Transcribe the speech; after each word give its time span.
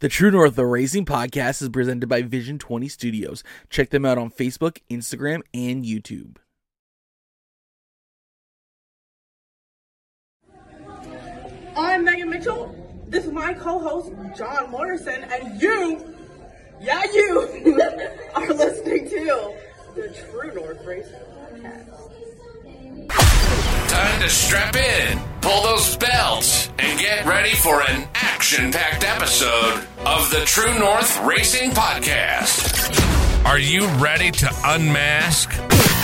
The 0.00 0.08
True 0.08 0.30
North 0.30 0.54
the 0.54 0.64
Racing 0.64 1.04
Podcast 1.04 1.60
is 1.60 1.68
presented 1.68 2.08
by 2.08 2.22
Vision 2.22 2.58
20 2.58 2.88
Studios. 2.88 3.44
Check 3.68 3.90
them 3.90 4.06
out 4.06 4.16
on 4.16 4.30
Facebook, 4.30 4.78
Instagram, 4.88 5.42
and 5.52 5.84
YouTube. 5.84 6.38
I'm 11.76 12.02
Megan 12.02 12.30
Mitchell. 12.30 12.74
This 13.08 13.26
is 13.26 13.32
my 13.32 13.52
co-host 13.52 14.12
Jon 14.38 14.70
Morrison, 14.70 15.22
and 15.22 15.60
you, 15.60 16.14
yeah, 16.80 17.04
you 17.12 17.40
are 18.36 18.54
listening 18.54 19.06
to 19.10 19.54
the 19.96 20.08
True 20.08 20.54
North 20.54 20.82
Racing 20.86 21.12
Podcast. 21.12 22.19
Time 23.90 24.22
to 24.22 24.28
strap 24.28 24.76
in, 24.76 25.18
pull 25.40 25.62
those 25.64 25.96
belts, 25.96 26.68
and 26.78 26.96
get 27.00 27.26
ready 27.26 27.56
for 27.56 27.82
an 27.82 28.06
action 28.14 28.70
packed 28.70 29.02
episode 29.02 29.84
of 30.06 30.30
the 30.30 30.42
True 30.46 30.78
North 30.78 31.20
Racing 31.24 31.72
Podcast. 31.72 33.44
Are 33.44 33.58
you 33.58 33.88
ready 33.96 34.30
to 34.30 34.50
unmask? 34.64 35.52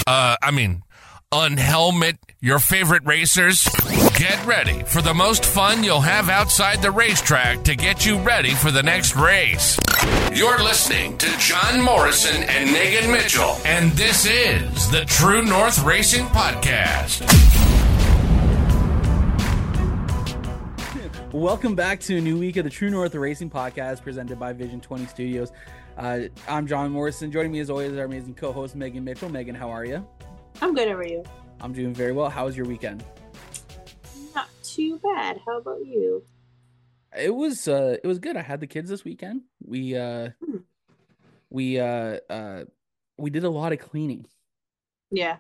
Uh, 0.05 0.37
I 0.43 0.51
mean, 0.51 0.83
unhelmet 1.31 2.19
your 2.41 2.59
favorite 2.59 3.05
racers? 3.05 3.69
Get 4.19 4.45
ready 4.45 4.83
for 4.83 5.01
the 5.01 5.15
most 5.15 5.45
fun 5.45 5.85
you'll 5.85 6.01
have 6.01 6.29
outside 6.29 6.83
the 6.83 6.91
racetrack 6.91 7.63
to 7.65 7.77
get 7.77 8.05
you 8.05 8.19
ready 8.19 8.51
for 8.51 8.73
the 8.73 8.83
next 8.83 9.15
race. 9.15 9.79
You're 10.35 10.63
listening 10.63 11.19
to 11.19 11.39
Jon 11.39 11.81
Morrison 11.81 12.43
and 12.45 12.73
Megan 12.73 13.13
Mitchell, 13.13 13.57
and 13.65 13.93
this 13.93 14.27
is 14.27 14.91
the 14.91 15.05
True 15.05 15.43
North 15.43 15.85
Racing 15.85 16.27
Podcast. 16.27 17.76
Welcome 21.37 21.75
back 21.75 22.01
to 22.01 22.17
a 22.17 22.21
new 22.23 22.39
week 22.39 22.57
of 22.57 22.65
the 22.65 22.71
True 22.71 22.89
North 22.89 23.15
Racing 23.15 23.51
Podcast 23.51 24.03
presented 24.03 24.39
by 24.39 24.55
Vision 24.55 24.81
20 24.81 25.05
Studios. 25.05 25.53
Uh, 25.99 26.21
I'm 26.49 26.67
Jon 26.67 26.91
Morrison. 26.91 27.31
Joining 27.31 27.53
me 27.53 27.61
as 27.61 27.69
always 27.69 27.93
is 27.93 27.99
our 27.99 28.07
amazing 28.07 28.33
co-host 28.35 28.75
Megan 28.75 29.05
Mitchell. 29.05 29.29
Megan, 29.29 29.55
how 29.55 29.69
are 29.69 29.85
you? 29.85 30.03
I'm 30.63 30.75
good. 30.75 30.89
How 30.89 30.95
are 30.95 31.07
you? 31.07 31.23
I'm 31.61 31.75
doing 31.75 31.93
very 31.93 32.13
well. 32.13 32.31
How 32.31 32.47
was 32.47 32.57
your 32.57 32.65
weekend? 32.65 33.05
Not 34.35 34.49
too 34.63 34.99
bad. 35.03 35.39
How 35.45 35.59
about 35.59 35.85
you? 35.85 36.25
It 37.15 37.35
was 37.35 37.69
uh 37.69 37.99
it 38.03 38.07
was 38.07 38.19
good. 38.19 38.39
I 38.39 38.43
had 38.43 38.61
the 38.61 38.67
kids 38.67 38.89
this 38.89 39.05
weekend. 39.05 39.43
We 39.63 39.95
uh 39.95 40.31
Hmm. 40.43 40.57
we 41.51 41.79
uh 41.79 42.19
uh 42.31 42.65
we 43.19 43.29
did 43.29 43.45
a 43.45 43.51
lot 43.51 43.75
of 43.75 43.79
cleaning. 43.79 44.27
Yeah. 45.11 45.37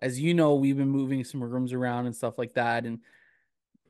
As 0.00 0.18
you 0.18 0.32
know, 0.32 0.54
we've 0.54 0.78
been 0.78 0.88
moving 0.88 1.24
some 1.24 1.44
rooms 1.44 1.74
around 1.74 2.06
and 2.06 2.16
stuff 2.16 2.38
like 2.38 2.54
that 2.54 2.86
and 2.86 3.00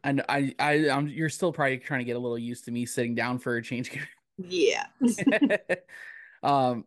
and 0.07 0.23
I 0.29 0.55
I 0.59 0.89
I'm 0.89 1.09
you're 1.09 1.29
still 1.29 1.53
probably 1.53 1.79
trying 1.79 2.01
to 2.01 2.05
get 2.05 2.17
a 2.17 2.19
little 2.19 2.39
used 2.39 2.65
to 2.67 2.71
me 2.71 2.87
sitting 2.87 3.15
down 3.15 3.39
for 3.39 3.57
a 3.57 3.63
change. 3.63 3.91
Yeah. 4.39 4.87
um 6.43 6.85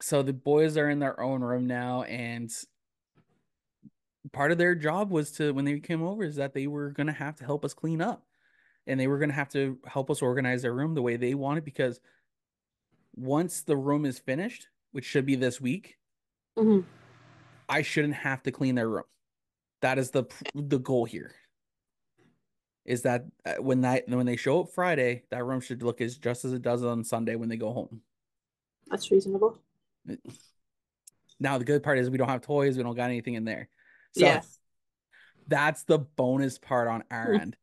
so 0.00 0.22
the 0.22 0.32
boys 0.32 0.76
are 0.76 0.88
in 0.88 0.98
their 0.98 1.20
own 1.20 1.42
room 1.42 1.66
now 1.66 2.02
and 2.02 2.50
part 4.32 4.52
of 4.52 4.58
their 4.58 4.74
job 4.74 5.10
was 5.10 5.32
to 5.32 5.52
when 5.52 5.64
they 5.64 5.78
came 5.80 6.02
over 6.02 6.24
is 6.24 6.36
that 6.36 6.54
they 6.54 6.66
were 6.66 6.90
going 6.90 7.06
to 7.08 7.12
have 7.12 7.36
to 7.36 7.44
help 7.44 7.64
us 7.64 7.74
clean 7.74 8.00
up 8.00 8.24
and 8.86 8.98
they 8.98 9.06
were 9.06 9.18
going 9.18 9.28
to 9.28 9.34
have 9.34 9.48
to 9.50 9.78
help 9.86 10.10
us 10.10 10.22
organize 10.22 10.62
their 10.62 10.72
room 10.72 10.94
the 10.94 11.02
way 11.02 11.16
they 11.16 11.34
want 11.34 11.58
it 11.58 11.64
because 11.64 12.00
once 13.16 13.62
the 13.62 13.76
room 13.76 14.04
is 14.04 14.18
finished 14.18 14.68
which 14.92 15.04
should 15.04 15.26
be 15.26 15.34
this 15.34 15.60
week 15.60 15.96
hmm 16.56 16.80
i 17.68 17.82
shouldn't 17.82 18.14
have 18.14 18.42
to 18.42 18.52
clean 18.52 18.74
their 18.74 18.88
room 18.88 19.04
that 19.80 19.98
is 19.98 20.10
the 20.10 20.24
the 20.54 20.78
goal 20.78 21.04
here 21.04 21.32
is 22.84 23.02
that 23.02 23.24
uh, 23.46 23.54
when 23.54 23.80
that 23.82 24.08
when 24.08 24.26
they 24.26 24.36
show 24.36 24.60
up 24.60 24.68
friday 24.70 25.22
that 25.30 25.44
room 25.44 25.60
should 25.60 25.82
look 25.82 26.00
as 26.00 26.16
just 26.16 26.44
as 26.44 26.52
it 26.52 26.62
does 26.62 26.82
on 26.84 27.02
sunday 27.04 27.34
when 27.34 27.48
they 27.48 27.56
go 27.56 27.72
home 27.72 28.00
That's 28.88 29.10
reasonable. 29.10 29.58
Now 31.40 31.58
the 31.58 31.64
good 31.64 31.82
part 31.82 31.98
is 31.98 32.10
we 32.10 32.18
don't 32.18 32.28
have 32.28 32.42
toys, 32.42 32.76
we 32.76 32.82
don't 32.82 32.94
got 32.94 33.10
anything 33.10 33.34
in 33.34 33.44
there. 33.44 33.68
So 34.12 34.26
Yeah. 34.26 34.42
that's 35.48 35.84
the 35.84 35.98
bonus 35.98 36.58
part 36.58 36.88
on 36.88 37.04
our 37.10 37.34
end. 37.42 37.56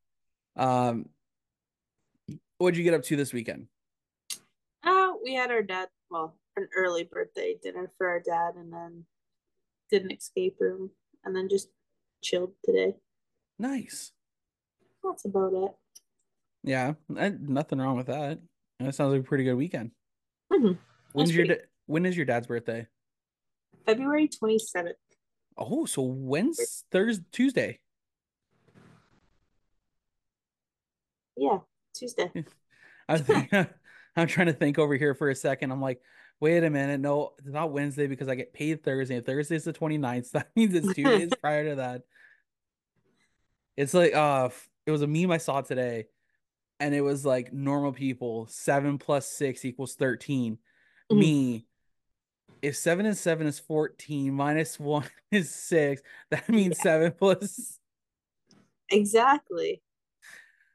Um 0.55 1.09
what'd 2.57 2.77
you 2.77 2.83
get 2.83 2.93
up 2.93 3.03
to 3.03 3.15
this 3.15 3.33
weekend? 3.33 3.67
Uh, 4.83 5.13
we 5.23 5.33
had 5.35 5.51
our 5.51 5.61
dad, 5.63 5.89
well, 6.09 6.35
an 6.57 6.67
early 6.75 7.03
birthday 7.03 7.55
dinner 7.61 7.91
for 7.97 8.07
our 8.09 8.19
dad, 8.19 8.55
and 8.55 8.73
then 8.73 9.05
did 9.89 10.03
an 10.03 10.11
escape 10.11 10.57
room, 10.59 10.89
and 11.23 11.35
then 11.35 11.47
just 11.49 11.69
chilled 12.21 12.53
today. 12.65 12.95
Nice. 13.57 14.11
That's 15.03 15.25
about 15.25 15.53
it. 15.53 15.71
Yeah, 16.63 16.93
I- 17.17 17.29
nothing 17.29 17.79
wrong 17.79 17.97
with 17.97 18.07
that. 18.07 18.39
That 18.79 18.95
sounds 18.95 19.13
like 19.13 19.21
a 19.21 19.23
pretty 19.23 19.43
good 19.43 19.55
weekend. 19.55 19.91
Mhm. 20.51 20.77
When's 21.13 21.29
That's 21.29 21.31
your 21.37 21.45
pretty- 21.47 21.61
when 21.87 22.05
is 22.05 22.15
your 22.15 22.25
dad's 22.25 22.47
birthday? 22.47 22.87
February 23.85 24.27
27th. 24.27 24.93
Oh, 25.57 25.85
so 25.85 26.01
when's 26.03 26.85
Thursday 26.91 27.25
Tuesday? 27.31 27.79
Yeah. 31.35 31.59
Tuesday. 31.93 32.31
I 33.09 33.17
think 33.17 33.51
I'm 34.15 34.27
trying 34.27 34.47
to 34.47 34.53
think 34.53 34.77
over 34.77 34.95
here 34.95 35.13
for 35.15 35.29
a 35.29 35.35
second. 35.35 35.71
I'm 35.71 35.81
like, 35.81 36.01
wait 36.39 36.63
a 36.63 36.69
minute, 36.69 36.99
no, 36.99 37.33
it's 37.39 37.47
not 37.47 37.71
Wednesday 37.71 38.07
because 38.07 38.27
I 38.27 38.35
get 38.35 38.53
paid 38.53 38.83
Thursday. 38.83 39.19
Thursday's 39.21 39.63
the 39.63 39.73
29th. 39.73 40.27
So 40.27 40.37
that 40.39 40.49
means 40.55 40.73
it's 40.73 40.93
two 40.93 41.03
days 41.03 41.29
prior 41.41 41.69
to 41.69 41.75
that. 41.75 42.03
It's 43.77 43.93
like 43.93 44.13
uh 44.13 44.49
it 44.91 44.93
was 44.93 45.01
a 45.01 45.07
meme 45.07 45.31
I 45.31 45.37
saw 45.37 45.61
today, 45.61 46.07
and 46.79 46.93
it 46.93 47.01
was 47.01 47.25
like 47.25 47.51
normal 47.53 47.93
people, 47.93 48.47
seven 48.47 48.97
plus 48.97 49.27
six 49.27 49.65
equals 49.65 49.95
13. 49.95 50.57
Mhm. 51.11 51.17
Me, 51.17 51.65
if 52.61 52.75
seven 52.75 53.05
and 53.05 53.17
seven 53.17 53.47
is 53.47 53.59
14, 53.59 54.33
minus 54.33 54.79
one 54.79 55.05
is 55.31 55.49
six, 55.49 56.01
that 56.29 56.47
means 56.49 56.79
seven 56.79 57.11
plus 57.11 57.79
Exactly. 58.89 59.81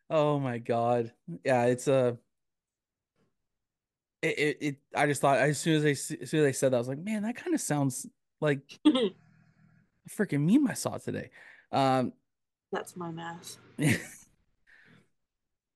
Oh 0.08 0.38
my 0.38 0.58
god. 0.58 1.12
Yeah, 1.44 1.64
it's 1.66 1.88
a 1.88 2.16
it, 4.22 4.38
it, 4.38 4.56
it 4.60 4.76
I 4.94 5.06
just 5.06 5.20
thought 5.20 5.38
as 5.38 5.58
soon 5.58 5.76
as 5.76 5.84
I 5.84 5.90
s- 5.90 6.16
as 6.22 6.30
soon 6.30 6.40
as 6.40 6.46
I 6.46 6.52
said 6.52 6.72
that 6.72 6.76
I 6.76 6.78
was 6.78 6.88
like, 6.88 6.98
man, 6.98 7.22
that 7.24 7.36
kind 7.36 7.54
of 7.54 7.60
sounds 7.60 8.06
like 8.40 8.60
a 8.86 9.10
freaking 10.08 10.50
meme 10.50 10.66
I 10.68 10.74
saw 10.74 10.96
today. 10.96 11.30
Um 11.72 12.12
That's 12.72 12.96
my 12.96 13.10
math. 13.10 13.56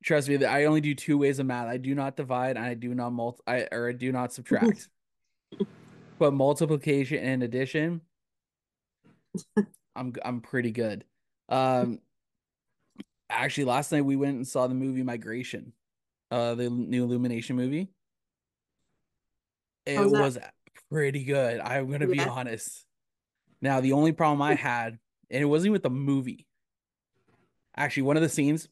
trust 0.04 0.28
me, 0.28 0.44
I 0.44 0.64
only 0.64 0.80
do 0.80 0.94
two 0.94 1.18
ways 1.18 1.38
of 1.38 1.46
math. 1.46 1.68
I 1.68 1.76
do 1.76 1.94
not 1.94 2.16
divide 2.16 2.56
and 2.56 2.64
I 2.64 2.74
do 2.74 2.94
not 2.94 3.10
multi 3.10 3.42
I 3.46 3.68
or 3.70 3.88
I 3.88 3.92
do 3.92 4.12
not 4.12 4.32
subtract. 4.32 4.88
but 6.18 6.32
multiplication 6.32 7.18
and 7.18 7.42
addition 7.42 8.02
I'm 9.96 10.12
I'm 10.24 10.40
pretty 10.40 10.70
good. 10.70 11.04
Um 11.48 12.00
actually 13.28 13.64
last 13.64 13.92
night 13.92 14.04
we 14.04 14.16
went 14.16 14.36
and 14.36 14.46
saw 14.46 14.66
the 14.66 14.74
movie 14.74 15.02
Migration. 15.02 15.72
Uh 16.30 16.54
the 16.54 16.70
new 16.70 17.04
Illumination 17.04 17.56
movie. 17.56 17.88
It 19.86 19.96
How's 19.96 20.12
that? 20.12 20.20
was 20.20 20.38
pretty 20.90 21.24
good. 21.24 21.60
I'm 21.60 21.90
gonna 21.90 22.06
be 22.06 22.20
honest. 22.20 22.86
Now 23.60 23.80
the 23.80 23.92
only 23.92 24.12
problem 24.12 24.42
I 24.42 24.54
had, 24.54 24.98
and 25.30 25.42
it 25.42 25.46
wasn't 25.46 25.66
even 25.66 25.72
with 25.72 25.82
the 25.82 25.90
movie. 25.90 26.46
Actually, 27.80 28.02
one 28.02 28.16
of 28.18 28.22
the 28.22 28.28
scenes. 28.28 28.68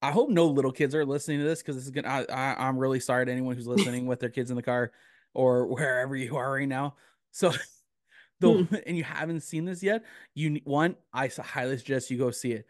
I 0.00 0.10
hope 0.12 0.30
no 0.30 0.46
little 0.46 0.72
kids 0.72 0.94
are 0.94 1.04
listening 1.04 1.40
to 1.40 1.44
this 1.44 1.60
because 1.60 1.76
this 1.76 1.84
is 1.84 1.90
gonna. 1.90 2.08
I, 2.08 2.24
I, 2.32 2.66
I'm 2.66 2.78
really 2.78 3.00
sorry 3.00 3.26
to 3.26 3.30
anyone 3.30 3.54
who's 3.54 3.66
listening 3.66 4.06
with 4.08 4.18
their 4.18 4.30
kids 4.30 4.50
in 4.50 4.56
the 4.56 4.62
car 4.62 4.92
or 5.34 5.66
wherever 5.66 6.16
you 6.16 6.36
are 6.36 6.52
right 6.52 6.66
now. 6.66 6.94
So, 7.32 7.52
the 8.40 8.82
and 8.86 8.96
you 8.96 9.04
haven't 9.04 9.42
seen 9.42 9.66
this 9.66 9.82
yet, 9.82 10.04
you 10.34 10.60
one 10.64 10.96
I 11.12 11.28
highly 11.28 11.76
suggest 11.76 12.10
you 12.10 12.16
go 12.16 12.30
see 12.30 12.52
it. 12.52 12.66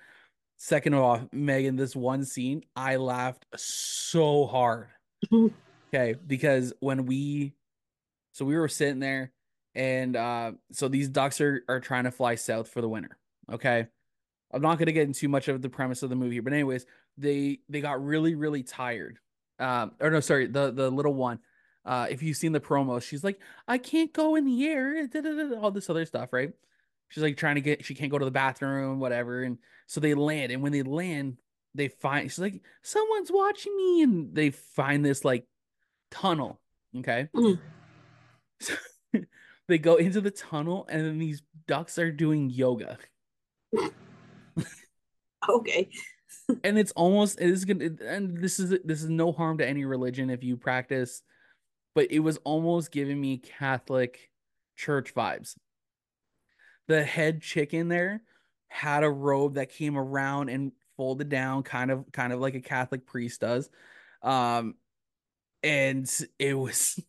Second 0.56 0.94
of 0.94 1.02
all, 1.02 1.28
Megan, 1.32 1.76
this 1.76 1.94
one 1.94 2.24
scene 2.24 2.64
I 2.74 2.97
laughed 2.97 3.47
so 3.54 4.47
hard. 4.47 4.88
okay, 5.32 6.16
because 6.27 6.72
when 6.80 7.06
we, 7.06 7.54
so 8.32 8.44
we 8.44 8.56
were 8.56 8.66
sitting 8.66 8.98
there, 8.98 9.30
and 9.77 10.16
uh, 10.16 10.53
so 10.72 10.89
these 10.89 11.09
ducks 11.09 11.41
are 11.41 11.62
are 11.68 11.78
trying 11.78 12.04
to 12.04 12.10
fly 12.10 12.34
south 12.34 12.71
for 12.71 12.80
the 12.80 12.89
winter. 12.89 13.16
Okay, 13.53 13.86
I'm 14.56 14.62
not 14.62 14.78
gonna 14.78 14.92
get 14.92 15.06
into 15.06 15.28
much 15.28 15.48
of 15.48 15.62
the 15.62 15.68
premise 15.68 16.03
of 16.03 16.10
the 16.10 16.16
movie, 16.16 16.41
but 16.41 16.53
anyways, 16.53 16.86
they 17.16 17.60
they 17.68 17.80
got 17.80 18.04
really 18.04 18.34
really 18.34 18.62
tired. 18.62 19.18
Um, 19.58 19.92
or 20.00 20.10
no, 20.10 20.20
sorry, 20.20 20.47
the 20.47 20.70
the 20.70 20.91
little 20.91 21.14
one. 21.14 21.38
Uh, 21.84 22.08
if 22.10 22.20
you've 22.22 22.36
seen 22.36 22.50
the 22.50 22.60
promo, 22.60 23.00
she's 23.00 23.22
like, 23.22 23.38
I 23.68 23.78
can't 23.78 24.12
go 24.12 24.34
in 24.34 24.44
the 24.44 24.66
air, 24.66 25.06
da, 25.06 25.20
da, 25.20 25.30
da, 25.30 25.48
da," 25.48 25.60
all 25.60 25.70
this 25.70 25.88
other 25.88 26.04
stuff, 26.04 26.32
right? 26.32 26.53
She's 27.08 27.22
like 27.22 27.36
trying 27.36 27.54
to 27.54 27.60
get, 27.60 27.84
she 27.84 27.94
can't 27.94 28.10
go 28.10 28.18
to 28.18 28.24
the 28.24 28.32
bathroom, 28.32 28.98
whatever. 28.98 29.44
And 29.44 29.58
so 29.86 30.00
they 30.00 30.14
land, 30.14 30.50
and 30.50 30.62
when 30.62 30.72
they 30.72 30.82
land, 30.82 31.36
they 31.76 31.86
find 31.86 32.28
she's 32.28 32.41
like, 32.41 32.60
someone's 32.82 33.30
watching 33.30 33.76
me, 33.76 34.03
and 34.03 34.34
they 34.34 34.50
find 34.50 35.04
this 35.04 35.24
like 35.24 35.47
tunnel. 36.10 36.60
Okay. 36.98 37.28
Mhm. 37.34 37.60
So 38.58 38.74
they 39.68 39.78
go 39.78 39.94
into 39.94 40.20
the 40.20 40.32
tunnel, 40.32 40.86
and 40.88 41.06
then 41.06 41.18
these 41.18 41.42
ducks 41.68 41.98
are 41.98 42.10
doing 42.10 42.50
yoga. 42.50 42.98
Okay. 45.51 45.89
and 46.65 46.78
it's 46.78 46.93
almost 46.93 47.41
it 47.41 47.51
is 47.51 47.65
gonna 47.65 47.91
and 48.04 48.37
this 48.43 48.59
is 48.59 48.71
this 48.84 49.03
is 49.03 49.09
no 49.09 49.33
harm 49.33 49.59
to 49.59 49.66
any 49.66 49.84
religion 49.84 50.31
if 50.31 50.43
you 50.43 50.57
practice, 50.57 51.22
but 51.95 52.10
it 52.10 52.21
was 52.21 52.39
almost 52.39 52.91
giving 52.91 53.21
me 53.21 53.39
Catholic 53.39 54.31
church 54.77 55.15
vibes. 55.15 55.57
The 56.89 57.03
head 57.03 57.43
chicken 57.43 57.89
there 57.89 58.22
had 58.69 59.03
a 59.03 59.10
robe 59.10 59.54
that 59.54 59.71
came 59.71 59.97
around 59.97 60.48
and 60.48 60.72
folded 60.97 61.28
down, 61.28 61.63
kind 61.63 61.91
of 61.91 62.10
kind 62.13 62.33
of 62.33 62.41
like 62.41 62.54
a 62.54 62.60
Catholic 62.60 63.07
priest 63.07 63.41
does. 63.41 63.71
Um, 64.22 64.75
and 65.63 66.09
it 66.39 66.54
was 66.54 67.01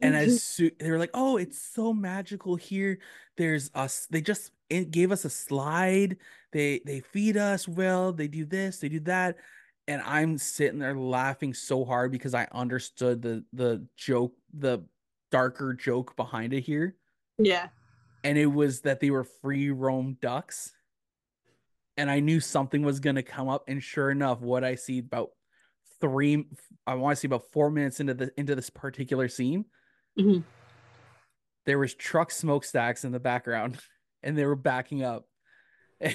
and 0.00 0.14
as 0.16 0.42
so, 0.42 0.68
they 0.78 0.90
were 0.90 0.98
like, 0.98 1.10
"Oh, 1.14 1.36
it's 1.36 1.58
so 1.60 1.92
magical 1.92 2.56
here. 2.56 2.98
There's 3.36 3.70
us. 3.74 4.06
They 4.10 4.20
just 4.20 4.50
it 4.72 4.90
gave 4.90 5.12
us 5.12 5.24
a 5.24 5.30
slide. 5.30 6.16
They 6.52 6.80
they 6.84 7.00
feed 7.00 7.36
us 7.36 7.68
well. 7.68 8.12
They 8.12 8.28
do 8.28 8.44
this. 8.44 8.78
They 8.78 8.88
do 8.88 9.00
that." 9.00 9.36
And 9.86 10.00
I'm 10.02 10.38
sitting 10.38 10.78
there 10.78 10.96
laughing 10.96 11.54
so 11.54 11.84
hard 11.84 12.12
because 12.12 12.34
I 12.34 12.48
understood 12.52 13.20
the 13.20 13.44
the 13.52 13.86
joke, 13.96 14.34
the 14.52 14.84
darker 15.30 15.74
joke 15.74 16.16
behind 16.16 16.54
it 16.54 16.62
here. 16.62 16.96
Yeah. 17.38 17.68
And 18.24 18.38
it 18.38 18.46
was 18.46 18.80
that 18.82 19.00
they 19.00 19.10
were 19.10 19.24
free 19.24 19.70
roam 19.70 20.16
ducks. 20.20 20.72
And 21.96 22.10
I 22.10 22.20
knew 22.20 22.40
something 22.40 22.82
was 22.82 23.00
gonna 23.00 23.22
come 23.22 23.48
up. 23.48 23.64
And 23.68 23.82
sure 23.82 24.10
enough, 24.10 24.40
what 24.40 24.64
I 24.64 24.76
see 24.76 25.00
about 25.00 25.30
three, 26.00 26.46
I 26.86 26.94
want 26.94 27.16
to 27.16 27.20
see 27.20 27.26
about 27.26 27.50
four 27.52 27.70
minutes 27.70 28.00
into 28.00 28.14
the 28.14 28.32
into 28.36 28.54
this 28.54 28.70
particular 28.70 29.28
scene 29.28 29.66
hmm 30.16 30.40
there 31.64 31.78
was 31.78 31.94
truck 31.94 32.30
smokestacks 32.30 33.04
in 33.04 33.12
the 33.12 33.20
background 33.20 33.78
and 34.22 34.36
they 34.36 34.46
were 34.46 34.56
backing 34.56 35.02
up. 35.02 35.26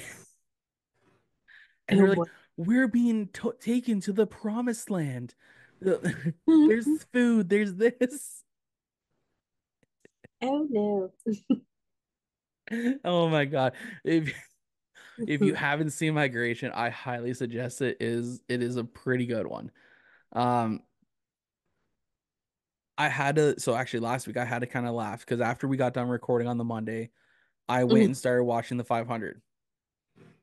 And 1.88 1.98
they're 1.98 2.14
like 2.14 2.28
we're 2.58 2.88
being 2.88 3.28
to- 3.34 3.54
taken 3.60 4.00
to 4.00 4.12
the 4.12 4.26
promised 4.26 4.90
land. 4.90 5.34
There's 5.80 7.04
food. 7.12 7.48
There's 7.48 7.74
this. 7.74 8.42
Oh 10.42 10.66
no. 10.68 11.12
oh 13.04 13.28
my 13.28 13.44
god. 13.44 13.72
If 14.04 14.34
if 15.26 15.40
you 15.40 15.54
haven't 15.54 15.90
seen 15.90 16.14
migration 16.14 16.70
i 16.72 16.90
highly 16.90 17.34
suggest 17.34 17.82
it 17.82 17.96
is 17.98 18.40
it 18.48 18.62
is 18.62 18.76
a 18.76 18.84
pretty 18.84 19.26
good 19.26 19.46
one. 19.46 19.70
Um 20.32 20.82
i 22.96 23.08
had 23.08 23.36
to 23.36 23.58
so 23.58 23.74
actually 23.74 24.00
last 24.00 24.26
week 24.26 24.36
i 24.36 24.44
had 24.44 24.60
to 24.60 24.66
kind 24.66 24.86
of 24.86 24.94
laugh 24.94 25.20
because 25.20 25.40
after 25.40 25.66
we 25.68 25.76
got 25.76 25.94
done 25.94 26.08
recording 26.08 26.48
on 26.48 26.58
the 26.58 26.64
monday 26.64 27.10
i 27.68 27.84
went 27.84 28.00
Mhm. 28.00 28.04
and 28.06 28.16
started 28.16 28.44
watching 28.44 28.76
the 28.78 28.84
500 28.84 29.40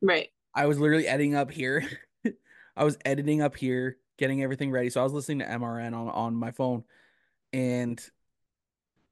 Right. 0.02 0.30
I 0.54 0.68
was 0.68 0.80
literally 0.80 1.08
editing 1.08 1.36
up 1.36 1.50
here. 1.52 1.84
I 2.78 2.84
was 2.84 2.98
editing 3.06 3.42
up 3.42 3.56
here, 3.56 3.98
getting 4.18 4.44
everything 4.44 4.70
ready. 4.72 4.90
So 4.90 5.00
I 5.02 5.04
was 5.04 5.14
listening 5.14 5.40
to 5.40 5.46
MRN 5.46 5.94
on, 5.96 6.10
on 6.10 6.36
my 6.36 6.52
phone 6.52 6.84
and 7.54 8.00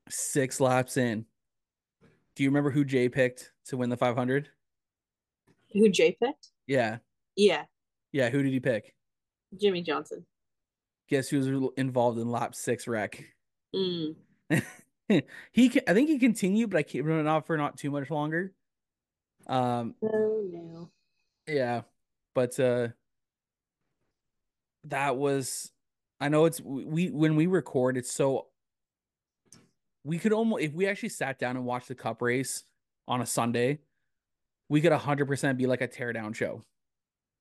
six 0.09 0.59
laps 0.59 0.97
in. 0.97 1.25
Do 2.35 2.43
you 2.43 2.49
remember 2.49 2.69
who 2.69 2.83
Jay 2.85 3.09
picked 3.09 3.51
to 3.67 3.77
win 3.77 3.89
the 3.89 3.97
500? 3.97 4.49
Who 5.73 5.89
Jay 5.89 6.15
picked? 6.21 6.49
Yeah. 6.67 6.97
Yeah. 7.35 7.63
Yeah. 8.11 8.29
Who 8.29 8.43
did 8.43 8.51
he 8.53 8.59
pick? 8.59 8.93
Jimmie 9.59 9.81
Johnson. 9.81 10.25
Guess 11.09 11.29
who 11.29 11.37
was 11.37 11.71
involved 11.77 12.19
in 12.19 12.29
lap 12.29 12.55
six 12.55 12.87
wreck? 12.87 13.23
Mm. 13.75 14.15
he, 15.51 15.81
I 15.87 15.93
think 15.93 16.09
he 16.09 16.19
continued, 16.19 16.69
but 16.69 16.77
I 16.77 16.83
kept 16.83 17.05
running 17.05 17.27
off 17.27 17.45
for 17.45 17.57
not 17.57 17.77
too 17.77 17.91
much 17.91 18.09
longer. 18.09 18.53
Um, 19.47 19.95
Oh 20.01 20.43
no. 20.51 20.89
Yeah, 21.47 21.81
but 22.33 22.59
uh 22.59 22.89
that 24.85 25.17
was 25.17 25.71
I 26.19 26.29
know 26.29 26.45
it's 26.45 26.61
we 26.61 27.09
when 27.09 27.35
we 27.35 27.47
record 27.47 27.97
it's 27.97 28.11
so 28.11 28.47
we 30.03 30.19
could 30.19 30.33
almost 30.33 30.63
if 30.63 30.73
we 30.73 30.87
actually 30.87 31.09
sat 31.09 31.39
down 31.39 31.55
and 31.55 31.65
watched 31.65 31.87
the 31.87 31.95
cup 31.95 32.21
race 32.21 32.63
on 33.07 33.21
a 33.21 33.25
Sunday, 33.25 33.79
we 34.69 34.81
could 34.81 34.91
100% 34.91 35.57
be 35.57 35.67
like 35.67 35.81
a 35.81 35.87
teardown 35.87 36.33
show. 36.33 36.63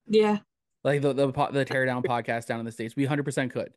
Yeah. 0.06 0.38
Like 0.85 1.03
the 1.03 1.12
the 1.12 1.26
the 1.26 1.64
teardown 1.64 2.05
podcast 2.05 2.47
down 2.47 2.59
in 2.59 2.67
the 2.67 2.73
states. 2.73 2.97
We 2.97 3.06
100% 3.06 3.50
could. 3.50 3.73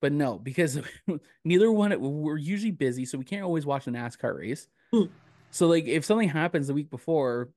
But 0.00 0.12
no, 0.12 0.38
because 0.38 0.78
neither 1.44 1.72
one 1.72 1.98
we're 2.00 2.36
usually 2.36 2.70
busy, 2.70 3.04
so 3.04 3.18
we 3.18 3.24
can't 3.24 3.42
always 3.42 3.66
watch 3.66 3.84
the 3.86 3.90
NASCAR 3.90 4.38
race. 4.38 4.68
Hmm. 4.92 5.04
So 5.50 5.66
like 5.66 5.86
if 5.86 6.04
something 6.04 6.28
happens 6.28 6.68
the 6.68 6.74
week 6.74 6.90
before, 6.90 7.48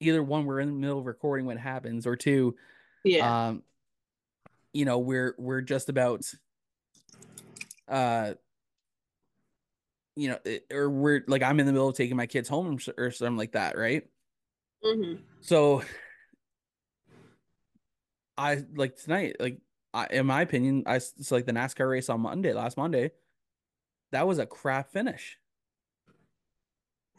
either 0.00 0.22
one 0.22 0.46
we're 0.46 0.60
in 0.60 0.68
the 0.68 0.74
middle 0.74 0.98
of 0.98 1.06
recording 1.06 1.44
what 1.46 1.58
happens, 1.58 2.06
or 2.06 2.16
two, 2.16 2.56
Yeah. 3.04 3.48
um, 3.48 3.62
you 4.72 4.84
know, 4.84 4.98
we're 4.98 5.34
we're 5.38 5.60
just 5.60 5.88
about, 5.90 6.22
uh, 7.88 8.34
you 10.16 10.28
know, 10.28 10.38
it- 10.44 10.66
or 10.72 10.88
we're 10.88 11.24
like 11.26 11.42
I'm 11.42 11.60
in 11.60 11.66
the 11.66 11.72
middle 11.72 11.88
of 11.88 11.96
taking 11.96 12.16
my 12.16 12.26
kids 12.26 12.48
home 12.48 12.78
or 12.96 13.10
something 13.10 13.36
like 13.36 13.52
that, 13.52 13.76
right? 13.76 14.04
hmm 14.82 15.14
So, 15.40 15.82
I 18.38 18.62
like 18.74 18.96
tonight, 18.96 19.36
like 19.40 19.58
I, 19.94 20.06
in 20.10 20.26
my 20.26 20.42
opinion, 20.42 20.84
I 20.86 20.96
it's 20.96 21.30
like 21.30 21.46
the 21.46 21.52
NASCAR 21.52 21.90
race 21.90 22.08
on 22.08 22.20
Monday, 22.20 22.52
last 22.52 22.76
Monday. 22.76 23.12
That 24.10 24.26
was 24.26 24.38
a 24.38 24.46
crap 24.46 24.90
finish. 24.90 25.38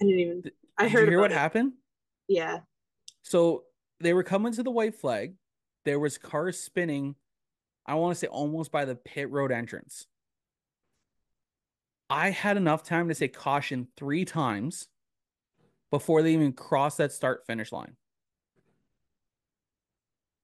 I 0.01 0.05
didn't 0.05 0.19
even. 0.19 0.43
I 0.77 0.83
Did 0.83 0.91
heard 0.91 1.03
you 1.05 1.11
hear 1.11 1.19
what 1.21 1.31
it. 1.31 1.37
happened? 1.37 1.73
Yeah. 2.27 2.59
So 3.21 3.63
they 3.99 4.13
were 4.13 4.23
coming 4.23 4.53
to 4.53 4.63
the 4.63 4.71
white 4.71 4.95
flag. 4.95 5.35
There 5.85 5.99
was 5.99 6.17
cars 6.17 6.59
spinning. 6.59 7.15
I 7.85 7.95
want 7.95 8.15
to 8.15 8.19
say 8.19 8.27
almost 8.27 8.71
by 8.71 8.85
the 8.85 8.95
pit 8.95 9.29
road 9.29 9.51
entrance. 9.51 10.07
I 12.09 12.29
had 12.29 12.57
enough 12.57 12.83
time 12.83 13.09
to 13.09 13.15
say 13.15 13.27
caution 13.27 13.87
three 13.97 14.25
times 14.25 14.87
before 15.91 16.21
they 16.21 16.33
even 16.33 16.53
crossed 16.53 16.97
that 16.97 17.11
start 17.11 17.45
finish 17.45 17.71
line. 17.71 17.95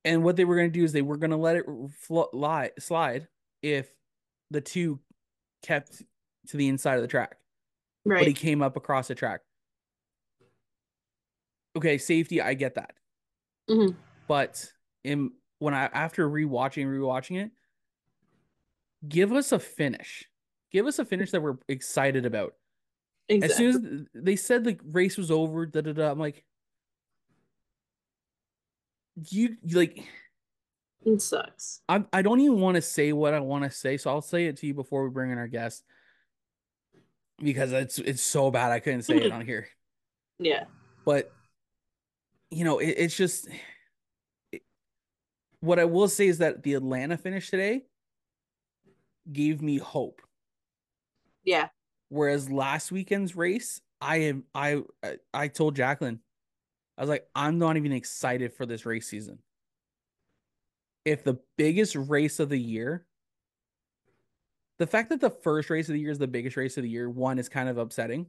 And 0.06 0.24
what 0.24 0.36
they 0.38 0.46
were 0.46 0.56
going 0.56 0.72
to 0.72 0.80
do 0.80 0.84
is 0.84 0.92
they 0.94 1.02
were 1.02 1.18
going 1.18 1.32
to 1.32 1.38
let 1.38 1.58
it 1.58 2.82
slide 2.82 3.28
if 3.62 3.90
the 4.50 4.62
two 4.62 5.00
kept 5.62 6.02
to 6.48 6.58
the 6.58 6.68
inside 6.70 6.96
of 6.96 7.02
the 7.02 7.08
track 7.08 7.36
Right. 8.06 8.20
but 8.20 8.28
he 8.28 8.34
came 8.34 8.62
up 8.62 8.78
across 8.78 9.10
the 9.10 9.16
track. 9.16 9.42
Okay, 11.76 11.98
safety, 11.98 12.42
I 12.42 12.54
get 12.54 12.76
that. 12.76 12.96
Mhm. 13.70 13.96
But 14.28 14.72
in 15.04 15.32
when 15.60 15.74
I 15.74 15.86
after 15.86 16.28
rewatching 16.30 16.86
rewatching 16.86 17.46
it, 17.46 17.52
give 19.08 19.32
us 19.32 19.52
a 19.52 19.60
finish. 19.60 20.26
Give 20.72 20.86
us 20.88 21.00
a 21.00 21.06
finish 21.06 21.32
that 21.32 21.42
we're 21.42 21.58
excited 21.68 22.26
about. 22.26 22.56
exactly. 23.28 23.52
As 23.52 23.58
soon 23.58 24.08
as 24.16 24.24
they 24.24 24.36
said 24.36 24.64
the 24.64 24.80
race 24.86 25.16
was 25.18 25.30
over, 25.30 25.66
da 25.68 25.82
da 25.82 25.94
da, 25.94 26.10
I'm 26.12 26.18
like, 26.20 26.44
you 29.30 29.58
like 29.72 30.04
it 31.06 31.22
sucks. 31.22 31.82
I 31.88 32.04
I 32.12 32.22
don't 32.22 32.40
even 32.42 32.60
want 32.60 32.76
to 32.76 32.82
say 32.82 33.14
what 33.14 33.34
I 33.34 33.40
want 33.40 33.64
to 33.64 33.72
say, 33.72 33.98
so 33.98 34.10
I'll 34.10 34.22
say 34.22 34.46
it 34.46 34.58
to 34.58 34.68
you 34.68 34.74
before 34.74 35.04
we 35.04 35.10
bring 35.10 35.32
in 35.32 35.38
our 35.38 35.48
guest 35.48 35.84
because 37.38 37.72
it's 37.72 38.00
it's 38.00 38.22
so 38.22 38.52
bad 38.52 38.72
I 38.72 38.80
couldn't 38.80 39.04
say 39.04 39.16
it 39.18 39.24
mm-hmm. 39.24 39.36
on 39.36 39.46
here. 39.46 39.68
Yeah. 40.40 40.66
but 41.06 41.32
you 42.50 42.64
know 42.64 42.80
it, 42.80 42.96
it's 42.98 43.16
just 43.16 43.48
it- 44.52 44.62
what 45.60 45.78
i 45.80 45.84
will 45.86 46.08
say 46.08 46.28
is 46.28 46.38
that 46.38 46.64
the 46.64 46.74
atlanta 46.76 47.18
finish 47.18 47.50
today 47.50 47.84
gave 49.32 49.62
me 49.62 49.78
hope 49.78 50.22
Yeah. 51.44 51.68
whereas 52.08 52.50
last 52.50 52.92
weekend's 52.92 53.36
race 53.36 53.82
i 54.02 54.18
am 54.18 54.46
i 54.56 54.82
I- 55.04 55.18
i 55.34 55.48
told 55.50 55.76
jacqueline 55.76 56.22
i 57.00 57.02
was 57.02 57.10
like 57.10 57.28
i'm 57.34 57.58
not 57.58 57.78
even 57.78 57.92
excited 57.94 58.54
for 58.54 58.68
this 58.68 58.86
race 58.86 59.08
season. 59.08 59.40
If 61.06 61.24
the 61.24 61.40
biggest 61.58 61.96
race 61.96 62.40
of 62.40 62.50
the 62.50 62.60
year 62.60 63.06
the 64.78 64.86
fact 64.88 65.10
that 65.10 65.20
the 65.22 65.30
first 65.30 65.70
race 65.70 65.90
of 65.90 65.94
the 65.94 66.00
year 66.00 66.12
is 66.12 66.20
the 66.20 66.28
biggest 66.28 66.56
race 66.56 66.78
of 66.78 66.84
the 66.84 66.90
year 66.90 67.10
one 67.10 67.40
is 67.40 67.50
kind 67.50 67.70
of 67.70 67.78
upsetting 67.78 68.28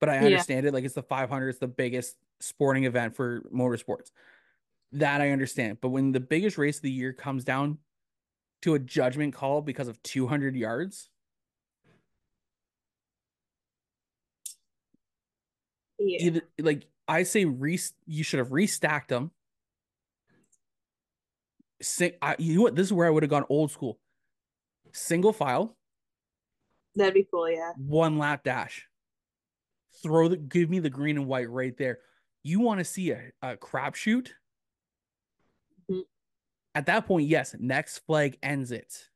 but 0.00 0.08
i 0.10 0.16
Yeah. 0.16 0.24
understand 0.26 0.66
it. 0.66 0.74
Like 0.74 0.84
it's 0.84 0.94
the 0.94 1.02
500 1.02 1.48
it's 1.48 1.58
the 1.58 1.68
biggest 1.68 2.16
sporting 2.40 2.84
event 2.84 3.16
for 3.16 3.40
motorsports. 3.54 4.10
That 4.92 5.20
i 5.20 5.30
understand 5.30 5.78
but 5.80 5.88
when 5.90 6.12
the 6.12 6.20
biggest 6.20 6.58
race 6.58 6.76
of 6.76 6.82
the 6.82 6.90
year 6.90 7.12
comes 7.12 7.44
down 7.44 7.78
to 8.62 8.74
a 8.74 8.78
judgment 8.78 9.32
call 9.34 9.62
because 9.62 9.88
of 9.88 10.02
200 10.02 10.56
yards 10.56 11.08
Yeah. 15.98 16.18
either 16.20 16.40
like 16.58 16.86
I 17.08 17.22
say, 17.22 17.44
re- 17.44 17.78
you 18.06 18.24
should 18.24 18.38
have 18.38 18.48
restacked 18.48 19.08
them. 19.08 19.30
Sing- 21.82 22.14
I, 22.22 22.36
you 22.38 22.56
know 22.56 22.62
what? 22.62 22.74
This 22.76 22.86
is 22.86 22.92
where 22.92 23.06
I 23.06 23.10
would 23.10 23.22
have 23.22 23.30
gone 23.30 23.44
old 23.48 23.70
school. 23.70 23.98
Single 24.92 25.32
file, 25.32 25.76
That'd 26.94 27.12
be 27.14 27.26
cool. 27.30 27.50
Yeah. 27.50 27.72
one 27.76 28.16
lap 28.18 28.44
dash. 28.44 28.88
Throw 30.02 30.28
the 30.28 30.36
give 30.36 30.70
me 30.70 30.78
the 30.78 30.88
green 30.90 31.16
and 31.18 31.26
white 31.26 31.50
right 31.50 31.76
there. 31.76 31.98
You 32.42 32.60
want 32.60 32.78
to 32.80 32.84
see 32.84 33.10
a, 33.10 33.30
a 33.42 33.56
crapshoot? 33.56 34.28
Mm-hmm. 35.90 36.00
At 36.74 36.86
that 36.86 37.06
point, 37.06 37.26
yes, 37.28 37.54
next 37.58 37.98
flag 38.06 38.38
ends 38.42 38.72
it. 38.72 39.08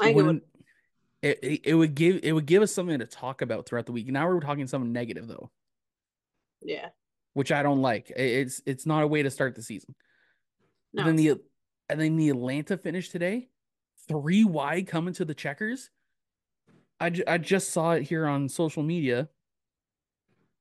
I 0.00 0.08
It 0.08 0.12
go 0.12 0.16
with 0.16 0.26
wouldn't- 0.26 0.44
it, 1.26 1.38
it, 1.42 1.60
it 1.64 1.74
would 1.74 1.94
give 1.94 2.20
it 2.22 2.32
would 2.32 2.46
give 2.46 2.62
us 2.62 2.72
something 2.72 2.98
to 2.98 3.06
talk 3.06 3.42
about 3.42 3.66
throughout 3.66 3.86
the 3.86 3.92
week. 3.92 4.08
Now 4.08 4.28
we're 4.28 4.40
talking 4.40 4.66
something 4.66 4.92
negative 4.92 5.26
though, 5.26 5.50
yeah. 6.62 6.88
which 7.34 7.52
I 7.52 7.62
don't 7.62 7.82
like. 7.82 8.10
It's 8.14 8.62
it's 8.66 8.86
not 8.86 9.02
a 9.02 9.06
way 9.06 9.22
to 9.22 9.30
start 9.30 9.54
the 9.54 9.62
season. 9.62 9.94
No, 10.92 11.00
And 11.02 11.08
then 11.10 11.16
the 11.16 11.40
and 11.88 12.00
then 12.00 12.16
the 12.16 12.30
Atlanta 12.30 12.76
finish 12.76 13.08
today, 13.10 13.48
three 14.08 14.44
wide 14.44 14.86
coming 14.86 15.14
to 15.14 15.24
the 15.24 15.34
checkers. 15.34 15.90
I, 16.98 17.10
ju- 17.10 17.24
I 17.26 17.36
just 17.38 17.70
saw 17.70 17.92
it 17.92 18.02
here 18.04 18.26
on 18.26 18.48
social 18.48 18.82
media. 18.82 19.28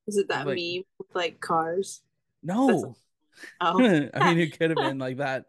is 0.08 0.18
it 0.18 0.28
that 0.28 0.46
like- 0.46 0.58
meme 0.58 0.84
with 1.00 1.08
like 1.14 1.40
cars? 1.40 2.02
No, 2.44 2.96
Oh, 3.62 3.80
I 3.80 4.34
mean 4.34 4.40
it 4.40 4.58
could 4.58 4.70
have 4.70 4.78
been 4.78 4.98
like 5.08 5.18
that. 5.18 5.46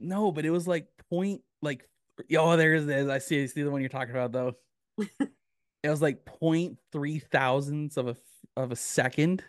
No, 0.00 0.32
but 0.32 0.44
it 0.44 0.50
was 0.50 0.66
like 0.68 0.86
point 1.10 1.42
like 1.60 1.88
oh 2.36 2.56
there 2.56 2.74
is 2.74 2.86
this. 2.86 3.08
I 3.08 3.18
see 3.18 3.42
I 3.42 3.46
see 3.46 3.62
the 3.62 3.70
one 3.70 3.80
you're 3.80 3.88
talking 3.88 4.14
about 4.14 4.32
though. 4.32 4.54
it 5.20 5.90
was 5.90 6.02
like 6.02 6.24
point 6.24 6.78
three 6.92 7.18
thousandths 7.18 7.96
of 7.96 8.08
a 8.08 8.16
of 8.56 8.72
a 8.72 8.76
second. 8.76 9.42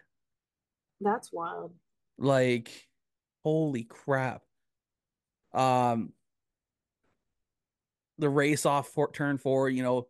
that's 1.02 1.32
wild. 1.32 1.74
Like 2.18 2.70
holy 3.44 3.84
crap. 3.84 4.44
Um 5.54 6.14
the 8.18 8.30
race 8.30 8.66
off 8.66 8.90
for 8.90 9.10
turn 9.12 9.38
four, 9.38 9.70
you 9.70 9.82
know, 9.82 10.08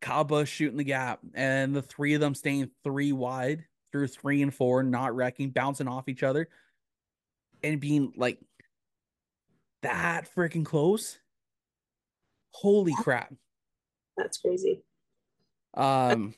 Kyle 0.00 0.24
Busch 0.24 0.50
shooting 0.50 0.76
the 0.76 0.84
gap, 0.84 1.20
and 1.34 1.74
the 1.74 1.82
three 1.82 2.14
of 2.14 2.20
them 2.20 2.34
staying 2.34 2.70
three 2.84 3.12
wide 3.12 3.64
through 3.92 4.08
three 4.08 4.42
and 4.42 4.52
four, 4.52 4.82
not 4.82 5.14
wrecking, 5.14 5.50
bouncing 5.50 5.88
off 5.88 6.08
each 6.08 6.22
other, 6.22 6.48
and 7.62 7.80
being 7.80 8.12
like 8.16 8.38
that 9.82 10.28
freaking 10.34 10.64
close. 10.64 11.18
Holy 12.52 12.94
crap. 12.94 13.32
That's 14.16 14.38
crazy. 14.38 14.82
Um, 15.74 16.34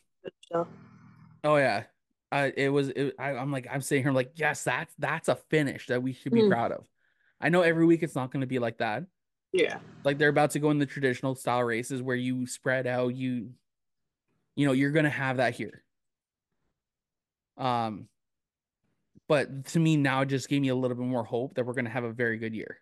oh 1.44 1.56
yeah. 1.56 1.84
Uh, 2.30 2.50
it 2.56 2.68
was 2.70 2.88
it, 2.90 3.14
I, 3.18 3.30
I'm 3.30 3.50
like 3.52 3.66
I'm 3.70 3.80
sitting 3.82 4.02
here 4.04 4.08
I'm 4.10 4.14
like 4.14 4.32
yes 4.36 4.64
that's 4.64 4.94
that's 4.98 5.28
a 5.28 5.36
finish 5.36 5.86
that 5.88 6.02
we 6.02 6.12
should 6.14 6.32
be 6.32 6.42
Mm. 6.42 6.48
proud 6.50 6.72
of. 6.72 6.86
I 7.40 7.48
know 7.48 7.62
every 7.62 7.84
week 7.84 8.02
it's 8.02 8.14
not 8.14 8.30
going 8.30 8.40
to 8.42 8.46
be 8.46 8.58
like 8.58 8.78
that. 8.78 9.04
Yeah. 9.52 9.80
like 10.02 10.16
they're 10.16 10.30
about 10.30 10.52
to 10.52 10.58
go 10.60 10.70
in 10.70 10.78
the 10.78 10.86
traditional 10.86 11.34
style 11.34 11.62
races 11.62 12.00
where 12.00 12.16
you 12.16 12.46
spread 12.46 12.86
out 12.86 13.14
you 13.14 13.50
you 14.56 14.66
know 14.66 14.72
you're 14.72 14.92
gonna 14.92 15.10
have 15.10 15.36
that 15.36 15.54
here 15.54 15.84
um 17.58 18.08
but 19.28 19.66
to 19.66 19.78
me 19.78 19.96
now 19.98 20.22
it 20.22 20.26
just 20.30 20.48
gave 20.48 20.62
me 20.62 20.68
a 20.68 20.74
little 20.74 20.96
bit 20.96 21.04
more 21.06 21.22
hope 21.24 21.52
that 21.54 21.66
we're 21.66 21.74
gonna 21.74 21.90
have 21.90 22.04
a 22.04 22.12
very 22.12 22.38
good 22.38 22.54
year 22.54 22.78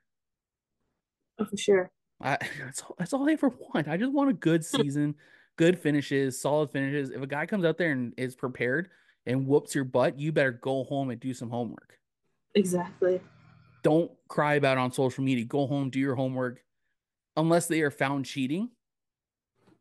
Oh, 1.41 1.45
for 1.45 1.57
sure. 1.57 1.91
I, 2.21 2.39
that's, 2.65 2.83
all, 2.83 2.95
that's 2.99 3.13
all 3.13 3.29
I 3.29 3.33
ever 3.33 3.49
want 3.49 3.89
i 3.89 3.97
just 3.97 4.13
want 4.13 4.31
a 4.31 4.35
good 4.35 4.65
season 4.77 5.15
good 5.57 5.79
finishes 5.79 6.41
solid 6.41 6.71
finishes 6.71 7.11
if 7.11 7.23
a 7.23 7.27
guy 7.27 7.47
comes 7.47 7.65
out 7.65 7.79
there 7.79 7.93
and 7.93 8.15
is 8.17 8.35
prepared 8.35 8.91
and 9.27 9.47
whoops 9.47 9.75
your 9.75 9.85
butt 9.85 10.19
you 10.19 10.33
better 10.33 10.53
go 10.53 10.85
home 10.85 11.11
and 11.11 11.21
do 11.21 11.35
some 11.35 11.51
homework 11.51 11.99
Exactly. 12.55 13.21
don't 13.83 14.11
cry 14.29 14.55
about 14.55 14.77
it 14.77 14.81
on 14.81 14.93
social 14.93 15.23
media 15.23 15.45
go 15.45 15.67
home 15.67 15.91
do 15.91 16.01
your 16.01 16.15
homework 16.15 16.63
unless 17.37 17.67
they 17.67 17.81
are 17.83 17.91
found 17.91 18.25
cheating 18.27 18.71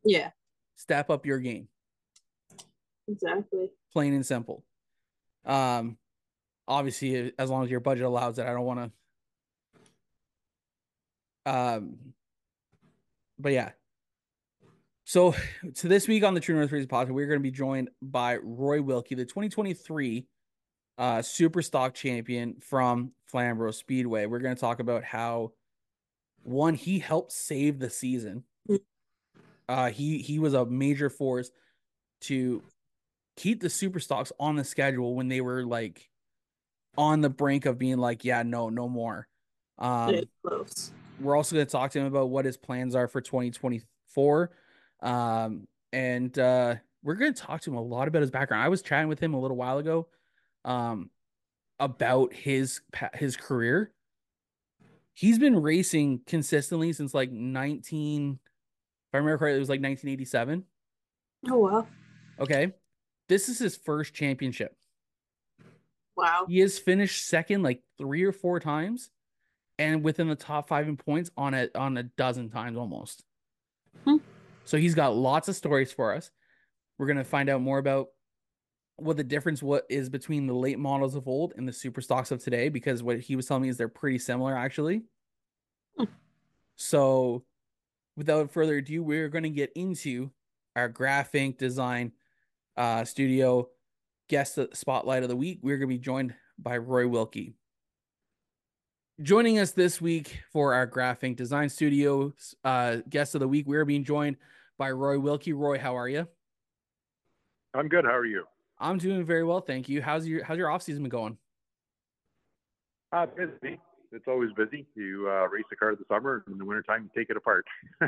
Yeah. 0.04 0.32
step 0.76 1.10
up 1.10 1.26
your 1.26 1.40
game 1.40 1.68
Exactly. 3.08 3.72
plain 3.92 4.14
and 4.14 4.26
simple. 4.26 4.64
Um, 5.44 5.98
obviously, 6.68 7.34
as 7.40 7.50
long 7.50 7.64
as 7.64 7.72
your 7.72 7.80
budget 7.80 8.04
allows 8.06 8.38
it, 8.38 8.46
I 8.46 8.54
don't 8.54 8.66
want 8.66 8.92
to. 11.46 11.52
Um, 11.52 12.14
but 13.40 13.52
yeah. 13.54 13.72
So, 15.06 15.34
to 15.76 15.88
this 15.88 16.08
week 16.08 16.24
on 16.24 16.34
the 16.36 16.40
True 16.40 16.56
North 16.56 16.72
Race 16.72 16.86
podcast, 16.86 17.10
we're 17.10 17.26
going 17.26 17.40
to 17.40 17.44
be 17.44 17.52
joined 17.52 17.90
by 18.02 18.38
Roy 18.38 18.82
Wilkie, 18.82 19.16
the 19.16 19.26
2023 19.26 20.28
uh, 21.00 21.22
Super 21.22 21.62
Stock 21.62 21.96
Champion 21.96 22.58
from 22.62 23.14
Flamboro 23.34 23.74
Speedway. 23.74 24.26
We're 24.28 24.40
going 24.40 24.54
to 24.54 24.62
talk 24.62 24.80
about 24.80 25.04
how 25.04 25.54
one 26.44 26.76
he 26.76 27.00
helped 27.00 27.32
save 27.32 27.80
the 27.80 27.90
season. 27.90 28.44
Mm. 28.70 28.80
Uh, 29.68 29.90
he 29.90 30.20
he 30.20 30.40
was 30.40 30.54
a 30.54 30.66
major 30.66 31.10
force 31.10 31.52
to 32.22 32.62
keep 33.36 33.62
the 33.62 33.70
super 33.70 34.00
stocks 34.00 34.32
on 34.40 34.58
the 34.58 34.64
schedule 34.64 35.16
when 35.16 35.30
they 35.30 35.42
were 35.42 35.64
like 35.64 36.10
on 36.98 37.22
the 37.22 37.30
brink 37.30 37.66
of 37.66 37.78
being 37.78 37.98
like, 37.98 38.26
yeah, 38.26 38.44
no, 38.44 38.70
no 38.70 38.90
more. 38.90 39.28
Um, 39.78 40.14
It's 40.14 40.32
close. 40.46 40.92
We're 41.20 41.36
also 41.36 41.56
going 41.56 41.66
to 41.66 41.72
talk 41.72 41.92
to 41.92 42.00
him 42.00 42.06
about 42.06 42.30
what 42.30 42.46
his 42.46 42.58
plans 42.58 42.96
are 42.96 43.08
for 43.08 43.22
2024. 43.22 44.52
Um, 45.02 45.68
and 45.92 46.38
uh, 46.38 46.76
we're 47.04 47.16
going 47.16 47.34
to 47.34 47.42
talk 47.42 47.62
to 47.62 47.72
him 47.72 47.78
a 47.78 47.82
lot 47.82 48.08
about 48.08 48.22
his 48.22 48.32
background. 48.32 48.64
I 48.64 48.70
was 48.70 48.82
chatting 48.82 49.10
with 49.10 49.20
him 49.20 49.34
a 49.34 49.40
little 49.40 49.58
while 49.58 49.78
ago 49.78 50.08
um, 50.66 51.10
about 51.80 52.34
his 52.34 52.82
his 53.16 53.36
career. 53.38 53.94
He's 55.14 55.40
been 55.40 55.62
racing 55.62 56.22
consistently 56.26 56.94
since 56.94 57.14
like 57.14 57.32
19 57.32 58.40
if 59.10 59.16
I 59.16 59.18
remember 59.18 59.40
correctly, 59.40 59.58
it 59.58 59.60
was 59.60 59.70
like 59.70 59.82
1987. 59.82 60.64
Oh 61.50 61.58
wow. 61.58 61.88
Okay. 62.40 62.74
This 63.28 63.50
is 63.50 63.58
his 63.58 63.76
first 63.76 64.14
championship. 64.14 64.76
Wow. 66.16 66.46
He 66.48 66.60
has 66.60 66.78
finished 66.78 67.28
second 67.28 67.64
like 67.64 67.82
three 67.98 68.24
or 68.24 68.32
four 68.32 68.60
times 68.60 69.10
and 69.80 70.04
within 70.04 70.28
the 70.28 70.36
top 70.36 70.68
five 70.68 70.88
in 70.88 70.98
points 70.98 71.32
on 71.36 71.56
a 71.56 71.70
on 71.74 71.98
a 71.98 72.04
dozen 72.04 72.50
times 72.50 72.78
almost. 72.78 73.24
Hmm. 74.04 74.18
So 74.66 74.78
he's 74.78 74.94
got 74.94 75.16
lots 75.16 75.48
of 75.48 75.56
stories 75.56 75.92
for 75.92 76.14
us. 76.14 76.30
We're 76.98 77.08
gonna 77.08 77.24
find 77.24 77.50
out 77.50 77.62
more 77.62 77.80
about 77.80 78.10
what 78.98 79.18
the 79.18 79.24
difference 79.24 79.64
what 79.64 79.86
is 79.90 80.10
between 80.10 80.46
the 80.46 80.54
late 80.54 80.78
models 80.78 81.16
of 81.16 81.28
old 81.28 81.54
and 81.56 81.68
the 81.68 81.74
super 81.74 82.02
stocks 82.02 82.30
of 82.30 82.44
today, 82.44 82.70
because 82.70 83.02
what 83.02 83.20
he 83.20 83.36
was 83.36 83.48
telling 83.48 83.64
me 83.64 83.70
is 83.70 83.78
they're 83.78 83.88
pretty 83.88 84.20
similar 84.20 84.56
actually. 84.56 85.04
Hmm. 85.98 86.06
So 86.76 87.46
without 88.16 88.52
further 88.52 88.78
ado, 88.78 89.02
we're 89.02 89.30
gonna 89.30 89.50
get 89.50 89.72
into 89.74 90.30
our 90.76 90.92
GraphInk 90.92 91.58
Design 91.58 92.12
uh 92.78 93.04
studio 93.04 93.70
guest 94.30 94.60
spotlight 94.74 95.24
of 95.24 95.30
the 95.30 95.36
week. 95.36 95.60
We're 95.62 95.78
going 95.78 95.90
to 95.90 95.96
be 95.96 96.00
joined 96.00 96.36
by 96.58 96.78
Roy 96.78 97.08
Wilkie. 97.08 97.56
Joining 99.22 99.60
us 99.60 99.72
this 99.72 100.00
week 100.00 100.40
for 100.50 100.74
our 100.74 100.88
GraphInk 100.88 101.36
Design 101.36 101.68
studio 101.68 102.32
uh, 102.64 102.98
guest 103.10 103.36
of 103.36 103.42
the 103.42 103.50
week, 103.50 103.68
we're 103.68 103.84
being 103.84 104.06
joined 104.06 104.38
by 104.78 104.92
Roy 104.92 105.20
Wilkie. 105.20 105.52
Roy, 105.52 105.78
how 105.78 105.98
are 105.98 106.08
you? 106.08 106.26
I'm 107.74 107.90
good. 107.90 108.06
How 108.06 108.16
are 108.16 108.26
you? 108.26 108.46
I'm 108.80 108.98
doing 108.98 109.26
very 109.26 109.44
well, 109.44 109.60
thank 109.60 109.90
you. 109.90 110.02
How's 110.02 110.26
your 110.26 110.46
How's 110.46 110.58
your 110.58 110.72
off 110.72 110.84
season 110.84 111.04
been 111.04 111.10
going? 111.10 111.38
Uh, 113.12 113.26
busy. 113.26 113.78
It's 114.14 114.26
always 114.26 114.52
busy. 114.54 114.88
You 114.96 115.28
uh, 115.30 115.50
race 115.50 115.66
the 115.70 115.76
car 115.76 115.90
in 115.90 115.98
the 116.00 116.06
summer, 116.08 116.42
and 116.46 116.54
in 116.54 116.58
the 116.58 116.64
wintertime, 116.64 117.04
you 117.04 117.10
take 117.14 117.30
it 117.30 117.36
apart, 117.36 117.66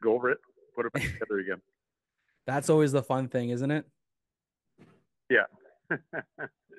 go 0.00 0.14
over 0.14 0.30
it, 0.30 0.38
put 0.76 0.86
it 0.86 0.92
back 0.92 1.02
together 1.02 1.40
again. 1.40 1.60
That's 2.46 2.70
always 2.70 2.92
the 2.92 3.02
fun 3.02 3.26
thing, 3.26 3.50
isn't 3.50 3.70
it? 3.70 3.84
Yeah. 5.28 5.46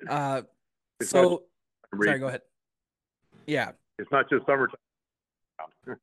Uh, 0.08 0.42
so 1.02 1.42
sorry, 2.04 2.20
go 2.20 2.28
ahead. 2.28 2.42
Yeah, 3.48 3.70
It's 3.98 4.10
not 4.12 4.28
just 4.28 4.44
summertime. 4.44 4.76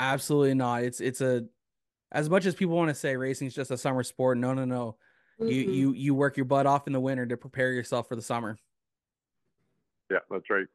absolutely 0.00 0.54
not. 0.54 0.82
It's 0.82 1.00
it's 1.00 1.20
a 1.20 1.44
as 2.10 2.28
much 2.28 2.46
as 2.46 2.54
people 2.56 2.74
want 2.76 2.88
to 2.88 2.94
say 2.94 3.16
racing 3.16 3.46
is 3.46 3.54
just 3.54 3.70
a 3.70 3.78
summer 3.78 4.02
sport. 4.02 4.38
No, 4.38 4.52
no, 4.54 4.64
no. 4.64 4.96
You 5.38 5.46
Mhm. 5.66 5.72
you 5.74 5.92
you 5.92 6.14
work 6.16 6.36
your 6.36 6.46
butt 6.46 6.66
off 6.66 6.88
in 6.88 6.92
the 6.92 6.98
winter 7.00 7.24
to 7.26 7.36
prepare 7.36 7.72
yourself 7.72 8.08
for 8.08 8.16
the 8.16 8.22
summer. 8.22 8.58
yeah, 10.10 10.18
that's 10.28 10.50
right. 10.50 10.66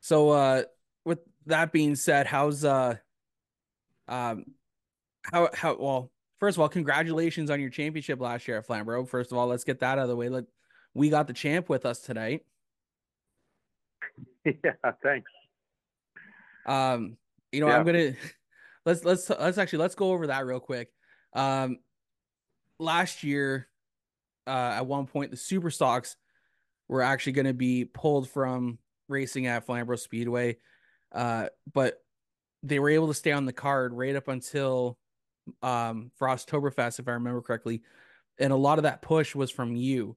So 0.00 0.30
uh 0.30 0.62
with 1.04 1.20
that 1.46 1.70
being 1.70 1.94
said, 1.94 2.26
how's 2.26 2.64
uh 2.64 2.96
um 4.08 4.44
how 5.22 5.48
how 5.54 5.76
well 5.76 6.10
first 6.40 6.56
of 6.56 6.60
all, 6.62 6.68
congratulations 6.68 7.50
on 7.50 7.60
your 7.60 7.70
championship 7.70 8.20
last 8.20 8.48
year 8.48 8.58
at 8.58 8.66
Flamboro. 8.66 9.06
First 9.08 9.30
of 9.30 9.38
all, 9.38 9.46
let's 9.46 9.62
get 9.64 9.78
that 9.78 9.92
out 9.98 10.02
of 10.02 10.08
the 10.08 10.16
way. 10.16 10.28
Let 10.28 10.44
we 10.92 11.08
got 11.08 11.28
the 11.28 11.32
champ 11.34 11.68
with 11.68 11.86
us 11.86 12.00
tonight. 12.00 12.44
yeah, 14.44 14.72
thanks. 15.02 15.30
Um, 16.66 17.16
you 17.52 17.60
know, 17.60 17.68
Yeah. 17.68 17.78
I'm 17.78 17.84
gonna 17.86 18.12
let's 18.86 19.04
let's 19.04 19.28
let's 19.30 19.58
actually 19.58 19.80
let's 19.80 19.94
go 19.94 20.12
over 20.12 20.28
that 20.28 20.46
real 20.46 20.60
quick. 20.60 20.90
Um 21.34 21.78
last 22.78 23.22
year, 23.22 23.68
uh 24.46 24.74
at 24.76 24.86
one 24.86 25.06
point 25.06 25.30
the 25.30 25.36
super 25.36 25.70
stocks 25.70 26.16
were 26.88 27.02
actually 27.02 27.32
gonna 27.32 27.54
be 27.54 27.84
pulled 27.84 28.28
from 28.28 28.78
racing 29.08 29.46
at 29.46 29.66
Flamboro 29.66 29.98
Speedway. 29.98 30.56
Uh 31.12 31.46
but 31.72 32.02
they 32.62 32.78
were 32.78 32.90
able 32.90 33.08
to 33.08 33.14
stay 33.14 33.32
on 33.32 33.46
the 33.46 33.52
card 33.52 33.92
right 33.94 34.16
up 34.16 34.28
until 34.28 34.98
um 35.62 36.10
for 36.16 36.28
Oktoberfest, 36.28 36.98
if 36.98 37.08
I 37.08 37.12
remember 37.12 37.42
correctly. 37.42 37.82
And 38.38 38.52
a 38.52 38.56
lot 38.56 38.78
of 38.78 38.84
that 38.84 39.02
push 39.02 39.34
was 39.34 39.50
from 39.50 39.74
you. 39.76 40.16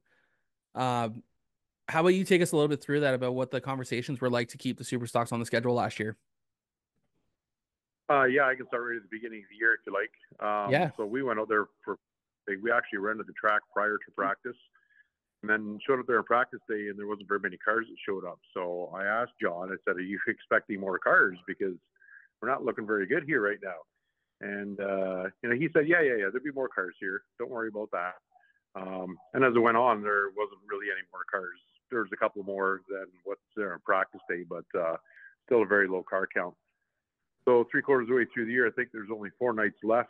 Um 0.75 1.23
how 1.87 2.01
about 2.01 2.09
you 2.09 2.23
take 2.23 2.41
us 2.41 2.51
a 2.51 2.55
little 2.55 2.69
bit 2.69 2.81
through 2.81 3.01
that 3.01 3.13
about 3.13 3.35
what 3.35 3.51
the 3.51 3.59
conversations 3.59 4.21
were 4.21 4.29
like 4.29 4.47
to 4.49 4.57
keep 4.57 4.77
the 4.77 4.83
super 4.83 5.07
stocks 5.07 5.31
on 5.31 5.39
the 5.39 5.45
schedule 5.45 5.73
last 5.73 5.99
year? 5.99 6.17
Uh, 8.09 8.23
yeah, 8.23 8.47
I 8.47 8.55
can 8.55 8.67
start 8.67 8.83
right 8.87 8.97
at 8.97 9.03
the 9.03 9.09
beginning 9.11 9.39
of 9.39 9.49
the 9.49 9.57
year 9.57 9.73
if 9.73 9.81
you 9.85 9.93
like. 9.93 10.11
Um, 10.45 10.71
yeah. 10.71 10.91
So 10.97 11.05
we 11.05 11.23
went 11.23 11.39
out 11.39 11.49
there 11.49 11.67
for, 11.83 11.97
we 12.47 12.71
actually 12.71 12.99
rented 12.99 13.27
the 13.27 13.33
track 13.33 13.61
prior 13.73 13.97
to 13.97 14.11
practice 14.11 14.57
and 15.41 15.49
then 15.49 15.79
showed 15.85 15.99
up 15.99 16.07
there 16.07 16.17
on 16.17 16.23
practice 16.23 16.59
day 16.69 16.87
and 16.89 16.97
there 16.97 17.07
wasn't 17.07 17.27
very 17.27 17.39
many 17.39 17.57
cars 17.57 17.85
that 17.89 17.95
showed 18.05 18.25
up. 18.25 18.39
So 18.53 18.91
I 18.95 19.05
asked 19.05 19.33
John, 19.41 19.71
I 19.71 19.75
said, 19.85 19.97
are 19.97 20.01
you 20.01 20.19
expecting 20.27 20.79
more 20.79 20.99
cars? 20.99 21.37
Because 21.47 21.75
we're 22.41 22.49
not 22.49 22.63
looking 22.63 22.87
very 22.87 23.07
good 23.07 23.23
here 23.25 23.41
right 23.41 23.59
now. 23.63 23.83
And, 24.41 24.79
uh, 24.79 25.29
you 25.41 25.49
know, 25.49 25.55
he 25.55 25.69
said, 25.73 25.87
yeah, 25.87 26.01
yeah, 26.01 26.15
yeah, 26.15 26.27
there'll 26.31 26.43
be 26.43 26.51
more 26.51 26.67
cars 26.67 26.95
here. 26.99 27.23
Don't 27.39 27.51
worry 27.51 27.69
about 27.69 27.89
that. 27.91 28.15
Um, 28.75 29.17
and 29.33 29.43
as 29.43 29.53
it 29.55 29.59
went 29.59 29.77
on, 29.77 30.01
there 30.01 30.29
wasn't 30.35 30.59
really 30.67 30.87
any 30.91 31.05
more 31.13 31.23
cars. 31.29 31.59
There 31.93 32.01
was 32.01 32.11
a 32.11 32.17
couple 32.17 32.43
more 32.43 32.81
than 32.89 33.05
what's 33.23 33.41
there 33.55 33.73
on 33.73 33.79
practice 33.85 34.21
day, 34.29 34.43
but, 34.49 34.65
uh, 34.77 34.97
still 35.45 35.63
a 35.63 35.65
very 35.65 35.87
low 35.87 36.03
car 36.03 36.27
count. 36.33 36.55
So 37.45 37.67
three 37.69 37.81
quarters 37.81 38.05
of 38.05 38.09
the 38.09 38.15
way 38.15 38.25
through 38.33 38.45
the 38.45 38.51
year, 38.53 38.67
I 38.67 38.71
think 38.71 38.89
there's 38.91 39.09
only 39.13 39.29
four 39.37 39.53
nights 39.53 39.77
left. 39.83 40.09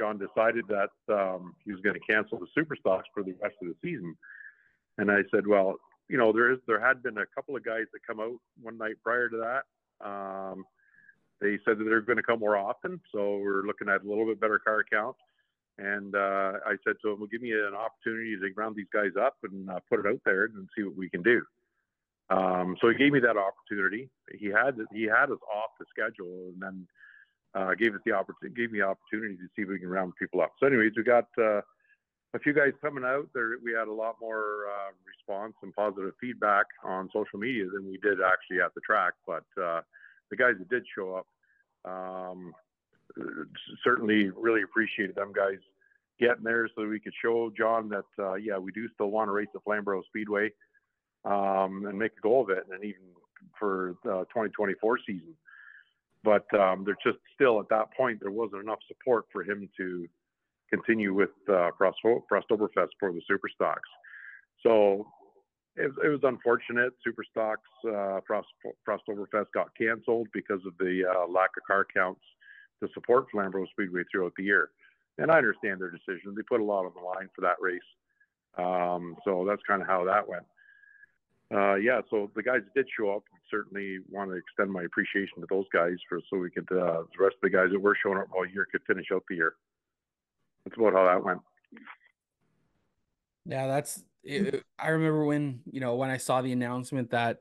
John 0.00 0.18
decided 0.18 0.64
that 0.68 0.90
um, 1.12 1.54
he 1.64 1.72
was 1.72 1.80
going 1.80 1.94
to 1.94 2.12
cancel 2.12 2.38
the 2.38 2.46
super 2.54 2.76
stocks 2.76 3.08
for 3.12 3.22
the 3.22 3.34
rest 3.42 3.56
of 3.60 3.68
the 3.68 3.74
season. 3.82 4.16
And 4.96 5.10
I 5.10 5.22
said, 5.32 5.46
well, 5.46 5.76
you 6.08 6.16
know, 6.16 6.32
there 6.32 6.52
is 6.52 6.58
there 6.66 6.80
had 6.80 7.02
been 7.02 7.18
a 7.18 7.26
couple 7.34 7.56
of 7.56 7.64
guys 7.64 7.84
that 7.92 8.06
come 8.06 8.20
out 8.20 8.38
one 8.62 8.78
night 8.78 8.96
prior 9.02 9.28
to 9.28 9.36
that. 9.36 10.06
Um, 10.06 10.64
they 11.40 11.58
said 11.64 11.78
that 11.78 11.84
they're 11.84 12.00
going 12.00 12.16
to 12.16 12.22
come 12.22 12.40
more 12.40 12.56
often, 12.56 13.00
so 13.12 13.38
we're 13.38 13.66
looking 13.66 13.88
at 13.88 14.02
a 14.02 14.08
little 14.08 14.26
bit 14.26 14.40
better 14.40 14.58
car 14.58 14.84
count. 14.90 15.16
And 15.78 16.14
uh, 16.14 16.58
I 16.66 16.74
said 16.84 16.96
to 17.02 17.10
him, 17.10 17.20
"Well, 17.20 17.28
give 17.30 17.42
me 17.42 17.52
an 17.52 17.74
opportunity 17.74 18.36
to 18.36 18.54
round 18.56 18.74
these 18.74 18.90
guys 18.92 19.12
up 19.20 19.36
and 19.44 19.70
uh, 19.70 19.78
put 19.88 20.00
it 20.00 20.06
out 20.06 20.20
there 20.24 20.44
and 20.44 20.68
see 20.76 20.82
what 20.82 20.96
we 20.96 21.08
can 21.08 21.22
do." 21.22 21.42
Um, 22.30 22.76
so 22.80 22.88
he 22.88 22.96
gave 22.96 23.12
me 23.12 23.20
that 23.20 23.36
opportunity. 23.36 24.10
He 24.36 24.46
had 24.46 24.76
he 24.92 25.04
had 25.04 25.30
us 25.30 25.38
off 25.54 25.70
the 25.78 25.86
schedule, 25.90 26.52
and 26.52 26.60
then 26.60 26.86
uh, 27.54 27.74
gave 27.74 27.94
us 27.94 28.00
the 28.04 28.12
opportunity 28.12 28.60
gave 28.60 28.72
me 28.72 28.80
the 28.80 28.86
opportunity 28.86 29.36
to 29.36 29.48
see 29.54 29.62
if 29.62 29.68
we 29.68 29.78
can 29.78 29.88
round 29.88 30.14
people 30.18 30.40
up. 30.40 30.52
So, 30.60 30.66
anyways, 30.66 30.92
we 30.96 31.04
got 31.04 31.28
uh, 31.38 31.62
a 32.34 32.38
few 32.42 32.52
guys 32.52 32.72
coming 32.82 33.04
out. 33.04 33.28
There, 33.32 33.52
we 33.62 33.72
had 33.72 33.88
a 33.88 33.92
lot 33.92 34.16
more 34.20 34.66
uh, 34.68 34.92
response 35.06 35.54
and 35.62 35.72
positive 35.74 36.12
feedback 36.20 36.66
on 36.84 37.08
social 37.12 37.38
media 37.38 37.64
than 37.72 37.86
we 37.86 37.98
did 37.98 38.18
actually 38.20 38.60
at 38.60 38.74
the 38.74 38.80
track. 38.82 39.14
But 39.26 39.44
uh, 39.60 39.80
the 40.30 40.36
guys 40.36 40.54
that 40.58 40.68
did 40.68 40.84
show 40.94 41.14
up 41.14 41.26
um, 41.90 42.52
certainly 43.84 44.30
really 44.30 44.62
appreciated 44.62 45.16
them 45.16 45.32
guys 45.32 45.58
getting 46.18 46.44
there 46.44 46.68
so 46.74 46.86
we 46.86 47.00
could 47.00 47.12
show 47.22 47.50
John 47.56 47.88
that 47.88 48.04
uh, 48.18 48.34
yeah 48.34 48.58
we 48.58 48.72
do 48.72 48.88
still 48.94 49.10
want 49.10 49.28
to 49.28 49.32
race 49.32 49.48
the 49.52 49.60
Flamboro 49.60 50.02
Speedway 50.06 50.50
um, 51.24 51.86
and 51.86 51.98
make 51.98 52.12
a 52.18 52.20
goal 52.20 52.42
of 52.42 52.50
it, 52.50 52.64
and 52.70 52.84
even 52.84 53.02
for 53.58 53.94
the 54.04 54.24
2024 54.30 54.98
season. 55.06 55.34
But 56.24 56.52
um, 56.58 56.84
there's 56.84 56.98
just 57.04 57.18
still 57.34 57.60
at 57.60 57.68
that 57.70 57.92
point 57.96 58.18
there 58.20 58.30
wasn't 58.30 58.62
enough 58.62 58.80
support 58.88 59.26
for 59.32 59.42
him 59.42 59.68
to 59.76 60.08
continue 60.70 61.14
with 61.14 61.30
uh, 61.48 61.70
Frost, 61.78 61.98
Frostoberfest 62.04 62.90
for 62.98 63.12
the 63.12 63.22
Super 63.26 63.48
Stocks. 63.54 63.88
So 64.62 65.06
it, 65.76 65.92
it 66.04 66.08
was 66.08 66.20
unfortunate. 66.24 66.92
Super 67.04 67.24
Stocks 67.30 67.68
uh, 67.86 68.20
Frost, 68.26 68.48
Frostoberfest 68.86 69.46
got 69.54 69.68
canceled 69.76 70.28
because 70.34 70.60
of 70.66 70.72
the 70.78 71.04
uh, 71.08 71.30
lack 71.30 71.50
of 71.56 71.62
car 71.66 71.86
counts 71.94 72.20
to 72.82 72.88
support 72.94 73.26
Flamboro 73.34 73.66
Speedway 73.70 74.02
throughout 74.10 74.32
the 74.36 74.44
year. 74.44 74.70
And 75.18 75.30
I 75.30 75.38
understand 75.38 75.80
their 75.80 75.90
decision. 75.90 76.34
They 76.36 76.42
put 76.42 76.60
a 76.60 76.64
lot 76.64 76.84
on 76.84 76.92
the 76.94 77.00
line 77.00 77.28
for 77.34 77.40
that 77.42 77.56
race. 77.60 77.80
Um, 78.56 79.16
so 79.24 79.44
that's 79.48 79.62
kind 79.66 79.82
of 79.82 79.88
how 79.88 80.04
that 80.04 80.28
went 80.28 80.44
uh, 81.54 81.76
yeah, 81.76 82.00
so 82.10 82.30
the 82.36 82.42
guys 82.42 82.60
did 82.74 82.86
show 82.94 83.10
up 83.10 83.22
certainly 83.50 83.98
want 84.10 84.30
to 84.30 84.36
extend 84.36 84.70
my 84.70 84.82
appreciation 84.82 85.40
to 85.40 85.46
those 85.48 85.64
guys 85.72 85.96
for 86.06 86.20
so 86.28 86.36
we 86.36 86.50
could 86.50 86.70
uh, 86.70 87.02
the 87.16 87.24
rest 87.24 87.36
of 87.36 87.40
the 87.42 87.50
guys 87.50 87.68
that 87.72 87.80
were 87.80 87.96
showing 88.02 88.18
up 88.18 88.28
all 88.36 88.46
year 88.46 88.66
could 88.70 88.82
finish 88.86 89.06
out 89.12 89.22
the 89.28 89.36
year. 89.36 89.54
That's 90.64 90.76
about 90.76 90.92
how 90.92 91.06
that 91.06 91.24
went. 91.24 91.40
Yeah, 93.46 93.66
that's. 93.66 94.02
It, 94.24 94.62
I 94.78 94.88
remember 94.88 95.24
when 95.24 95.60
you 95.70 95.80
know 95.80 95.94
when 95.94 96.10
I 96.10 96.18
saw 96.18 96.42
the 96.42 96.52
announcement 96.52 97.10
that 97.10 97.38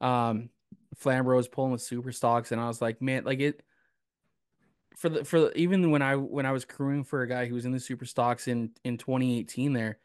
um 0.00 0.50
Flamboro 1.02 1.36
was 1.36 1.48
pulling 1.48 1.72
with 1.72 1.82
super 1.82 2.12
stocks, 2.12 2.52
and 2.52 2.60
I 2.60 2.68
was 2.68 2.80
like, 2.80 3.02
man, 3.02 3.24
like 3.24 3.40
it 3.40 3.64
for 4.96 5.08
the 5.08 5.24
for 5.24 5.40
the, 5.40 5.58
even 5.58 5.90
when 5.90 6.02
I 6.02 6.16
when 6.16 6.46
I 6.46 6.52
was 6.52 6.64
crewing 6.64 7.04
for 7.04 7.22
a 7.22 7.28
guy 7.28 7.46
who 7.46 7.54
was 7.54 7.64
in 7.64 7.72
the 7.72 7.80
super 7.80 8.04
stocks 8.04 8.48
in 8.48 8.70
in 8.84 8.98
2018 8.98 9.72
there 9.72 9.98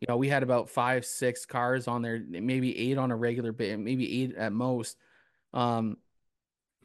you 0.00 0.06
know, 0.08 0.16
we 0.16 0.28
had 0.28 0.42
about 0.42 0.68
five, 0.68 1.06
six 1.06 1.46
cars 1.46 1.88
on 1.88 2.02
there, 2.02 2.22
maybe 2.28 2.76
eight 2.78 2.98
on 2.98 3.10
a 3.10 3.16
regular 3.16 3.52
bit, 3.52 3.78
maybe 3.78 4.22
eight 4.22 4.34
at 4.36 4.52
most. 4.52 4.96
Um, 5.54 5.96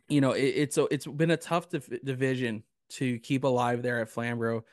you 0.08 0.22
know, 0.22 0.32
it, 0.32 0.44
it's 0.44 0.78
a, 0.78 0.88
it's 0.92 1.06
been 1.06 1.32
a 1.32 1.38
tough 1.38 1.70
div- 1.70 2.00
division 2.04 2.64
to 2.92 3.20
keep 3.20 3.44
alive 3.44 3.82
there 3.82 4.02
at 4.02 4.10
Flamboro, 4.10 4.64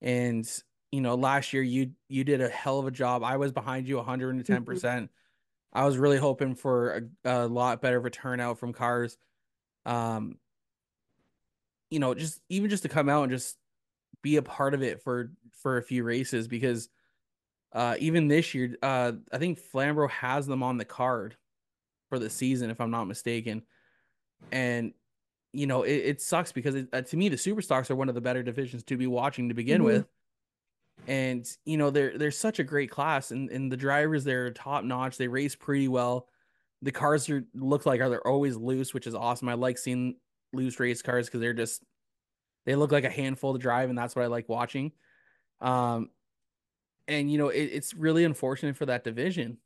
and 0.00 0.48
you 0.90 1.00
know, 1.00 1.14
last 1.14 1.52
year 1.52 1.62
you 1.62 1.92
you 2.08 2.24
did 2.24 2.40
a 2.40 2.48
hell 2.48 2.78
of 2.80 2.86
a 2.86 2.90
job. 2.90 3.22
I 3.22 3.36
was 3.36 3.52
behind 3.52 3.88
you 3.88 3.96
110. 3.96 4.56
Mm-hmm. 4.56 4.64
percent 4.64 5.10
I 5.72 5.84
was 5.84 5.98
really 5.98 6.18
hoping 6.18 6.54
for 6.54 7.08
a, 7.24 7.46
a 7.46 7.48
lot 7.48 7.82
better 7.82 7.96
of 7.96 8.06
a 8.06 8.10
turnout 8.10 8.58
from 8.58 8.72
cars. 8.72 9.16
Um, 9.84 10.38
you 11.94 12.00
know, 12.00 12.12
just 12.12 12.40
even 12.48 12.68
just 12.68 12.82
to 12.82 12.88
come 12.88 13.08
out 13.08 13.22
and 13.22 13.30
just 13.30 13.56
be 14.20 14.36
a 14.36 14.42
part 14.42 14.74
of 14.74 14.82
it 14.82 15.00
for 15.00 15.30
for 15.62 15.76
a 15.76 15.82
few 15.82 16.02
races 16.02 16.48
because 16.48 16.88
uh, 17.72 17.94
even 18.00 18.26
this 18.26 18.52
year, 18.52 18.76
uh, 18.82 19.12
I 19.32 19.38
think 19.38 19.60
Flamboro 19.60 20.10
has 20.10 20.44
them 20.48 20.64
on 20.64 20.76
the 20.76 20.84
card 20.84 21.36
for 22.08 22.18
the 22.18 22.28
season, 22.28 22.70
if 22.70 22.80
I'm 22.80 22.90
not 22.90 23.04
mistaken. 23.04 23.62
And 24.50 24.92
you 25.52 25.68
know, 25.68 25.84
it, 25.84 25.92
it 25.94 26.20
sucks 26.20 26.50
because 26.50 26.74
it, 26.74 26.88
uh, 26.92 27.02
to 27.02 27.16
me, 27.16 27.28
the 27.28 27.38
super 27.38 27.62
stocks 27.62 27.92
are 27.92 27.96
one 27.96 28.08
of 28.08 28.16
the 28.16 28.20
better 28.20 28.42
divisions 28.42 28.82
to 28.84 28.96
be 28.96 29.06
watching 29.06 29.50
to 29.50 29.54
begin 29.54 29.78
mm-hmm. 29.78 29.86
with. 29.86 30.06
And 31.06 31.48
you 31.64 31.76
know, 31.76 31.90
they're 31.90 32.18
they're 32.18 32.32
such 32.32 32.58
a 32.58 32.64
great 32.64 32.90
class, 32.90 33.30
and 33.30 33.50
and 33.50 33.70
the 33.70 33.76
drivers 33.76 34.24
they're 34.24 34.50
top 34.50 34.82
notch. 34.82 35.16
They 35.16 35.28
race 35.28 35.54
pretty 35.54 35.86
well. 35.86 36.26
The 36.82 36.90
cars 36.90 37.30
are 37.30 37.44
look 37.54 37.86
like 37.86 38.00
are 38.00 38.10
they're 38.10 38.26
always 38.26 38.56
loose, 38.56 38.92
which 38.92 39.06
is 39.06 39.14
awesome. 39.14 39.48
I 39.48 39.54
like 39.54 39.78
seeing 39.78 40.16
loose 40.54 40.80
race 40.80 41.02
cars 41.02 41.26
because 41.26 41.40
they're 41.40 41.52
just 41.52 41.82
they 42.66 42.74
look 42.74 42.92
like 42.92 43.04
a 43.04 43.10
handful 43.10 43.52
to 43.52 43.58
drive, 43.58 43.88
and 43.88 43.98
that's 43.98 44.16
what 44.16 44.24
I 44.24 44.28
like 44.28 44.48
watching. 44.48 44.92
Um, 45.60 46.10
and 47.06 47.30
you 47.30 47.38
know 47.38 47.48
it, 47.48 47.70
it's 47.72 47.94
really 47.94 48.24
unfortunate 48.24 48.76
for 48.76 48.86
that 48.86 49.04
division. 49.04 49.58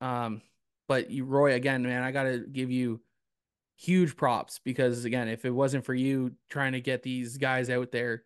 Um, 0.00 0.42
but 0.86 1.10
you, 1.10 1.24
Roy, 1.24 1.54
again, 1.54 1.82
man, 1.82 2.02
I 2.02 2.12
got 2.12 2.24
to 2.24 2.38
give 2.40 2.70
you 2.70 3.00
huge 3.76 4.16
props 4.16 4.60
because 4.62 5.04
again, 5.04 5.28
if 5.28 5.44
it 5.44 5.50
wasn't 5.50 5.84
for 5.84 5.94
you 5.94 6.32
trying 6.50 6.72
to 6.72 6.80
get 6.80 7.02
these 7.02 7.38
guys 7.38 7.70
out 7.70 7.90
there, 7.90 8.24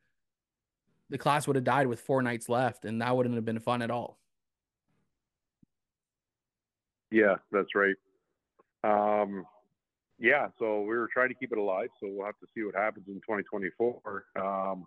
the 1.11 1.18
class 1.18 1.46
would 1.46 1.57
have 1.57 1.64
died 1.64 1.87
with 1.87 2.00
four 2.00 2.22
nights 2.22 2.48
left, 2.48 2.85
and 2.85 3.00
that 3.00 3.16
wouldn't 3.16 3.35
have 3.35 3.44
been 3.44 3.61
fun 3.61 3.83
at 3.83 3.90
all. 3.90 4.18
Yeah, 7.11 7.37
that's 7.50 7.74
right. 7.74 7.96
Um, 8.85 9.46
yeah, 10.18 10.48
so 10.59 10.81
we 10.81 10.96
were 10.96 11.09
trying 11.12 11.28
to 11.28 11.35
keep 11.35 11.52
it 11.52 11.59
alive, 11.59 11.88
so 12.00 12.09
we'll 12.11 12.26
have 12.26 12.38
to 12.40 12.46
see 12.54 12.64
what 12.64 12.74
happens 12.74 13.07
in 13.09 13.14
2024. 13.14 14.24
Um, 14.37 14.87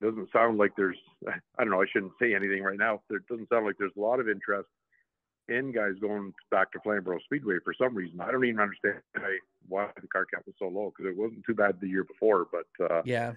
doesn't 0.00 0.28
sound 0.32 0.58
like 0.58 0.72
there's 0.76 0.98
I 1.28 1.32
don't 1.58 1.70
know 1.70 1.82
I 1.82 1.86
shouldn't 1.92 2.12
say 2.20 2.34
anything 2.34 2.62
right 2.62 2.78
now. 2.78 3.02
There 3.08 3.22
doesn't 3.28 3.48
sound 3.48 3.66
like 3.66 3.76
there's 3.78 3.96
a 3.96 4.00
lot 4.00 4.20
of 4.20 4.28
interest 4.28 4.68
in 5.48 5.72
guys 5.72 5.94
going 6.00 6.32
back 6.50 6.70
to 6.72 6.78
Flamboro 6.78 7.20
Speedway 7.24 7.56
for 7.64 7.74
some 7.74 7.94
reason. 7.94 8.20
I 8.20 8.30
don't 8.30 8.44
even 8.44 8.60
understand 8.60 9.00
why 9.68 9.88
the 10.00 10.08
car 10.08 10.26
count 10.32 10.46
was 10.46 10.54
so 10.58 10.68
low 10.68 10.92
because 10.96 11.10
it 11.10 11.18
wasn't 11.18 11.44
too 11.44 11.54
bad 11.54 11.80
the 11.80 11.88
year 11.88 12.04
before. 12.04 12.46
But 12.50 12.90
uh, 12.90 13.02
yeah, 13.04 13.32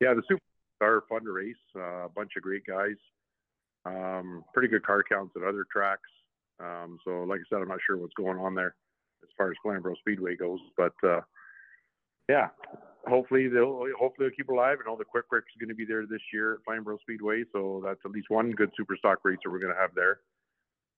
yeah, 0.00 0.14
the 0.14 0.22
Super 0.28 0.42
are 0.80 1.04
fun 1.08 1.24
to 1.24 1.32
race. 1.32 1.54
Uh, 1.74 2.04
a 2.04 2.08
bunch 2.08 2.32
of 2.36 2.42
great 2.42 2.64
guys. 2.66 2.96
Um, 3.84 4.44
pretty 4.52 4.68
good 4.68 4.84
car 4.84 5.04
counts 5.08 5.34
at 5.36 5.46
other 5.46 5.64
tracks. 5.70 6.10
Um, 6.58 6.98
so, 7.04 7.22
like 7.22 7.40
I 7.40 7.44
said, 7.48 7.62
I'm 7.62 7.68
not 7.68 7.78
sure 7.86 7.96
what's 7.96 8.14
going 8.14 8.38
on 8.38 8.54
there 8.54 8.74
as 9.22 9.28
far 9.36 9.50
as 9.50 9.56
Flamboro 9.64 9.96
Speedway 9.98 10.36
goes, 10.36 10.60
but 10.76 10.94
uh, 11.02 11.20
yeah, 12.28 12.48
hopefully 13.06 13.48
they'll 13.48 13.86
hopefully 13.98 14.28
they'll 14.28 14.36
keep 14.36 14.48
alive. 14.48 14.78
And 14.78 14.88
all 14.88 14.96
the 14.96 15.04
quick 15.04 15.26
is 15.32 15.60
going 15.60 15.68
to 15.68 15.74
be 15.74 15.84
there 15.84 16.06
this 16.06 16.22
year 16.32 16.54
at 16.54 16.60
Flamboro 16.66 17.00
Speedway, 17.00 17.44
so 17.52 17.82
that's 17.84 18.00
at 18.04 18.10
least 18.10 18.30
one 18.30 18.50
good 18.50 18.70
super 18.76 18.96
stock 18.96 19.18
racer 19.24 19.50
we're 19.50 19.58
going 19.58 19.74
to 19.74 19.80
have 19.80 19.94
there. 19.94 20.20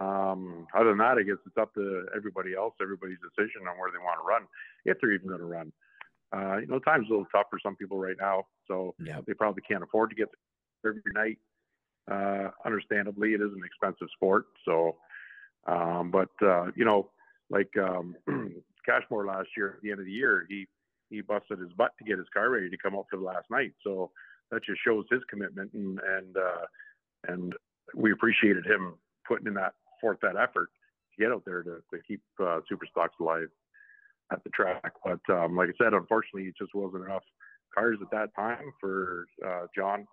Um, 0.00 0.66
other 0.74 0.90
than 0.90 0.98
that, 0.98 1.18
I 1.18 1.22
guess 1.22 1.42
it's 1.44 1.56
up 1.58 1.74
to 1.74 2.06
everybody 2.16 2.54
else, 2.54 2.74
everybody's 2.80 3.18
decision 3.18 3.66
on 3.68 3.78
where 3.78 3.90
they 3.90 3.98
want 3.98 4.20
to 4.22 4.26
run, 4.26 4.42
if 4.84 4.96
they're 5.00 5.12
even 5.12 5.28
going 5.28 5.40
to 5.40 5.46
run. 5.46 5.72
Uh, 6.32 6.58
you 6.58 6.66
know, 6.66 6.78
time's 6.78 7.08
a 7.08 7.10
little 7.10 7.26
tough 7.32 7.46
for 7.50 7.58
some 7.60 7.74
people 7.74 7.98
right 7.98 8.16
now, 8.20 8.44
so 8.68 8.94
yep. 9.04 9.24
they 9.26 9.34
probably 9.34 9.62
can't 9.66 9.82
afford 9.82 10.10
to 10.10 10.16
get 10.16 10.28
there 10.82 10.92
every 10.92 11.02
night. 11.14 11.38
Uh, 12.10 12.50
understandably, 12.64 13.30
it 13.30 13.40
is 13.40 13.52
an 13.52 13.62
expensive 13.64 14.08
sport, 14.14 14.46
so. 14.64 14.96
Um, 15.66 16.10
but 16.10 16.30
uh, 16.40 16.66
you 16.76 16.84
know, 16.84 17.10
like 17.50 17.70
um, 17.76 18.14
Cashmore 18.86 19.26
last 19.26 19.48
year 19.56 19.74
at 19.76 19.82
the 19.82 19.90
end 19.90 20.00
of 20.00 20.06
the 20.06 20.12
year, 20.12 20.46
he 20.48 20.66
he 21.10 21.20
busted 21.22 21.58
his 21.58 21.72
butt 21.72 21.92
to 21.98 22.04
get 22.04 22.18
his 22.18 22.26
car 22.34 22.50
ready 22.50 22.68
to 22.68 22.76
come 22.76 22.94
out 22.94 23.06
for 23.10 23.16
the 23.16 23.24
last 23.24 23.46
night. 23.50 23.72
So 23.82 24.10
that 24.50 24.64
just 24.64 24.80
shows 24.84 25.04
his 25.10 25.22
commitment 25.30 25.72
and 25.72 25.98
and 26.00 26.36
uh, 26.36 26.66
and 27.28 27.54
we 27.94 28.12
appreciated 28.12 28.66
him 28.66 28.94
putting 29.26 29.46
in 29.46 29.54
that 29.54 29.74
forth 30.00 30.18
that 30.22 30.36
effort. 30.36 30.68
To 31.14 31.24
get 31.24 31.32
out 31.32 31.42
there 31.44 31.62
to, 31.62 31.82
to 31.92 32.02
keep 32.06 32.20
uh, 32.40 32.60
super 32.68 32.86
stocks 32.90 33.14
alive 33.20 33.48
at 34.30 34.44
the 34.44 34.50
track. 34.50 34.92
But 35.04 35.20
um, 35.30 35.56
like 35.56 35.70
I 35.70 35.84
said, 35.84 35.94
unfortunately, 35.94 36.48
it 36.48 36.54
just 36.58 36.74
wasn't 36.74 37.04
enough 37.06 37.24
cars 37.74 37.98
at 38.02 38.10
that 38.10 38.34
time 38.36 38.72
for 38.80 39.26
uh, 39.44 39.66
John 39.74 40.06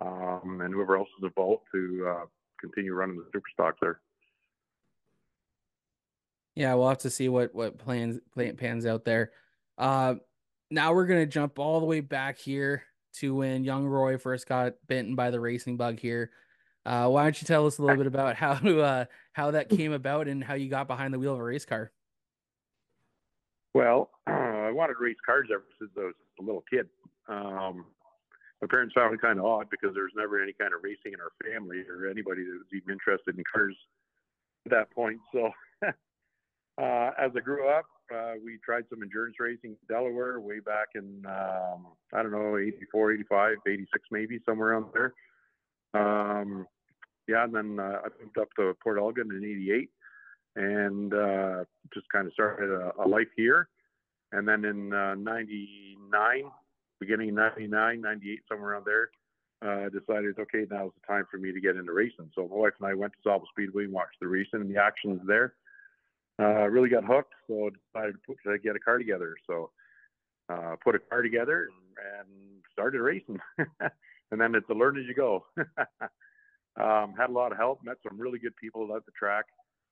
um, 0.00 0.60
and 0.62 0.72
whoever 0.72 0.96
else 0.96 1.08
was 1.20 1.30
involved 1.30 1.64
to 1.72 2.06
uh, 2.08 2.26
continue 2.60 2.94
running 2.94 3.16
the 3.16 3.26
super 3.32 3.48
stocks 3.52 3.78
there. 3.80 4.00
Yeah, 6.58 6.74
we'll 6.74 6.88
have 6.88 6.98
to 6.98 7.10
see 7.10 7.28
what 7.28 7.54
what 7.54 7.78
plans 7.78 8.18
plan, 8.34 8.56
pans 8.56 8.84
out 8.84 9.04
there. 9.04 9.30
Uh, 9.78 10.16
now 10.72 10.92
we're 10.92 11.06
gonna 11.06 11.24
jump 11.24 11.60
all 11.60 11.78
the 11.78 11.86
way 11.86 12.00
back 12.00 12.36
here 12.36 12.82
to 13.18 13.32
when 13.32 13.62
young 13.62 13.86
Roy 13.86 14.18
first 14.18 14.48
got 14.48 14.72
bitten 14.88 15.14
by 15.14 15.30
the 15.30 15.38
racing 15.38 15.76
bug 15.76 16.00
here. 16.00 16.32
Uh, 16.84 17.06
why 17.10 17.22
don't 17.22 17.40
you 17.40 17.46
tell 17.46 17.64
us 17.64 17.78
a 17.78 17.82
little 17.82 17.96
bit 17.96 18.08
about 18.08 18.34
how 18.34 18.54
uh, 18.54 19.04
how 19.34 19.52
that 19.52 19.68
came 19.68 19.92
about 19.92 20.26
and 20.26 20.42
how 20.42 20.54
you 20.54 20.68
got 20.68 20.88
behind 20.88 21.14
the 21.14 21.18
wheel 21.20 21.34
of 21.34 21.38
a 21.38 21.44
race 21.44 21.64
car? 21.64 21.92
Well, 23.72 24.10
uh, 24.26 24.32
I 24.32 24.72
wanted 24.72 24.94
to 24.94 25.04
race 25.04 25.16
cars 25.24 25.46
ever 25.52 25.62
since 25.78 25.92
I 25.96 26.06
was 26.06 26.14
a 26.40 26.42
little 26.42 26.64
kid. 26.68 26.88
Um, 27.28 27.86
my 28.60 28.66
parents 28.68 28.94
found 28.96 29.14
it 29.14 29.20
kind 29.20 29.38
of 29.38 29.44
odd 29.44 29.70
because 29.70 29.94
there 29.94 30.02
was 30.02 30.12
never 30.16 30.42
any 30.42 30.54
kind 30.54 30.74
of 30.74 30.82
racing 30.82 31.12
in 31.12 31.20
our 31.20 31.30
family 31.52 31.84
or 31.88 32.10
anybody 32.10 32.42
that 32.42 32.50
was 32.50 32.66
even 32.74 32.94
interested 32.94 33.38
in 33.38 33.44
cars 33.44 33.76
at 34.66 34.72
that 34.72 34.90
point. 34.90 35.20
So 35.32 35.52
uh, 36.80 37.10
as 37.18 37.32
I 37.36 37.40
grew 37.40 37.68
up, 37.68 37.86
uh, 38.14 38.34
we 38.44 38.58
tried 38.64 38.84
some 38.88 39.02
endurance 39.02 39.36
racing 39.38 39.70
in 39.70 39.76
Delaware 39.88 40.40
way 40.40 40.60
back 40.60 40.88
in, 40.94 41.24
um, 41.26 41.88
I 42.12 42.22
don't 42.22 42.32
know, 42.32 42.56
84, 42.56 43.12
85, 43.12 43.56
86, 43.66 44.04
maybe 44.10 44.38
somewhere 44.46 44.70
around 44.70 44.86
there. 44.94 45.14
Um, 45.94 46.66
yeah, 47.26 47.44
and 47.44 47.54
then 47.54 47.80
uh, 47.80 47.98
I 48.04 48.08
moved 48.22 48.38
up 48.38 48.48
to 48.56 48.74
Port 48.82 48.98
Elgin 48.98 49.30
in 49.30 49.44
88 49.44 49.90
and 50.56 51.14
uh, 51.14 51.64
just 51.92 52.08
kind 52.10 52.26
of 52.26 52.32
started 52.32 52.70
a, 52.70 52.92
a, 53.02 53.06
life 53.06 53.28
here. 53.36 53.68
And 54.32 54.46
then 54.46 54.64
in 54.64 54.92
uh, 54.92 55.14
99, 55.14 56.16
beginning 57.00 57.34
99, 57.34 58.00
98, 58.00 58.40
somewhere 58.48 58.72
around 58.72 58.86
there, 58.86 59.10
uh, 59.60 59.88
decided, 59.88 60.38
okay, 60.38 60.64
now's 60.70 60.92
the 61.00 61.06
time 61.06 61.24
for 61.30 61.38
me 61.38 61.52
to 61.52 61.60
get 61.60 61.76
into 61.76 61.92
racing. 61.92 62.30
So 62.34 62.48
my 62.48 62.56
wife 62.56 62.72
and 62.80 62.88
I 62.88 62.94
went 62.94 63.12
to 63.12 63.28
Sauble 63.28 63.48
Speedway 63.50 63.84
and 63.84 63.92
watched 63.92 64.20
the 64.20 64.28
racing 64.28 64.60
and 64.60 64.70
the 64.70 64.80
actions 64.80 65.20
there 65.26 65.54
uh, 66.40 66.68
really 66.68 66.88
got 66.88 67.04
hooked, 67.04 67.34
so 67.46 67.70
decided 67.92 68.14
to, 68.14 68.18
put, 68.26 68.36
to 68.44 68.58
get 68.58 68.76
a 68.76 68.78
car 68.78 68.98
together. 68.98 69.34
So 69.46 69.70
uh, 70.48 70.76
put 70.82 70.94
a 70.94 70.98
car 70.98 71.22
together 71.22 71.68
and, 72.18 72.28
started 72.72 73.00
racing. 73.00 73.40
and 74.30 74.40
then 74.40 74.54
it's 74.54 74.70
a 74.70 74.72
learn 74.72 74.96
as 74.96 75.04
you 75.08 75.12
go. 75.14 75.44
um, 76.80 77.12
had 77.18 77.28
a 77.28 77.32
lot 77.32 77.50
of 77.50 77.58
help, 77.58 77.80
met 77.82 77.96
some 78.08 78.20
really 78.20 78.38
good 78.38 78.54
people 78.54 78.94
at 78.94 79.04
the 79.04 79.10
track. 79.18 79.46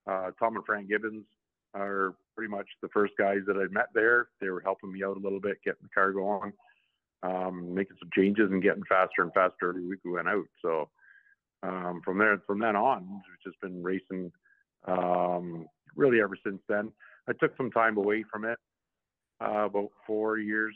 Uh, 0.08 0.30
Tom 0.38 0.54
and 0.54 0.64
Frank 0.64 0.88
Gibbons 0.88 1.24
are 1.74 2.14
pretty 2.36 2.48
much 2.48 2.68
the 2.82 2.88
first 2.90 3.14
guys 3.18 3.40
that 3.48 3.56
I 3.56 3.66
met 3.72 3.88
there. 3.92 4.28
They 4.40 4.50
were 4.50 4.62
helping 4.64 4.92
me 4.92 5.02
out 5.02 5.16
a 5.16 5.20
little 5.20 5.40
bit, 5.40 5.58
getting 5.64 5.82
the 5.82 5.88
car 5.88 6.12
going, 6.12 6.52
um, 7.24 7.74
making 7.74 7.96
some 7.98 8.10
changes 8.14 8.52
and 8.52 8.62
getting 8.62 8.84
faster 8.88 9.22
and 9.22 9.32
faster 9.34 9.70
every 9.70 9.84
week 9.84 9.98
we 10.04 10.12
went 10.12 10.28
out. 10.28 10.46
So 10.62 10.88
um, 11.64 12.02
from 12.04 12.18
there, 12.18 12.40
from 12.46 12.60
then 12.60 12.76
on, 12.76 13.02
we've 13.08 13.52
just 13.52 13.60
been 13.60 13.82
racing 13.82 14.30
um, 14.86 15.66
really 15.96 16.20
ever 16.20 16.36
since 16.44 16.60
then. 16.68 16.92
I 17.28 17.32
took 17.32 17.56
some 17.56 17.70
time 17.70 17.96
away 17.96 18.24
from 18.30 18.44
it, 18.44 18.58
uh, 19.40 19.66
about 19.66 19.90
four 20.06 20.38
years, 20.38 20.74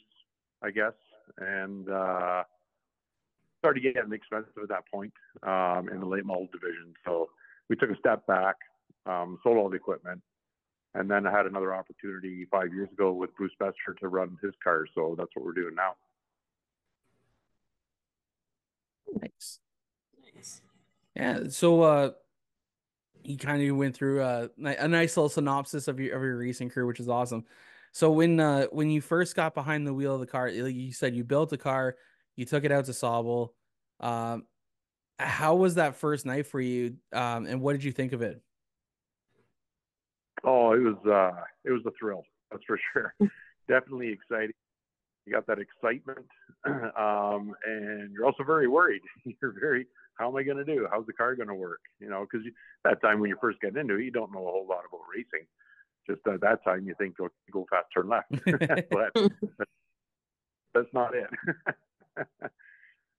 I 0.62 0.70
guess, 0.70 0.94
and 1.38 1.88
uh, 1.88 2.42
started 3.58 3.82
getting 3.82 4.12
expensive 4.12 4.52
at 4.62 4.68
that 4.68 4.84
point 4.92 5.12
um, 5.42 5.88
in 5.92 6.00
the 6.00 6.06
late 6.06 6.24
model 6.24 6.48
division. 6.52 6.94
So 7.04 7.30
we 7.68 7.76
took 7.76 7.90
a 7.90 7.96
step 7.98 8.26
back, 8.26 8.56
um, 9.06 9.38
sold 9.42 9.58
all 9.58 9.68
the 9.68 9.76
equipment, 9.76 10.20
and 10.94 11.08
then 11.08 11.26
I 11.26 11.30
had 11.30 11.46
another 11.46 11.74
opportunity 11.74 12.46
five 12.50 12.74
years 12.74 12.88
ago 12.90 13.12
with 13.12 13.34
Bruce 13.36 13.52
Bester 13.60 13.94
to 14.00 14.08
run 14.08 14.36
his 14.42 14.52
car. 14.62 14.86
So 14.94 15.14
that's 15.16 15.30
what 15.34 15.44
we're 15.44 15.52
doing 15.52 15.74
now. 15.76 15.94
Nice. 19.20 19.60
Nice. 20.34 20.62
Yeah. 21.14 21.48
So, 21.48 21.82
uh, 21.82 22.10
he 23.22 23.36
kind 23.36 23.68
of 23.68 23.76
went 23.76 23.94
through 23.94 24.22
a, 24.22 24.48
a 24.62 24.88
nice 24.88 25.16
little 25.16 25.28
synopsis 25.28 25.88
of 25.88 26.00
your 26.00 26.16
of 26.16 26.22
your 26.22 26.36
racing 26.36 26.70
career, 26.70 26.86
which 26.86 27.00
is 27.00 27.08
awesome. 27.08 27.44
So 27.92 28.10
when 28.10 28.38
uh 28.40 28.66
when 28.72 28.90
you 28.90 29.00
first 29.00 29.34
got 29.34 29.54
behind 29.54 29.86
the 29.86 29.94
wheel 29.94 30.14
of 30.14 30.20
the 30.20 30.26
car, 30.26 30.50
like 30.50 30.74
you 30.74 30.92
said 30.92 31.14
you 31.14 31.24
built 31.24 31.52
a 31.52 31.58
car, 31.58 31.96
you 32.36 32.44
took 32.44 32.64
it 32.64 32.72
out 32.72 32.84
to 32.86 32.92
Sauble. 32.92 33.50
Um, 34.00 34.44
how 35.18 35.56
was 35.56 35.74
that 35.74 35.96
first 35.96 36.24
night 36.24 36.46
for 36.46 36.60
you? 36.60 36.96
Um, 37.12 37.46
and 37.46 37.60
what 37.60 37.72
did 37.72 37.84
you 37.84 37.92
think 37.92 38.12
of 38.12 38.22
it? 38.22 38.40
Oh, 40.44 40.72
it 40.72 40.78
was 40.78 40.96
uh, 41.06 41.42
it 41.64 41.70
was 41.70 41.82
a 41.86 41.90
thrill. 41.98 42.24
That's 42.50 42.64
for 42.66 42.78
sure. 42.92 43.14
Definitely 43.68 44.08
exciting. 44.08 44.54
You 45.26 45.34
got 45.34 45.46
that 45.46 45.58
excitement, 45.58 46.26
um, 46.64 47.54
and 47.66 48.10
you're 48.12 48.24
also 48.24 48.42
very 48.42 48.66
worried. 48.66 49.02
You're 49.42 49.54
very 49.60 49.86
how 50.20 50.28
am 50.28 50.36
I 50.36 50.42
going 50.42 50.58
to 50.58 50.64
do? 50.64 50.86
How's 50.90 51.06
the 51.06 51.14
car 51.14 51.34
going 51.34 51.48
to 51.48 51.54
work? 51.54 51.80
You 51.98 52.10
know, 52.10 52.26
because 52.30 52.46
that 52.84 53.00
time 53.00 53.20
when 53.20 53.30
you 53.30 53.38
first 53.40 53.58
get 53.60 53.74
into 53.74 53.94
it, 53.94 54.04
you 54.04 54.10
don't 54.10 54.32
know 54.32 54.46
a 54.46 54.50
whole 54.50 54.66
lot 54.68 54.84
about 54.86 55.00
racing. 55.12 55.46
Just 56.06 56.20
at 56.26 56.42
that 56.42 56.62
time, 56.62 56.86
you 56.86 56.94
think 56.98 57.16
go 57.16 57.28
go 57.50 57.66
fast, 57.70 57.86
turn 57.94 58.08
left, 58.08 58.30
but 58.90 59.12
that's 60.74 60.92
not 60.92 61.14
it. 61.14 61.30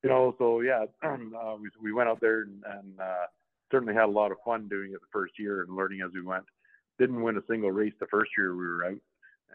you 0.04 0.10
know, 0.10 0.36
so 0.38 0.62
yeah, 0.62 0.86
uh, 1.04 1.56
we 1.60 1.70
we 1.82 1.92
went 1.92 2.08
out 2.08 2.22
there 2.22 2.42
and, 2.42 2.64
and 2.66 3.00
uh, 3.00 3.26
certainly 3.72 3.96
had 3.96 4.06
a 4.06 4.12
lot 4.12 4.32
of 4.32 4.38
fun 4.46 4.68
doing 4.68 4.92
it 4.92 5.02
the 5.02 5.08
first 5.12 5.34
year 5.40 5.64
and 5.64 5.76
learning 5.76 6.02
as 6.06 6.12
we 6.14 6.22
went. 6.22 6.46
Didn't 7.00 7.22
win 7.24 7.38
a 7.38 7.42
single 7.50 7.72
race 7.72 7.94
the 8.00 8.08
first 8.12 8.30
year 8.38 8.56
we 8.56 8.66
were 8.66 8.86
out, 8.86 9.02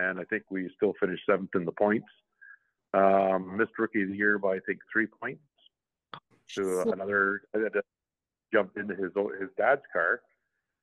and 0.00 0.18
I 0.18 0.24
think 0.24 0.44
we 0.50 0.68
still 0.74 0.94
finished 0.98 1.22
seventh 1.30 1.54
in 1.54 1.64
the 1.64 1.72
points. 1.72 2.08
Um, 2.92 3.56
missed 3.56 3.78
rookie 3.78 4.02
of 4.02 4.08
the 4.08 4.16
year 4.16 4.38
by 4.38 4.56
I 4.56 4.60
think 4.66 4.80
three 4.92 5.06
points 5.06 5.42
to 6.54 6.80
another 6.92 7.42
that 7.52 7.82
jumped 8.52 8.76
into 8.76 8.94
his 8.94 9.12
his 9.40 9.50
dad's 9.56 9.82
car. 9.92 10.20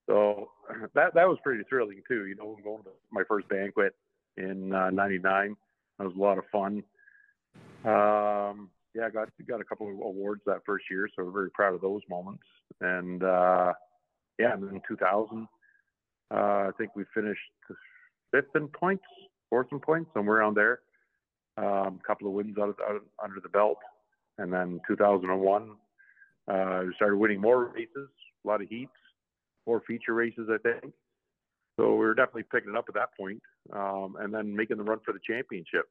So 0.08 0.50
that 0.96 1.14
that 1.14 1.28
was 1.28 1.38
pretty 1.44 1.64
thrilling 1.70 2.02
too. 2.08 2.26
You 2.28 2.36
know, 2.36 2.58
going 2.64 2.84
to 2.84 2.90
my 3.12 3.24
first 3.28 3.48
banquet 3.50 3.96
in 4.38 4.70
'99, 4.70 5.52
uh, 5.52 5.56
that 5.98 6.06
was 6.06 6.16
a 6.16 6.20
lot 6.20 6.38
of 6.38 6.46
fun. 6.52 6.84
Um, 7.86 8.70
yeah, 8.96 9.08
I 9.08 9.10
got 9.10 9.30
got 9.48 9.62
a 9.62 9.66
couple 9.66 9.88
of 9.88 9.96
awards 9.96 10.42
that 10.46 10.62
first 10.66 10.86
year, 10.90 11.08
so 11.16 11.24
we're 11.24 11.32
very 11.32 11.52
proud 11.52 11.74
of 11.74 11.82
those 11.82 12.02
moments. 12.10 12.44
And 12.82 13.24
uh, 13.24 13.74
yeah, 14.40 14.54
and 14.54 14.64
then 14.64 14.82
2000, 14.88 15.48
uh, 16.32 16.36
I 16.36 16.70
think 16.78 16.96
we 16.96 17.04
finished 17.14 17.40
fifth 18.32 18.56
in 18.56 18.68
points, 18.68 19.04
fourth 19.50 19.68
in 19.72 19.80
points, 19.80 20.10
somewhere 20.14 20.38
around 20.38 20.56
there. 20.56 20.80
A 21.58 21.66
um, 21.66 22.00
couple 22.06 22.28
of 22.28 22.34
wins 22.34 22.58
out, 22.58 22.70
of, 22.70 22.76
out 22.88 23.02
under 23.24 23.40
the 23.40 23.50
belt. 23.50 23.78
And 24.38 24.52
then 24.52 24.80
2001, 24.88 25.72
uh, 26.48 26.84
started 26.96 27.18
winning 27.18 27.40
more 27.40 27.66
races, 27.66 28.10
a 28.44 28.48
lot 28.48 28.62
of 28.62 28.68
heats, 28.68 28.92
more 29.66 29.82
feature 29.88 30.14
races, 30.14 30.50
I 30.52 30.58
think. 30.58 30.94
So 31.78 31.92
we 31.92 32.06
were 32.06 32.14
definitely 32.14 32.44
picking 32.52 32.72
it 32.72 32.76
up 32.76 32.86
at 32.88 32.96
that 32.96 33.16
point, 33.18 33.42
um, 33.72 34.16
and 34.20 34.34
then 34.34 34.56
making 34.56 34.78
the 34.78 34.84
run 34.84 35.00
for 35.06 35.14
the 35.14 35.20
championship. 35.26 35.90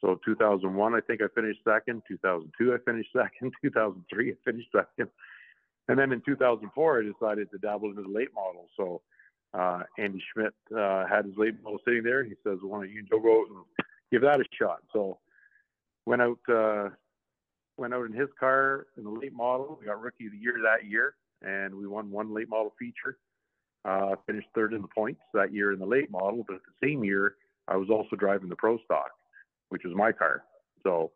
So 0.00 0.20
2001, 0.24 0.94
I 0.94 1.00
think 1.00 1.22
I 1.22 1.26
finished 1.34 1.60
second. 1.66 2.02
2002, 2.08 2.74
I 2.74 2.76
finished 2.84 3.10
second. 3.16 3.52
2003, 3.62 4.32
I 4.32 4.34
finished 4.44 4.68
second. 4.70 5.08
And 5.88 5.98
then 5.98 6.12
in 6.12 6.20
2004, 6.26 7.00
I 7.00 7.02
decided 7.02 7.50
to 7.50 7.58
dabble 7.58 7.90
into 7.90 8.02
the 8.02 8.08
late 8.08 8.34
model. 8.34 8.68
So 8.76 9.02
uh, 9.54 9.82
Andy 9.98 10.22
Schmidt 10.32 10.54
uh, 10.76 11.06
had 11.06 11.26
his 11.26 11.34
late 11.36 11.54
model 11.62 11.78
sitting 11.84 12.02
there. 12.02 12.24
He 12.24 12.34
says, 12.42 12.58
"Why 12.62 12.80
don't 12.80 12.90
you 12.90 13.04
go 13.08 13.18
out 13.18 13.48
and 13.48 13.86
give 14.10 14.22
that 14.22 14.40
a 14.40 14.44
shot?" 14.58 14.80
So 14.92 15.18
went 16.06 16.22
out 16.22 16.38
uh, 16.48 16.88
went 17.76 17.94
out 17.94 18.06
in 18.06 18.12
his 18.12 18.28
car 18.38 18.86
in 18.96 19.04
the 19.04 19.10
late 19.10 19.32
model. 19.32 19.78
We 19.80 19.86
got 19.86 20.00
rookie 20.00 20.26
of 20.26 20.32
the 20.32 20.38
year 20.38 20.56
that 20.62 20.88
year, 20.88 21.14
and 21.42 21.74
we 21.74 21.86
won 21.86 22.10
one 22.10 22.32
late 22.32 22.48
model 22.48 22.72
feature. 22.78 23.18
Uh, 23.84 24.16
finished 24.26 24.48
third 24.54 24.72
in 24.72 24.80
the 24.80 24.88
points 24.88 25.20
that 25.34 25.52
year 25.52 25.72
in 25.72 25.78
the 25.78 25.86
late 25.86 26.10
model, 26.10 26.44
but 26.48 26.56
the 26.64 26.86
same 26.86 27.04
year, 27.04 27.34
I 27.68 27.76
was 27.76 27.90
also 27.90 28.16
driving 28.16 28.48
the 28.48 28.56
Pro 28.56 28.78
Stock, 28.84 29.10
which 29.68 29.82
was 29.84 29.94
my 29.94 30.10
car. 30.10 30.44
So 30.82 31.10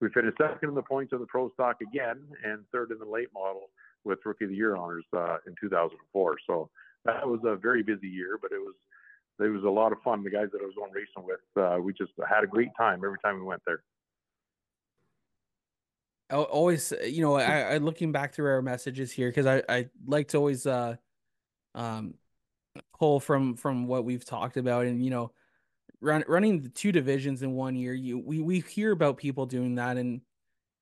we 0.00 0.08
finished 0.10 0.36
second 0.38 0.68
in 0.68 0.74
the 0.76 0.82
points 0.82 1.12
of 1.12 1.18
the 1.18 1.26
Pro 1.26 1.50
Stock 1.54 1.78
again, 1.80 2.20
and 2.44 2.64
third 2.70 2.92
in 2.92 2.98
the 2.98 3.04
late 3.04 3.28
model 3.34 3.70
with 4.04 4.20
Rookie 4.24 4.44
of 4.44 4.50
the 4.50 4.56
Year 4.56 4.76
honors 4.76 5.04
uh, 5.16 5.38
in 5.46 5.54
2004. 5.60 6.36
So 6.46 6.70
that 7.04 7.26
was 7.26 7.40
a 7.44 7.56
very 7.56 7.82
busy 7.82 8.08
year, 8.08 8.38
but 8.40 8.52
it 8.52 8.60
was 8.60 8.74
it 9.40 9.48
was 9.48 9.64
a 9.64 9.68
lot 9.68 9.90
of 9.90 9.98
fun. 10.04 10.22
The 10.22 10.30
guys 10.30 10.50
that 10.52 10.60
I 10.62 10.64
was 10.64 10.74
going 10.76 10.92
racing 10.92 11.26
with, 11.26 11.40
uh, 11.56 11.80
we 11.82 11.92
just 11.92 12.12
had 12.28 12.44
a 12.44 12.46
great 12.46 12.70
time 12.76 13.02
every 13.04 13.18
time 13.24 13.34
we 13.34 13.42
went 13.42 13.62
there 13.66 13.82
always 16.36 16.92
you 17.04 17.22
know 17.22 17.34
I, 17.34 17.60
I 17.74 17.76
looking 17.78 18.12
back 18.12 18.34
through 18.34 18.50
our 18.50 18.62
messages 18.62 19.12
here 19.12 19.28
because 19.28 19.46
I 19.46 19.62
I 19.68 19.88
like 20.06 20.28
to 20.28 20.38
always 20.38 20.66
uh 20.66 20.96
um 21.74 22.14
pull 22.98 23.20
from 23.20 23.56
from 23.56 23.86
what 23.86 24.04
we've 24.04 24.24
talked 24.24 24.56
about 24.56 24.86
and 24.86 25.02
you 25.02 25.10
know 25.10 25.32
run, 26.00 26.24
running 26.26 26.62
the 26.62 26.68
two 26.68 26.92
divisions 26.92 27.42
in 27.42 27.52
one 27.52 27.76
year 27.76 27.94
you 27.94 28.18
we 28.18 28.40
we 28.40 28.60
hear 28.60 28.92
about 28.92 29.16
people 29.16 29.46
doing 29.46 29.76
that 29.76 29.96
and 29.96 30.20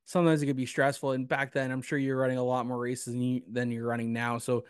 sometimes 0.07 0.43
it 0.43 0.47
could 0.47 0.57
be 0.57 0.67
stressful 0.67 1.13
and 1.13 1.29
back 1.29 1.53
then 1.53 1.71
I'm 1.71 1.83
sure 1.83 1.99
you're 1.99 2.17
running 2.17 2.39
a 2.39 2.45
lot 2.45 2.67
more 2.67 2.79
races 2.79 3.13
than 3.13 3.23
you 3.23 3.43
than 3.51 3.71
you're 3.71 3.87
running 3.87 4.13
now 4.13 4.39
so 4.39 4.65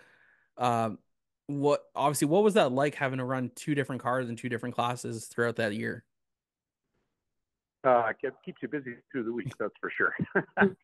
um 0.58 0.98
what 1.46 1.84
obviously 1.94 2.28
what 2.28 2.42
was 2.42 2.54
that 2.54 2.72
like 2.72 2.94
having 2.94 3.18
to 3.18 3.24
run 3.24 3.50
two 3.54 3.74
different 3.74 4.02
cars 4.02 4.28
in 4.28 4.36
two 4.36 4.48
different 4.48 4.74
classes 4.74 5.26
throughout 5.26 5.56
that 5.56 5.74
year? 5.74 6.04
Uh, 7.84 8.12
keeps 8.44 8.62
you 8.62 8.68
busy 8.68 8.94
through 9.10 9.24
the 9.24 9.32
week, 9.32 9.52
that's 9.58 9.74
for 9.80 9.90
sure. 9.96 10.14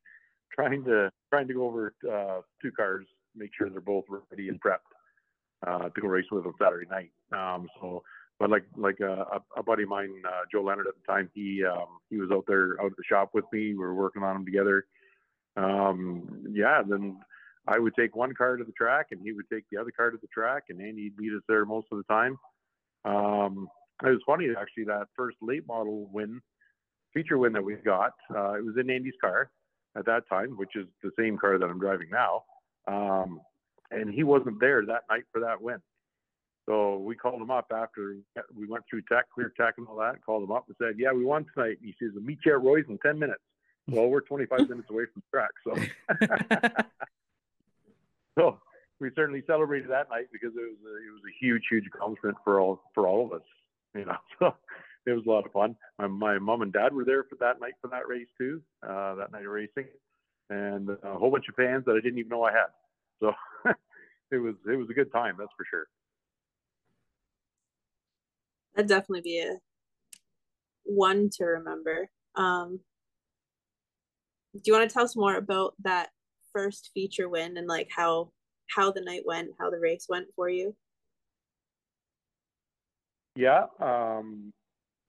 trying 0.52 0.84
to 0.84 1.10
trying 1.30 1.46
to 1.46 1.54
go 1.54 1.64
over 1.64 1.94
uh, 2.10 2.40
two 2.60 2.72
cars, 2.72 3.06
make 3.36 3.50
sure 3.56 3.70
they're 3.70 3.80
both 3.80 4.04
ready 4.08 4.48
and 4.48 4.60
prepped 4.60 4.78
uh, 5.66 5.88
to 5.88 6.00
go 6.00 6.08
race 6.08 6.26
with 6.30 6.46
on 6.46 6.54
Saturday 6.60 6.88
night. 6.90 7.10
Um, 7.32 7.68
so, 7.80 8.02
but 8.40 8.50
like 8.50 8.64
like 8.76 9.00
uh, 9.00 9.24
a, 9.32 9.40
a 9.60 9.62
buddy 9.62 9.84
of 9.84 9.88
mine, 9.88 10.10
uh, 10.26 10.42
Joe 10.50 10.62
Leonard 10.62 10.86
at 10.88 10.94
the 10.94 11.12
time, 11.12 11.30
he 11.34 11.62
um, 11.64 11.98
he 12.10 12.16
was 12.16 12.30
out 12.32 12.44
there 12.48 12.80
out 12.80 12.90
at 12.90 12.96
the 12.96 13.04
shop 13.08 13.30
with 13.32 13.44
me. 13.52 13.68
We 13.68 13.78
were 13.78 13.94
working 13.94 14.22
on 14.22 14.34
them 14.34 14.44
together. 14.44 14.86
Um, 15.56 16.44
yeah, 16.52 16.82
then 16.88 17.18
I 17.66 17.78
would 17.78 17.94
take 17.94 18.16
one 18.16 18.34
car 18.34 18.56
to 18.56 18.64
the 18.64 18.72
track, 18.72 19.08
and 19.10 19.20
he 19.22 19.32
would 19.32 19.48
take 19.52 19.64
the 19.70 19.78
other 19.78 19.90
car 19.90 20.10
to 20.10 20.18
the 20.20 20.28
track, 20.28 20.64
and 20.68 20.80
Andy'd 20.80 21.18
meet 21.18 21.32
us 21.32 21.42
there 21.48 21.64
most 21.64 21.88
of 21.92 21.98
the 21.98 22.04
time. 22.04 22.38
Um, 23.04 23.68
it 24.02 24.08
was 24.08 24.20
funny 24.26 24.48
actually 24.58 24.84
that 24.84 25.08
first 25.16 25.36
late 25.42 25.66
model 25.66 26.08
win 26.12 26.40
feature 27.12 27.38
win 27.38 27.52
that 27.52 27.64
we 27.64 27.74
got. 27.74 28.12
Uh, 28.34 28.54
it 28.54 28.64
was 28.64 28.76
in 28.78 28.90
Andy's 28.90 29.14
car 29.20 29.50
at 29.96 30.06
that 30.06 30.28
time, 30.28 30.56
which 30.56 30.76
is 30.76 30.86
the 31.02 31.10
same 31.18 31.36
car 31.36 31.58
that 31.58 31.66
I'm 31.66 31.78
driving 31.78 32.08
now. 32.10 32.44
Um, 32.86 33.40
and 33.90 34.12
he 34.12 34.22
wasn't 34.22 34.60
there 34.60 34.84
that 34.86 35.04
night 35.10 35.24
for 35.32 35.40
that 35.40 35.60
win. 35.60 35.78
So 36.68 36.98
we 36.98 37.16
called 37.16 37.40
him 37.40 37.50
up 37.50 37.72
after 37.74 38.16
we 38.54 38.66
went 38.66 38.84
through 38.88 39.02
tech, 39.10 39.24
clear 39.34 39.52
tech, 39.58 39.74
and 39.78 39.86
all 39.86 39.96
that. 39.96 40.22
Called 40.24 40.44
him 40.44 40.52
up 40.52 40.66
and 40.68 40.76
said, 40.78 40.96
"Yeah, 40.98 41.12
we 41.12 41.24
won 41.24 41.46
tonight." 41.54 41.78
And 41.80 41.86
he 41.86 41.94
says, 41.98 42.10
meet 42.20 42.40
you 42.44 42.52
at 42.52 42.62
Roy's 42.62 42.84
in 42.90 42.98
ten 42.98 43.18
minutes." 43.18 43.40
Well, 43.88 44.08
we're 44.08 44.20
25 44.20 44.60
minutes 44.68 44.90
away 44.90 45.04
from 45.12 45.22
the 45.22 45.38
track, 45.38 45.50
so 45.64 45.74
so 48.38 48.60
we 49.00 49.10
certainly 49.16 49.42
celebrated 49.46 49.90
that 49.90 50.10
night 50.10 50.26
because 50.30 50.50
it 50.54 50.60
was 50.60 50.78
a, 50.84 50.96
it 50.96 51.12
was 51.12 51.22
a 51.26 51.32
huge, 51.40 51.62
huge 51.70 51.86
accomplishment 51.86 52.36
for 52.44 52.60
all 52.60 52.82
for 52.94 53.06
all 53.06 53.24
of 53.24 53.32
us. 53.32 53.46
You 53.94 54.04
know, 54.04 54.16
so 54.38 54.54
it 55.08 55.14
was 55.14 55.26
a 55.26 55.30
lot 55.30 55.46
of 55.46 55.52
fun. 55.52 55.74
My, 55.98 56.06
my 56.06 56.38
mom 56.38 56.62
and 56.62 56.72
dad 56.72 56.92
were 56.92 57.04
there 57.04 57.24
for 57.24 57.36
that 57.40 57.60
night 57.60 57.74
for 57.80 57.88
that 57.88 58.06
race 58.06 58.28
too, 58.36 58.60
uh, 58.86 59.14
that 59.14 59.32
night 59.32 59.46
of 59.46 59.50
racing, 59.50 59.86
and 60.50 60.90
a 60.90 61.18
whole 61.18 61.30
bunch 61.30 61.46
of 61.48 61.54
fans 61.54 61.84
that 61.86 61.92
I 61.92 62.00
didn't 62.00 62.18
even 62.18 62.28
know 62.28 62.42
I 62.42 62.52
had. 62.52 62.66
So 63.20 63.32
it 64.30 64.38
was 64.38 64.54
it 64.70 64.76
was 64.76 64.88
a 64.90 64.94
good 64.94 65.10
time, 65.12 65.36
that's 65.38 65.50
for 65.56 65.64
sure. 65.70 65.86
That'd 68.74 68.88
definitely 68.88 69.22
be 69.22 69.40
a 69.40 69.58
one 70.84 71.30
to 71.38 71.44
remember. 71.44 72.08
Um, 72.36 72.80
do 74.54 74.60
you 74.64 74.72
want 74.72 74.88
to 74.88 74.92
tell 74.92 75.04
us 75.04 75.16
more 75.16 75.36
about 75.36 75.74
that 75.82 76.10
first 76.52 76.90
feature 76.94 77.28
win 77.28 77.56
and 77.56 77.66
like 77.66 77.88
how 77.94 78.30
how 78.74 78.92
the 78.92 79.00
night 79.00 79.22
went, 79.24 79.50
how 79.58 79.70
the 79.70 79.80
race 79.80 80.06
went 80.08 80.26
for 80.36 80.48
you? 80.50 80.76
Yeah, 83.34 83.66
um, 83.80 84.52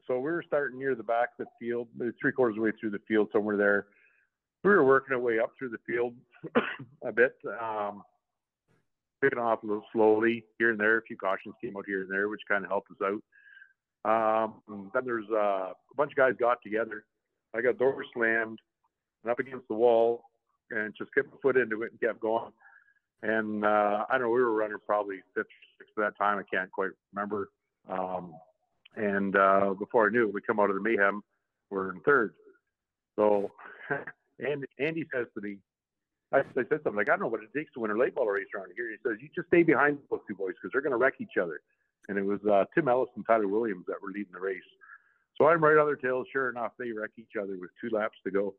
so 0.10 0.15
we 0.15 0.32
were 0.32 0.43
starting 0.45 0.80
near 0.80 0.95
the 0.95 1.04
back 1.04 1.30
of 1.39 1.45
the 1.45 1.65
field, 1.65 1.88
three 2.19 2.32
quarters 2.32 2.54
of 2.54 2.56
the 2.56 2.62
way 2.63 2.72
through 2.80 2.89
the 2.89 3.02
field, 3.08 3.30
somewhere 3.32 3.56
there. 3.56 3.86
We 4.63 4.72
were 4.72 4.84
working 4.84 5.13
our 5.13 5.22
way 5.22 5.38
up 5.38 5.52
through 5.58 5.69
the 5.69 5.78
field 5.86 6.15
a 7.06 7.12
bit, 7.12 7.36
um, 7.62 8.02
picking 9.22 9.38
off 9.38 9.62
a 9.62 9.67
little 9.67 9.86
slowly 9.93 10.43
here 10.58 10.72
and 10.72 10.80
there. 10.80 10.98
A 10.98 11.04
few 11.04 11.15
cautions 11.15 11.54
came 11.63 11.78
out 11.78 11.86
here 11.86 12.02
and 12.02 12.12
there, 12.12 12.28
which 12.28 12.41
kind 12.50 12.63
of 12.63 12.72
helped 12.72 12.89
us 12.89 12.98
out. 13.06 13.22
Um, 14.10 14.89
then 14.95 15.04
there's 15.06 15.30
uh, 15.32 15.69
a 15.69 15.95
bunch 15.95 16.12
of 16.12 16.17
guys 16.17 16.34
got 16.39 16.58
together. 16.63 17.06
I 17.56 17.62
got 17.62 17.78
door 17.78 18.04
slammed 18.13 18.60
and 19.24 19.32
up 19.32 19.39
against 19.39 19.67
the 19.67 19.76
wall 19.76 20.24
and 20.72 20.91
just 20.98 21.13
kept 21.13 21.30
my 21.30 21.38
foot 21.39 21.56
into 21.56 21.84
it 21.84 21.91
and 21.91 22.02
kept 22.02 22.19
going. 22.19 22.52
And 23.22 23.63
uh, 23.63 24.06
I 24.10 24.13
don't 24.13 24.22
know, 24.22 24.30
we 24.30 24.41
were 24.41 24.54
running 24.54 24.78
probably 24.88 25.17
fifth, 25.36 25.45
sixth 25.78 25.93
at 26.00 26.02
that 26.02 26.17
time. 26.17 26.39
I 26.39 26.56
can't 26.56 26.72
quite 26.72 26.91
remember. 27.13 27.50
Um, 27.88 28.34
and 28.95 29.36
uh, 29.36 29.73
before 29.78 30.08
I 30.08 30.12
knew 30.12 30.28
it, 30.28 30.34
we 30.34 30.41
come 30.41 30.60
out 30.60 30.69
of 30.69 30.75
the 30.75 30.82
mayhem. 30.82 31.21
We're 31.69 31.91
in 31.91 32.02
third. 32.02 32.34
So, 33.15 33.52
and 34.39 34.65
Andy 34.80 35.06
says 35.13 35.28
to 35.36 35.41
me, 35.41 35.58
I, 36.32 36.41
said 36.54 36.67
something 36.69 36.95
like, 36.95 37.10
I 37.10 37.13
don't 37.13 37.21
know 37.21 37.28
what 37.28 37.41
it 37.41 37.49
takes 37.56 37.73
to 37.73 37.80
win 37.80 37.91
a 37.91 37.97
late 37.97 38.15
ball 38.15 38.28
race 38.28 38.47
around 38.56 38.71
here. 38.75 38.89
He 38.91 38.97
says, 39.04 39.17
you 39.21 39.30
just 39.34 39.47
stay 39.47 39.63
behind 39.63 39.97
those 40.10 40.19
two 40.28 40.36
boys 40.36 40.54
because 40.54 40.71
they're 40.71 40.82
going 40.82 40.91
to 40.91 40.97
wreck 40.97 41.15
each 41.19 41.38
other. 41.41 41.62
And 42.08 42.17
it 42.17 42.25
was 42.25 42.39
uh, 42.49 42.65
Tim 42.75 42.88
Ellis 42.88 43.10
and 43.15 43.25
Tyler 43.25 43.47
Williams 43.47 43.86
that 43.88 44.02
were 44.02 44.10
leading 44.10 44.34
the 44.34 44.39
race. 44.39 44.62
So 45.38 45.47
I'm 45.47 45.63
right 45.63 45.78
on 45.78 45.88
their 45.88 45.95
tails. 45.95 46.28
Sure 46.32 46.49
enough, 46.49 46.73
they 46.78 46.91
wreck 46.91 47.12
each 47.17 47.34
other 47.41 47.58
with 47.60 47.71
two 47.82 47.95
laps 47.95 48.17
to 48.25 48.32
go. 48.32 48.56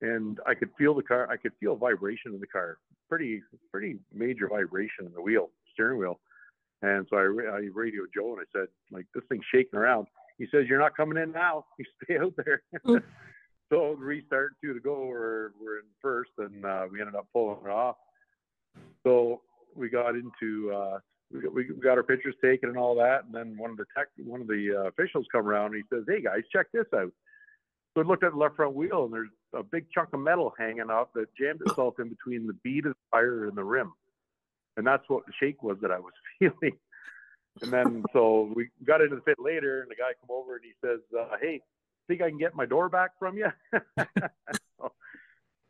And 0.00 0.40
I 0.46 0.54
could 0.54 0.70
feel 0.76 0.94
the 0.94 1.02
car. 1.02 1.28
I 1.30 1.36
could 1.36 1.52
feel 1.60 1.76
vibration 1.76 2.34
in 2.34 2.40
the 2.40 2.46
car. 2.46 2.78
Pretty, 3.08 3.42
pretty 3.70 3.96
major 4.12 4.48
vibration 4.48 5.06
in 5.06 5.12
the 5.12 5.22
wheel, 5.22 5.50
steering 5.72 5.98
wheel. 5.98 6.18
And 6.82 7.06
so 7.08 7.16
I, 7.16 7.56
I 7.56 7.68
radioed 7.72 8.08
Joe 8.14 8.36
and 8.36 8.40
I 8.40 8.58
said, 8.58 8.68
like, 8.90 9.06
this 9.14 9.24
thing's 9.28 9.44
shaking 9.52 9.78
around. 9.78 10.06
He 10.38 10.46
says, 10.50 10.66
you're 10.68 10.78
not 10.78 10.96
coming 10.96 11.22
in 11.22 11.32
now. 11.32 11.64
You 11.78 11.84
stay 12.04 12.18
out 12.18 12.34
there. 12.36 12.62
Mm. 12.86 13.02
so 13.72 13.92
restart 13.92 14.52
two 14.62 14.74
to 14.74 14.80
go. 14.80 15.06
We're, 15.06 15.50
we're 15.60 15.78
in 15.78 15.84
first 16.02 16.30
and 16.38 16.64
uh, 16.64 16.86
we 16.90 17.00
ended 17.00 17.14
up 17.14 17.26
pulling 17.32 17.58
it 17.64 17.70
off. 17.70 17.96
So 19.04 19.40
we 19.74 19.88
got 19.88 20.14
into, 20.14 20.72
uh, 20.72 20.98
we 21.32 21.40
got, 21.40 21.54
we 21.54 21.64
got 21.64 21.96
our 21.96 22.02
pictures 22.02 22.34
taken 22.42 22.68
and 22.68 22.78
all 22.78 22.94
that. 22.96 23.24
And 23.24 23.34
then 23.34 23.56
one 23.56 23.70
of 23.70 23.78
the 23.78 23.86
tech, 23.96 24.08
one 24.18 24.42
of 24.42 24.46
the 24.46 24.82
uh, 24.84 24.88
officials 24.88 25.26
come 25.32 25.46
around 25.46 25.74
and 25.74 25.76
he 25.76 25.96
says, 25.96 26.04
Hey 26.06 26.22
guys, 26.22 26.42
check 26.52 26.66
this 26.72 26.86
out. 26.94 27.12
So 27.94 28.02
I 28.02 28.04
looked 28.04 28.24
at 28.24 28.32
the 28.32 28.38
left 28.38 28.56
front 28.56 28.74
wheel 28.74 29.06
and 29.06 29.12
there's 29.12 29.30
a 29.54 29.62
big 29.62 29.86
chunk 29.90 30.10
of 30.12 30.20
metal 30.20 30.52
hanging 30.58 30.90
off 30.90 31.08
that 31.14 31.34
jammed 31.38 31.62
itself 31.66 31.94
in 31.98 32.10
between 32.10 32.46
the 32.46 32.52
bead 32.62 32.84
of 32.84 32.92
the 32.92 33.16
tire 33.16 33.46
and 33.46 33.56
the 33.56 33.64
rim 33.64 33.92
and 34.76 34.86
that's 34.86 35.04
what 35.08 35.26
the 35.26 35.32
shake 35.40 35.62
was 35.62 35.76
that 35.82 35.90
I 35.90 35.98
was 35.98 36.12
feeling. 36.38 36.78
And 37.62 37.72
then 37.72 38.04
so 38.12 38.52
we 38.54 38.68
got 38.84 39.00
into 39.00 39.16
the 39.16 39.22
pit 39.22 39.38
later, 39.38 39.80
and 39.82 39.90
the 39.90 39.94
guy 39.94 40.12
come 40.20 40.36
over 40.36 40.56
and 40.56 40.64
he 40.64 40.72
says, 40.84 41.00
uh, 41.18 41.36
"Hey, 41.40 41.62
think 42.06 42.22
I 42.22 42.28
can 42.28 42.38
get 42.38 42.54
my 42.54 42.66
door 42.66 42.88
back 42.88 43.12
from 43.18 43.38
you?" 43.38 43.48
so, 43.98 44.92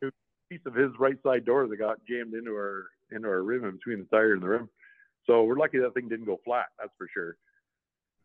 a 0.02 0.10
piece 0.50 0.66
of 0.66 0.74
his 0.74 0.90
right 0.98 1.16
side 1.22 1.44
door 1.44 1.68
that 1.68 1.76
got 1.76 1.98
jammed 2.08 2.34
into 2.34 2.50
our 2.50 2.86
into 3.12 3.28
our 3.28 3.42
rim 3.42 3.64
in 3.64 3.76
between 3.76 4.00
the 4.00 4.16
tire 4.16 4.34
and 4.34 4.42
the 4.42 4.48
rim. 4.48 4.68
So 5.26 5.44
we're 5.44 5.56
lucky 5.56 5.78
that 5.78 5.94
thing 5.94 6.08
didn't 6.08 6.26
go 6.26 6.40
flat. 6.44 6.66
That's 6.78 6.92
for 6.98 7.08
sure. 7.12 7.36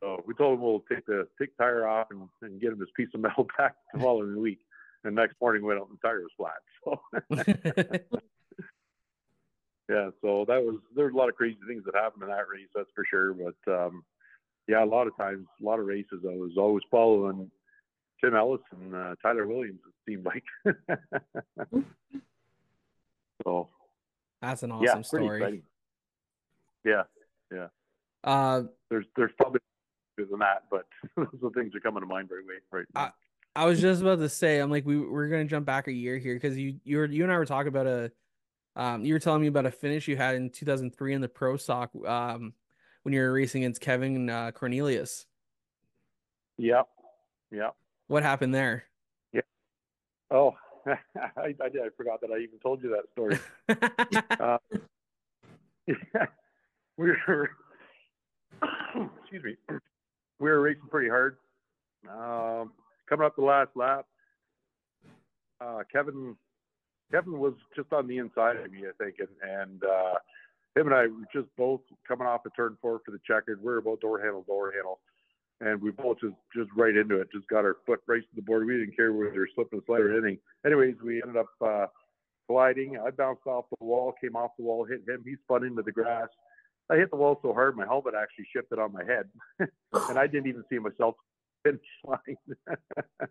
So 0.02 0.24
we 0.26 0.34
told 0.34 0.58
him 0.58 0.66
we'll 0.66 0.84
take 0.92 1.06
the 1.06 1.28
take 1.40 1.56
tire 1.58 1.88
off 1.88 2.08
and, 2.10 2.28
and 2.42 2.60
get 2.60 2.72
him 2.72 2.80
his 2.80 2.90
piece 2.96 3.10
of 3.14 3.22
metal 3.22 3.48
back 3.58 3.76
the 3.94 4.00
following 4.00 4.40
week. 4.42 4.60
And 5.04 5.16
next 5.16 5.36
morning 5.42 5.64
went 5.64 5.80
out 5.80 5.90
and 5.90 5.98
the 6.02 6.08
tire 6.08 6.22
was 6.22 6.32
flat. 6.38 6.62
So 6.84 8.22
yeah, 9.92 10.10
so 10.22 10.46
that 10.48 10.64
was 10.64 10.78
there's 10.96 11.14
a 11.14 11.18
lot 11.18 11.28
of 11.28 11.36
crazy 11.36 11.58
things 11.68 11.84
that 11.86 11.96
happened 11.96 12.24
in 12.24 12.30
that 12.30 12.48
race, 12.50 12.70
that's 12.74 12.90
for 12.96 13.04
sure. 13.10 13.34
But 13.34 13.56
um, 13.72 14.06
yeah, 14.68 14.84
a 14.84 14.86
lot 14.86 15.08
of 15.08 15.18
times, 15.18 15.48
a 15.62 15.66
lot 15.66 15.80
of 15.80 15.86
races, 15.86 16.24
I 16.24 16.34
was 16.34 16.52
always 16.58 16.84
following 16.90 17.52
Tim 18.24 18.36
Ellis 18.36 18.62
and 18.72 18.96
uh, 18.96 19.16
Tyler 19.22 19.48
Williams. 19.48 19.82
It 19.86 19.94
seemed 20.10 20.26
like. 20.26 20.46
so 23.44 23.68
that's 24.42 24.64
an 24.64 24.72
awesome 24.72 24.86
yeah, 24.86 25.02
story. 25.02 25.64
Yeah, 26.86 27.04
yeah. 27.52 27.68
Uh, 28.24 28.64
there's 28.90 29.06
there's 29.18 29.32
probably 29.38 29.60
than 30.18 30.40
that, 30.40 30.64
but 30.70 30.86
those 31.18 31.28
are 31.44 31.50
things 31.50 31.76
are 31.76 31.82
coming 31.82 32.02
to 32.02 32.08
mind 32.08 32.30
right 32.32 32.44
away 32.44 32.60
right 32.72 32.86
now. 32.96 33.02
I, 33.56 33.64
I 33.64 33.66
was 33.66 33.82
just 33.82 34.02
about 34.02 34.20
to 34.20 34.30
say, 34.30 34.60
I'm 34.60 34.72
like, 34.72 34.86
we 34.86 35.00
we're 35.00 35.28
gonna 35.28 35.44
jump 35.46 35.66
back 35.66 35.88
a 35.88 35.92
year 35.92 36.18
here 36.18 36.36
because 36.36 36.58
you 36.58 36.80
you 36.86 36.98
were 36.98 37.06
you 37.06 37.24
and 37.24 37.32
I 37.32 37.38
were 37.38 37.46
talking 37.46 37.68
about 37.68 37.88
a 37.88 38.12
um, 38.76 39.04
you 39.04 39.14
were 39.14 39.20
telling 39.20 39.42
me 39.42 39.48
about 39.48 39.66
a 39.66 39.72
finish 39.72 40.08
you 40.08 40.18
had 40.18 40.36
in 40.36 40.50
2003 40.50 41.14
in 41.14 41.22
the 41.22 41.28
Pro 41.28 41.58
Stock 41.58 41.92
um, 42.06 42.54
when 43.04 43.14
you 43.14 43.22
were 43.22 43.34
racing 43.34 43.64
against 43.64 43.82
Kevin 43.82 44.30
uh, 44.30 44.52
Cornelius. 44.52 45.26
Yep. 46.58 46.88
Yep. 47.52 47.76
What 48.08 48.24
happened 48.24 48.54
there? 48.54 48.86
Yeah. 49.34 49.42
Oh, 50.30 50.56
I, 50.86 50.98
I, 51.38 51.54
I 51.62 51.90
forgot 51.98 52.22
that 52.22 52.32
I 52.32 52.38
even 52.38 52.60
told 52.60 52.84
you 52.84 52.90
that 52.90 53.12
story. 53.12 53.40
uh, 54.40 54.58
yeah, 55.88 56.26
we 56.98 57.12
were, 57.28 57.52
excuse 59.22 59.44
me, 59.44 59.56
we 60.40 60.50
were 60.50 60.62
racing 60.62 60.88
pretty 60.90 61.10
hard. 61.10 61.38
Um, 62.10 62.72
coming 63.08 63.26
up 63.26 63.36
the 63.36 63.44
last 63.44 63.70
lap, 63.76 64.06
uh, 65.60 65.80
Kevin 65.92 66.36
Kevin 67.12 67.40
was 67.40 67.54
just 67.76 67.92
on 67.94 68.08
the 68.08 68.18
inside 68.18 68.58
of 68.58 68.72
me, 68.72 68.84
I 68.88 69.04
think, 69.04 69.16
and, 69.20 69.28
and 69.42 69.84
uh, 69.84 70.14
him 70.76 70.88
and 70.88 70.96
I 70.96 71.08
were 71.08 71.28
just 71.34 71.48
both 71.58 71.82
coming 72.08 72.28
off 72.28 72.46
a 72.46 72.50
turn 72.52 72.78
four 72.82 73.02
for 73.06 73.12
the 73.12 73.20
checkered. 73.28 73.62
We 73.62 73.72
are 73.74 73.78
about 73.78 74.02
door 74.02 74.20
handle, 74.20 74.44
door 74.44 74.72
handle, 74.72 75.00
and 75.60 75.82
we 75.82 75.92
both 75.92 76.20
just 76.22 76.36
just 76.56 76.70
right 76.76 76.96
into 76.96 77.20
it. 77.20 77.28
Just 77.34 77.48
got 77.48 77.66
our 77.66 77.78
foot 77.86 78.00
right 78.08 78.22
to 78.22 78.36
the 78.36 78.42
board. 78.42 78.66
We 78.66 78.78
didn't 78.78 78.96
care 78.96 79.12
whether 79.12 79.32
we 79.32 79.40
were 79.40 79.50
slipping 79.54 79.82
slide 79.86 80.02
or 80.02 80.14
anything. 80.14 80.40
Anyways, 80.66 80.96
we 81.04 81.22
ended 81.22 81.38
up 81.38 81.50
uh, 81.66 81.88
gliding. 82.48 82.98
I 82.98 83.12
bounced 83.12 83.46
off 83.46 83.66
the 83.78 83.86
wall, 83.86 84.14
came 84.22 84.36
off 84.36 84.52
the 84.58 84.64
wall, 84.64 84.86
hit 84.86 85.04
him. 85.08 85.24
He 85.26 85.36
spun 85.44 85.66
into 85.66 85.82
the 85.82 85.92
grass. 85.92 86.28
I 86.90 86.96
hit 86.96 87.10
the 87.10 87.18
wall 87.18 87.40
so 87.42 87.54
hard, 87.54 87.78
my 87.78 87.86
helmet 87.86 88.16
actually 88.22 88.48
shifted 88.54 88.78
on 88.78 88.92
my 88.92 89.04
head, 89.06 89.30
and 90.10 90.20
I 90.20 90.28
didn't 90.28 90.48
even 90.48 90.64
see 90.70 90.78
myself 90.78 91.16
finish 91.64 91.82
line 92.06 92.38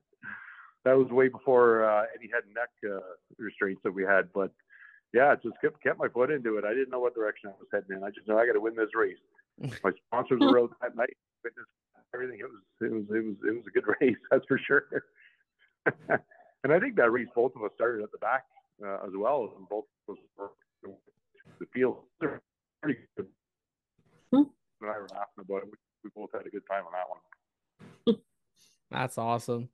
that 0.84 0.96
was 0.96 1.08
way 1.08 1.28
before 1.28 1.84
uh, 1.84 2.04
any 2.18 2.30
head 2.32 2.44
and 2.46 2.54
neck 2.54 2.70
uh, 2.84 3.00
restraints 3.38 3.82
that 3.84 3.92
we 3.92 4.02
had. 4.02 4.32
But 4.32 4.52
yeah, 5.12 5.32
I 5.32 5.34
just 5.36 5.60
kept 5.60 5.82
kept 5.82 5.98
my 5.98 6.08
foot 6.08 6.30
into 6.30 6.56
it. 6.56 6.64
I 6.64 6.70
didn't 6.70 6.90
know 6.90 7.00
what 7.00 7.14
direction 7.14 7.50
I 7.50 7.58
was 7.58 7.68
heading 7.72 7.96
in. 7.96 8.04
I 8.04 8.10
just 8.10 8.28
know 8.28 8.38
I 8.38 8.46
got 8.46 8.52
to 8.52 8.60
win 8.60 8.76
this 8.76 8.94
race. 8.94 9.18
My 9.84 9.92
sponsors 10.06 10.40
were 10.40 10.58
out 10.58 10.70
that 10.80 10.96
night, 10.96 11.16
everything. 12.14 12.38
It 12.40 12.44
was 12.44 12.62
it 12.80 12.92
was 12.92 13.04
it 13.10 13.24
was 13.24 13.36
it 13.44 13.54
was 13.54 13.64
a 13.66 13.70
good 13.70 13.94
race, 14.00 14.16
that's 14.30 14.44
for 14.46 14.58
sure. 14.58 14.84
and 16.64 16.72
I 16.72 16.78
think 16.78 16.96
that 16.96 17.10
race, 17.10 17.28
both 17.34 17.52
of 17.56 17.62
us 17.62 17.70
started 17.74 18.02
at 18.02 18.12
the 18.12 18.18
back 18.18 18.44
uh, 18.84 19.06
as 19.06 19.12
well, 19.14 19.52
and 19.56 19.68
both 19.68 19.84
of 20.08 20.14
us 20.14 20.22
were 20.38 20.50
the 21.58 21.66
field 21.74 21.98
pretty 22.82 23.00
good. 23.16 23.26
Hmm. 24.32 24.42
And 24.80 24.90
I 24.90 24.98
were 24.98 25.08
laughing 25.12 25.44
about 25.44 25.62
it. 25.62 25.64
We, 25.66 25.76
we 26.04 26.10
both 26.14 26.30
had 26.32 26.46
a 26.46 26.50
good 26.50 26.62
time 26.70 26.84
on 26.86 26.92
that 26.92 27.08
one. 27.08 28.20
That's 28.90 29.18
awesome. 29.18 29.68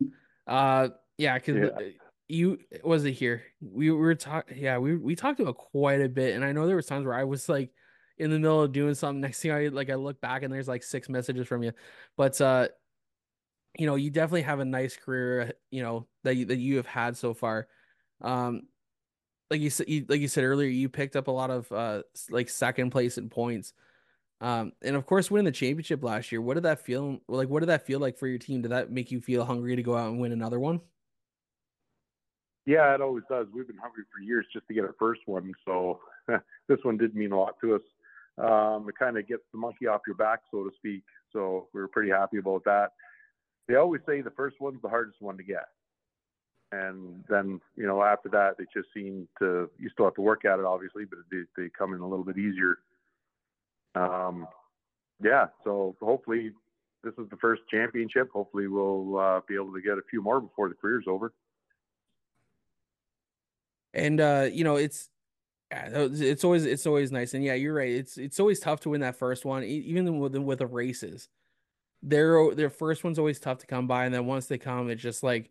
Uh, 0.47 0.89
yeah, 1.19 1.39
because 1.39 1.57
yeah. 1.57 1.89
you 2.29 2.59
was 2.85 3.05
it 3.05 3.13
here? 3.13 3.43
We 3.61 3.91
were 3.91 4.15
talking. 4.15 4.59
Yeah, 4.59 4.79
we 4.79 4.97
we 4.97 5.17
talked 5.17 5.41
about 5.41 5.57
quite 5.57 6.01
a 6.01 6.09
bit, 6.09 6.35
and 6.35 6.45
I 6.45 6.53
know 6.53 6.67
there 6.67 6.77
was 6.77 6.87
times 6.87 7.07
where 7.07 7.15
I 7.15 7.25
was 7.25 7.49
like 7.49 7.71
in 8.19 8.31
the 8.31 8.39
middle 8.39 8.63
of 8.63 8.73
doing 8.73 8.95
something. 8.95 9.21
Next 9.21 9.41
thing 9.41 9.53
I 9.53 9.69
like, 9.69 9.91
I 9.91 9.95
look 9.95 10.21
back 10.21 10.43
and 10.43 10.53
there's 10.53 10.69
like 10.69 10.83
six 10.83 11.09
messages 11.09 11.47
from 11.47 11.63
you, 11.63 11.73
but 12.17 12.41
uh, 12.41 12.69
you 13.79 13.87
know, 13.87 13.97
you 13.97 14.11
definitely 14.11 14.43
have 14.43 14.61
a 14.61 14.65
nice 14.65 14.97
career. 14.97 15.53
You 15.71 15.83
know 15.83 16.07
that 16.25 16.37
you, 16.37 16.47
that 16.47 16.59
you 16.59 16.77
have 16.77 16.87
had 16.87 17.17
so 17.17 17.35
far. 17.35 17.69
Um, 18.21 18.63
like 19.51 19.61
you 19.61 19.71
said, 19.71 19.89
you, 19.89 20.07
like 20.09 20.21
you 20.21 20.29
said 20.29 20.45
earlier, 20.45 20.69
you 20.69 20.89
picked 20.89 21.17
up 21.17 21.29
a 21.29 21.33
lot 21.33 21.51
of 21.51 21.71
uh 21.73 22.03
like 22.31 22.49
second 22.49 22.91
place 22.91 23.19
in 23.19 23.29
points. 23.29 23.73
Um, 24.41 24.73
and 24.83 24.97
of 24.97 25.07
course, 25.07 25.31
winning 25.31 25.47
the 25.47 25.53
championship 25.53 26.03
last 26.03 26.31
year, 26.31 26.41
what 26.41 26.55
did 26.55 26.65
that 26.65 26.81
feel 26.81 27.21
like? 27.29 27.49
What 27.49 27.61
did 27.61 27.71
that 27.71 27.87
feel 27.87 28.01
like 28.01 28.19
for 28.19 28.27
your 28.27 28.39
team? 28.39 28.63
Did 28.63 28.71
that 28.71 28.91
make 28.91 29.11
you 29.11 29.21
feel 29.21 29.45
hungry 29.45 29.77
to 29.77 29.83
go 29.83 29.97
out 29.97 30.11
and 30.11 30.21
win 30.21 30.33
another 30.33 30.61
one? 30.61 30.81
Yeah, 32.67 32.95
it 32.95 33.01
always 33.01 33.25
does. 33.31 33.47
We've 33.55 33.67
been 33.67 33.79
hungry 33.79 34.05
for 34.13 34.21
years 34.21 34.45
just 34.53 34.67
to 34.69 34.75
get 34.75 34.85
our 34.85 34.95
first 34.99 35.21
one, 35.27 35.53
so 35.65 36.01
this 36.69 36.79
one 36.83 36.99
did 36.99 37.15
mean 37.15 37.33
a 37.33 37.39
lot 37.39 37.55
to 37.61 37.77
us. 37.77 37.83
Um, 38.39 38.87
it 38.89 38.99
kind 38.99 39.17
of 39.17 39.27
gets 39.27 39.45
the 39.53 39.59
monkey 39.59 39.87
off 39.87 40.03
your 40.07 40.17
back, 40.17 40.41
so 40.51 40.65
to 40.65 40.71
speak. 40.77 41.05
So 41.33 41.69
we 41.73 41.81
were 41.81 41.89
pretty 41.89 42.11
happy 42.11 42.37
about 42.39 42.65
that. 42.65 42.89
They 43.69 43.77
always 43.77 44.03
say 44.07 44.21
the 44.21 44.31
first 44.31 44.57
one's 44.61 44.83
the 44.83 44.89
hardest 44.89 45.23
one 45.23 45.39
to 45.39 45.43
get, 45.43 45.67
and 46.73 47.25
then 47.29 47.61
you 47.77 47.87
know 47.87 48.03
after 48.03 48.29
that, 48.31 48.59
they 48.59 48.65
just 48.75 48.89
seem 48.93 49.27
to 49.39 49.71
you 49.79 49.89
still 49.91 50.05
have 50.05 50.15
to 50.17 50.21
work 50.21 50.45
at 50.45 50.59
it, 50.59 50.65
obviously, 50.65 51.05
but 51.05 51.21
they, 51.31 51.43
they 51.57 51.71
come 51.77 51.95
in 51.95 52.01
a 52.01 52.09
little 52.09 52.25
bit 52.25 52.37
easier 52.37 52.79
um, 53.97 54.47
yeah, 55.23 55.47
so 55.65 55.97
hopefully 56.01 56.53
this 57.03 57.15
is 57.19 57.29
the 57.31 57.37
first 57.37 57.63
championship. 57.71 58.31
Hopefully 58.33 58.67
we'll 58.67 59.19
uh, 59.19 59.41
be 59.49 59.55
able 59.55 59.73
to 59.73 59.81
get 59.81 59.99
a 59.99 60.03
few 60.11 60.23
more 60.23 60.41
before 60.41 60.69
the 60.69 60.75
career's 60.75 61.05
over. 61.09 61.33
And 63.95 64.21
uh, 64.21 64.49
you 64.53 64.65
know, 64.65 64.77
it's 64.77 65.09
it's 65.71 66.45
always 66.45 66.67
it's 66.67 66.87
always 66.87 67.11
nice. 67.11 67.33
And 67.33 67.43
yeah, 67.43 67.55
you're 67.55 67.75
right. 67.75 67.91
It's 67.91 68.19
it's 68.19 68.39
always 68.39 68.61
tough 68.61 68.81
to 68.81 68.91
win 68.91 69.01
that 69.01 69.17
first 69.17 69.45
one, 69.45 69.65
even 69.65 70.19
with 70.19 70.37
with 70.37 70.59
the 70.59 70.67
races. 70.67 71.29
Their 72.03 72.55
their 72.55 72.71
first 72.71 73.03
one's 73.05 73.19
always 73.19 73.41
tough 73.41 73.59
to 73.59 73.67
come 73.67 73.87
by, 73.87 74.05
and 74.05 74.15
then 74.15 74.27
once 74.27 74.47
they 74.47 74.59
come, 74.59 74.91
it's 74.91 75.03
just 75.03 75.23
like 75.23 75.51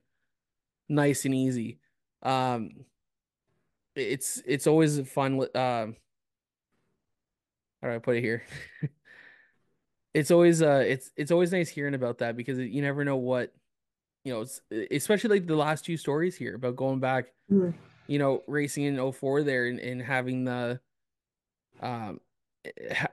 nice 0.88 1.26
and 1.26 1.34
easy. 1.34 1.80
Um, 2.22 2.86
it's 3.96 4.42
it's 4.46 4.68
always 4.68 5.00
fun. 5.10 5.44
Uh, 5.56 5.88
how 7.86 7.92
do 7.92 7.96
I 7.98 8.00
put 8.00 8.18
it 8.18 8.22
here? 8.22 8.44
it's 10.16 10.32
always 10.32 10.62
uh 10.62 10.84
it's 10.88 11.12
it's 11.18 11.30
always 11.30 11.52
nice 11.52 11.70
hearing 11.70 11.94
about 11.94 12.20
that 12.20 12.36
because 12.36 12.58
you 12.58 12.82
never 12.82 13.04
know 13.04 13.18
what 13.18 13.54
you 14.24 14.34
know 14.34 14.46
especially 14.90 15.30
like 15.30 15.46
the 15.46 15.56
last 15.56 15.84
two 15.84 15.98
stories 15.98 16.38
here 16.38 16.56
about 16.56 16.78
going 16.78 17.02
back 17.02 17.26
mm-hmm. 17.52 17.78
you 18.08 18.18
know 18.18 18.42
racing 18.48 18.86
in 18.86 19.12
04 19.12 19.44
there 19.44 19.66
and, 19.66 19.80
and 19.80 20.02
having 20.02 20.46
the 20.46 20.80
um 21.82 22.22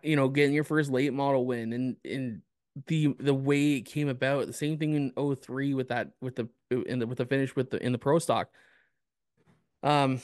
you 0.02 0.14
know 0.14 0.28
getting 0.28 0.54
your 0.54 0.62
first 0.62 0.92
late 0.92 1.12
model 1.12 1.44
win 1.44 1.72
and 1.72 1.96
and 2.04 2.40
the 2.86 3.08
the 3.18 3.34
way 3.34 3.74
it 3.74 3.82
came 3.82 4.08
about 4.08 4.46
the 4.46 4.52
same 4.52 4.78
thing 4.78 4.94
in 4.94 5.36
03 5.36 5.74
with 5.74 5.88
that 5.88 6.12
with 6.20 6.36
the 6.36 6.48
in 6.86 7.00
the 7.00 7.06
with 7.06 7.18
the 7.18 7.26
finish 7.26 7.56
with 7.56 7.68
the 7.70 7.84
in 7.84 7.90
the 7.90 7.98
pro 7.98 8.20
stock 8.20 8.48
um 9.82 10.20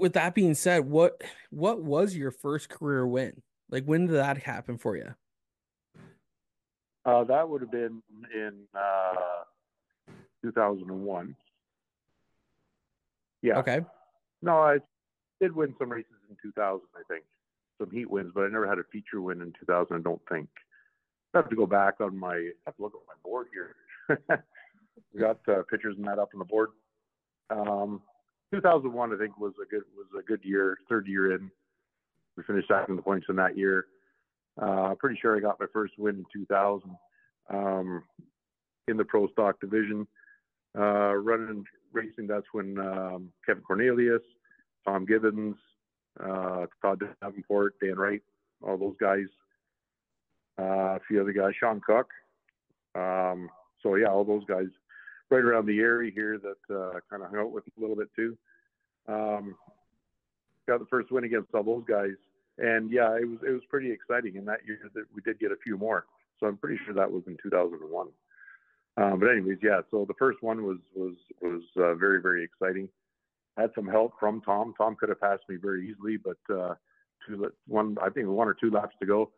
with 0.00 0.14
that 0.14 0.34
being 0.34 0.54
said, 0.54 0.86
what 0.86 1.22
what 1.50 1.82
was 1.82 2.16
your 2.16 2.30
first 2.30 2.68
career 2.68 3.06
win? 3.06 3.42
Like 3.70 3.84
when 3.84 4.06
did 4.06 4.16
that 4.16 4.38
happen 4.38 4.78
for 4.78 4.96
you? 4.96 5.14
Uh, 7.04 7.22
that 7.24 7.48
would 7.48 7.60
have 7.60 7.70
been 7.70 8.02
in 8.34 8.52
uh, 8.74 9.44
2001. 10.42 11.36
Yeah. 13.42 13.58
Okay. 13.58 13.80
No, 14.42 14.58
I 14.58 14.78
did 15.40 15.54
win 15.54 15.74
some 15.78 15.90
races 15.90 16.10
in 16.28 16.36
2000, 16.42 16.80
I 16.96 17.02
think. 17.08 17.24
Some 17.78 17.90
heat 17.90 18.10
wins, 18.10 18.32
but 18.34 18.44
I 18.44 18.48
never 18.48 18.66
had 18.66 18.78
a 18.78 18.84
feature 18.90 19.20
win 19.20 19.40
in 19.40 19.52
2000, 19.60 19.96
I 19.96 20.00
don't 20.00 20.20
think. 20.28 20.48
I 21.32 21.38
have 21.38 21.50
to 21.50 21.56
go 21.56 21.66
back 21.66 22.00
on 22.00 22.18
my, 22.18 22.34
I 22.34 22.50
have 22.66 22.76
to 22.76 22.82
look 22.82 22.94
at 22.94 23.06
my 23.06 23.14
board 23.22 23.48
here. 23.52 23.76
we 25.12 25.20
got 25.20 25.38
uh, 25.48 25.62
pictures 25.70 25.94
and 25.96 26.06
that 26.06 26.18
up 26.18 26.30
on 26.34 26.40
the 26.40 26.44
board. 26.44 26.70
Um, 27.50 28.02
2001, 28.52 29.12
I 29.12 29.18
think, 29.18 29.38
was 29.38 29.54
a 29.62 29.66
good 29.68 29.82
was 29.96 30.06
a 30.18 30.22
good 30.22 30.40
year. 30.44 30.78
Third 30.88 31.06
year 31.06 31.34
in, 31.34 31.50
we 32.36 32.42
finished 32.44 32.68
second 32.68 32.90
in 32.90 32.96
the 32.96 33.02
points 33.02 33.26
in 33.28 33.36
that 33.36 33.56
year. 33.56 33.86
Uh, 34.60 34.94
pretty 34.98 35.18
sure 35.20 35.36
I 35.36 35.40
got 35.40 35.60
my 35.60 35.66
first 35.72 35.94
win 35.98 36.16
in 36.16 36.24
2000 36.32 36.90
um, 37.50 38.02
in 38.88 38.96
the 38.96 39.04
pro 39.04 39.28
stock 39.28 39.60
division. 39.60 40.06
Uh, 40.78 41.14
running 41.14 41.64
racing, 41.92 42.26
that's 42.26 42.46
when 42.52 42.78
um, 42.78 43.32
Kevin 43.44 43.62
Cornelius, 43.62 44.22
Tom 44.86 45.04
Gibbons, 45.06 45.56
uh, 46.20 46.66
Todd 46.82 47.02
Davenport, 47.22 47.74
Dan 47.80 47.96
Wright, 47.96 48.22
all 48.62 48.76
those 48.76 48.96
guys, 49.00 49.26
uh, 50.58 50.96
a 50.96 51.00
few 51.08 51.20
other 51.20 51.32
guys, 51.32 51.52
Sean 51.58 51.80
Cook. 51.80 52.08
Um, 52.94 53.48
so 53.82 53.94
yeah, 53.96 54.08
all 54.08 54.24
those 54.24 54.44
guys 54.44 54.66
right 55.30 55.44
around 55.44 55.66
the 55.66 55.80
area 55.80 56.10
here 56.14 56.38
that 56.38 56.74
uh, 56.74 57.00
kind 57.10 57.22
of 57.22 57.30
hung 57.30 57.40
out 57.40 57.52
with 57.52 57.64
a 57.76 57.80
little 57.80 57.96
bit 57.96 58.08
too. 58.14 58.36
Um, 59.08 59.56
got 60.66 60.80
the 60.80 60.86
first 60.86 61.10
win 61.10 61.24
against 61.24 61.54
all 61.54 61.62
those 61.62 61.84
guys, 61.88 62.16
and 62.58 62.90
yeah, 62.90 63.16
it 63.16 63.28
was 63.28 63.38
it 63.46 63.50
was 63.50 63.62
pretty 63.68 63.90
exciting. 63.90 64.36
And 64.36 64.46
that 64.48 64.60
year 64.66 64.78
that 64.94 65.04
we 65.14 65.22
did 65.22 65.38
get 65.38 65.52
a 65.52 65.56
few 65.62 65.76
more, 65.76 66.06
so 66.38 66.46
I'm 66.46 66.56
pretty 66.56 66.78
sure 66.84 66.94
that 66.94 67.10
was 67.10 67.22
in 67.26 67.36
2001. 67.42 68.08
Um, 68.98 69.20
but 69.20 69.26
anyways, 69.30 69.58
yeah. 69.62 69.80
So 69.90 70.04
the 70.06 70.14
first 70.18 70.42
one 70.42 70.64
was 70.64 70.78
was 70.94 71.14
was 71.40 71.62
uh, 71.76 71.94
very 71.94 72.20
very 72.20 72.44
exciting. 72.44 72.88
Had 73.56 73.70
some 73.74 73.86
help 73.86 74.12
from 74.18 74.40
Tom. 74.42 74.74
Tom 74.76 74.96
could 74.96 75.08
have 75.08 75.20
passed 75.20 75.44
me 75.48 75.56
very 75.56 75.88
easily, 75.90 76.16
but 76.16 76.54
uh, 76.54 76.74
two 77.26 77.50
one 77.66 77.96
I 78.02 78.10
think 78.10 78.28
one 78.28 78.48
or 78.48 78.54
two 78.54 78.70
laps 78.70 78.94
to 79.00 79.06
go, 79.06 79.30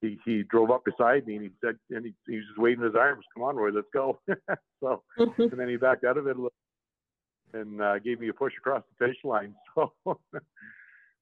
he, 0.00 0.18
he 0.24 0.42
drove 0.44 0.70
up 0.70 0.84
beside 0.84 1.26
me 1.26 1.36
and 1.36 1.44
he 1.44 1.50
said, 1.64 1.76
and 1.90 2.04
he, 2.04 2.14
he 2.26 2.36
was 2.36 2.44
just 2.46 2.58
waving 2.58 2.84
his 2.84 2.94
arms, 2.94 3.24
come 3.34 3.42
on, 3.42 3.56
Roy, 3.56 3.70
let's 3.70 3.88
go. 3.92 4.18
so, 4.80 5.02
mm-hmm. 5.18 5.42
and 5.42 5.58
then 5.58 5.68
he 5.68 5.76
backed 5.76 6.04
out 6.04 6.18
of 6.18 6.26
it 6.26 6.36
and 7.54 7.82
uh, 7.82 7.98
gave 7.98 8.20
me 8.20 8.28
a 8.28 8.32
push 8.32 8.52
across 8.58 8.82
the 8.88 9.04
finish 9.04 9.18
line. 9.24 9.54
So, 10.10 10.18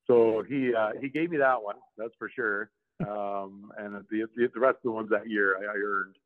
so 0.06 0.44
he, 0.48 0.72
uh, 0.72 0.90
he 1.00 1.08
gave 1.08 1.30
me 1.30 1.38
that 1.38 1.60
one, 1.60 1.74
that's 1.98 2.14
for 2.16 2.30
sure. 2.32 2.70
Um, 3.00 3.72
and 3.76 3.96
the, 4.08 4.26
the, 4.36 4.48
the 4.54 4.60
rest 4.60 4.76
of 4.76 4.82
the 4.84 4.92
ones 4.92 5.08
that 5.10 5.28
year 5.28 5.56
I, 5.58 5.72
I 5.72 5.76
earned. 5.84 6.16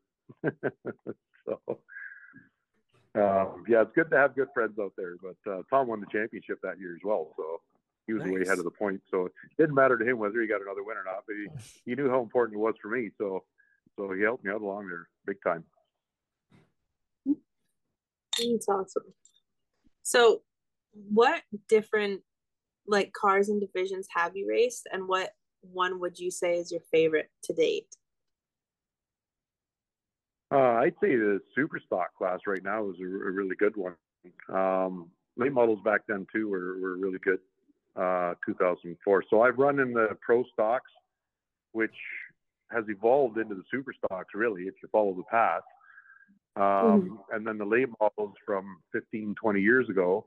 so, 1.46 1.60
um, 3.14 3.64
yeah, 3.66 3.82
it's 3.82 3.92
good 3.94 4.10
to 4.10 4.16
have 4.18 4.36
good 4.36 4.48
friends 4.52 4.78
out 4.78 4.92
there, 4.98 5.14
but 5.22 5.50
uh, 5.50 5.62
Tom 5.70 5.88
won 5.88 6.00
the 6.00 6.06
championship 6.12 6.58
that 6.62 6.78
year 6.78 6.94
as 6.94 7.00
well. 7.02 7.32
So 7.36 7.60
he 8.10 8.14
was 8.14 8.24
nice. 8.24 8.34
way 8.34 8.42
ahead 8.42 8.58
of 8.58 8.64
the 8.64 8.70
point. 8.70 9.00
So 9.10 9.26
it 9.26 9.32
didn't 9.56 9.74
matter 9.74 9.96
to 9.96 10.04
him 10.04 10.18
whether 10.18 10.40
he 10.40 10.48
got 10.48 10.60
another 10.60 10.82
win 10.82 10.96
or 10.96 11.04
not, 11.04 11.22
but 11.26 11.36
he, 11.36 11.46
he 11.90 11.94
knew 11.94 12.10
how 12.10 12.20
important 12.20 12.56
it 12.56 12.60
was 12.60 12.74
for 12.82 12.88
me. 12.88 13.10
So 13.18 13.44
so 13.96 14.12
he 14.12 14.22
helped 14.22 14.44
me 14.44 14.50
out 14.50 14.62
along 14.62 14.88
there 14.88 15.08
big 15.26 15.36
time. 15.44 15.64
That's 17.26 18.68
awesome. 18.68 19.04
So 20.02 20.42
what 20.92 21.42
different 21.68 22.22
like 22.86 23.12
cars 23.12 23.48
and 23.48 23.60
divisions 23.60 24.08
have 24.14 24.36
you 24.36 24.48
raced 24.48 24.88
and 24.92 25.06
what 25.06 25.30
one 25.60 26.00
would 26.00 26.18
you 26.18 26.30
say 26.30 26.56
is 26.56 26.72
your 26.72 26.80
favorite 26.90 27.30
to 27.44 27.52
date? 27.52 27.94
Uh, 30.52 30.80
I'd 30.80 30.94
say 31.00 31.14
the 31.14 31.40
super 31.54 31.78
stock 31.84 32.14
class 32.16 32.40
right 32.46 32.64
now 32.64 32.88
is 32.90 32.96
a, 33.00 33.04
a 33.04 33.30
really 33.30 33.54
good 33.56 33.76
one. 33.76 33.94
Um, 34.52 35.10
late 35.36 35.52
models 35.52 35.78
back 35.84 36.02
then 36.08 36.26
too 36.32 36.48
were, 36.48 36.78
were 36.78 36.96
really 36.96 37.18
good 37.18 37.38
uh, 37.96 38.34
2004. 38.46 39.24
So 39.30 39.42
I've 39.42 39.58
run 39.58 39.80
in 39.80 39.92
the 39.92 40.16
pro 40.20 40.44
stocks, 40.52 40.90
which 41.72 41.94
has 42.70 42.84
evolved 42.88 43.38
into 43.38 43.54
the 43.54 43.64
super 43.70 43.92
stocks, 43.92 44.34
really, 44.34 44.62
if 44.62 44.74
you 44.82 44.88
follow 44.92 45.14
the 45.14 45.24
path. 45.24 45.62
Um, 46.56 46.62
mm 46.62 47.18
And 47.34 47.46
then 47.46 47.58
the 47.58 47.64
late 47.64 47.88
models 48.00 48.34
from 48.44 48.78
15, 48.92 49.34
20 49.40 49.60
years 49.60 49.88
ago 49.88 50.26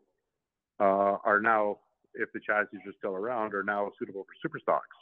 uh, 0.79 1.17
are 1.23 1.39
now, 1.41 1.79
if 2.13 2.31
the 2.33 2.39
chassis 2.39 2.77
are 2.85 2.93
still 2.97 3.15
around, 3.15 3.53
are 3.53 3.63
now 3.63 3.91
suitable 3.99 4.23
for 4.23 4.33
super 4.41 4.59
stocks. 4.59 4.95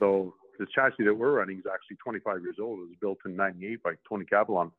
So 0.00 0.34
the 0.58 0.66
chassis 0.74 1.04
that 1.04 1.14
we're 1.14 1.32
running 1.32 1.58
is 1.58 1.64
actually 1.72 1.96
25 2.02 2.42
years 2.42 2.56
old. 2.60 2.80
It 2.80 2.88
was 2.88 2.96
built 3.00 3.18
in 3.24 3.36
98 3.36 3.82
by 3.82 3.92
Tony 4.08 4.24
Cabalon 4.24 4.72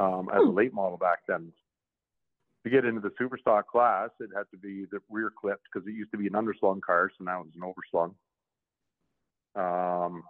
um, 0.00 0.28
as 0.32 0.42
a 0.42 0.46
hmm. 0.46 0.56
late 0.56 0.72
model 0.72 0.96
back 0.96 1.20
then 1.26 1.52
to 2.68 2.74
get 2.74 2.84
into 2.84 3.00
the 3.00 3.12
super 3.18 3.38
stock 3.38 3.68
class, 3.68 4.10
it 4.20 4.30
had 4.34 4.44
to 4.50 4.56
be 4.56 4.84
the 4.90 4.98
rear 5.10 5.32
clipped 5.34 5.64
because 5.72 5.86
it 5.86 5.92
used 5.92 6.10
to 6.12 6.18
be 6.18 6.26
an 6.26 6.34
underslung 6.34 6.80
car, 6.80 7.10
so 7.16 7.24
now 7.24 7.44
it's 7.46 7.56
an 7.56 7.62
overslung. 7.62 8.14
Um, 9.58 10.22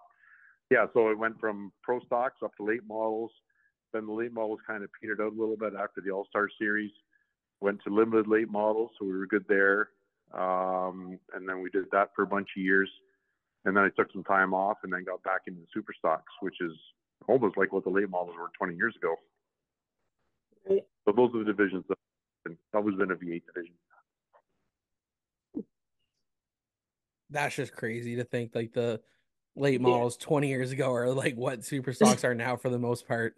yeah, 0.71 0.87
so 0.95 1.11
it 1.11 1.19
went 1.19 1.41
from 1.41 1.73
pro 1.83 2.01
stocks 2.01 2.39
up 2.45 2.53
to 2.57 2.65
late 2.65 2.87
models. 2.87 3.31
Then 3.93 4.07
the 4.07 4.13
late 4.13 4.33
models 4.33 4.61
kind 4.67 4.85
of 4.85 4.91
petered 5.01 5.21
out 5.21 5.33
a 5.33 5.41
little 5.41 5.57
bit 5.57 5.73
after 5.75 6.01
the 6.05 6.11
All 6.11 6.27
Star 6.29 6.49
Series. 6.59 6.93
Went 7.61 7.81
to 7.85 7.95
limited 7.95 8.29
late 8.29 8.51
models, 8.51 8.91
so 8.99 9.07
we 9.07 9.17
were 9.17 9.27
good 9.27 9.45
there. 9.49 9.91
Um, 10.33 11.19
and 11.35 11.49
then 11.49 11.63
we 11.63 11.71
did 11.71 11.87
that 11.93 12.11
for 12.15 12.23
a 12.23 12.27
bunch 12.27 12.49
of 12.57 12.63
years. 12.63 12.91
And 13.65 13.77
then 13.77 13.85
I 13.85 13.89
took 13.97 14.13
some 14.13 14.25
time 14.25 14.55
off 14.55 14.79
and 14.85 14.93
then 14.93 15.05
got 15.05 15.23
back 15.23 15.43
into 15.47 15.61
the 15.61 15.67
super 15.75 15.93
stocks, 15.99 16.33
which 16.41 16.61
is 16.61 16.73
almost 17.27 17.57
like 17.57 17.73
what 17.73 17.85
the 17.85 17.91
late 17.91 18.09
models 18.09 18.37
were 18.39 18.51
20 18.57 18.77
years 18.77 18.95
ago. 18.97 19.17
Right. 20.69 20.85
So 21.05 21.13
those 21.17 21.35
are 21.35 21.39
the 21.39 21.53
divisions 21.53 21.85
that 21.89 21.99
I've 22.53 22.81
always 22.81 22.97
been 22.97 23.11
a 23.11 23.17
V8 23.17 23.43
division. 23.47 23.75
That's 27.31 27.55
just 27.57 27.73
crazy 27.73 28.17
to 28.17 28.25
think 28.25 28.55
like 28.55 28.73
the 28.73 29.01
late 29.55 29.81
Yeah. 29.81 29.89
models 29.89 30.17
20 30.17 30.49
years 30.49 30.73
ago 30.73 30.93
are 30.93 31.11
like 31.11 31.35
what 31.37 31.65
super 31.65 31.93
stocks 31.95 32.25
are 32.25 32.35
now 32.35 32.57
for 32.57 32.71
the 32.71 32.79
most 32.79 33.07
part. 33.07 33.37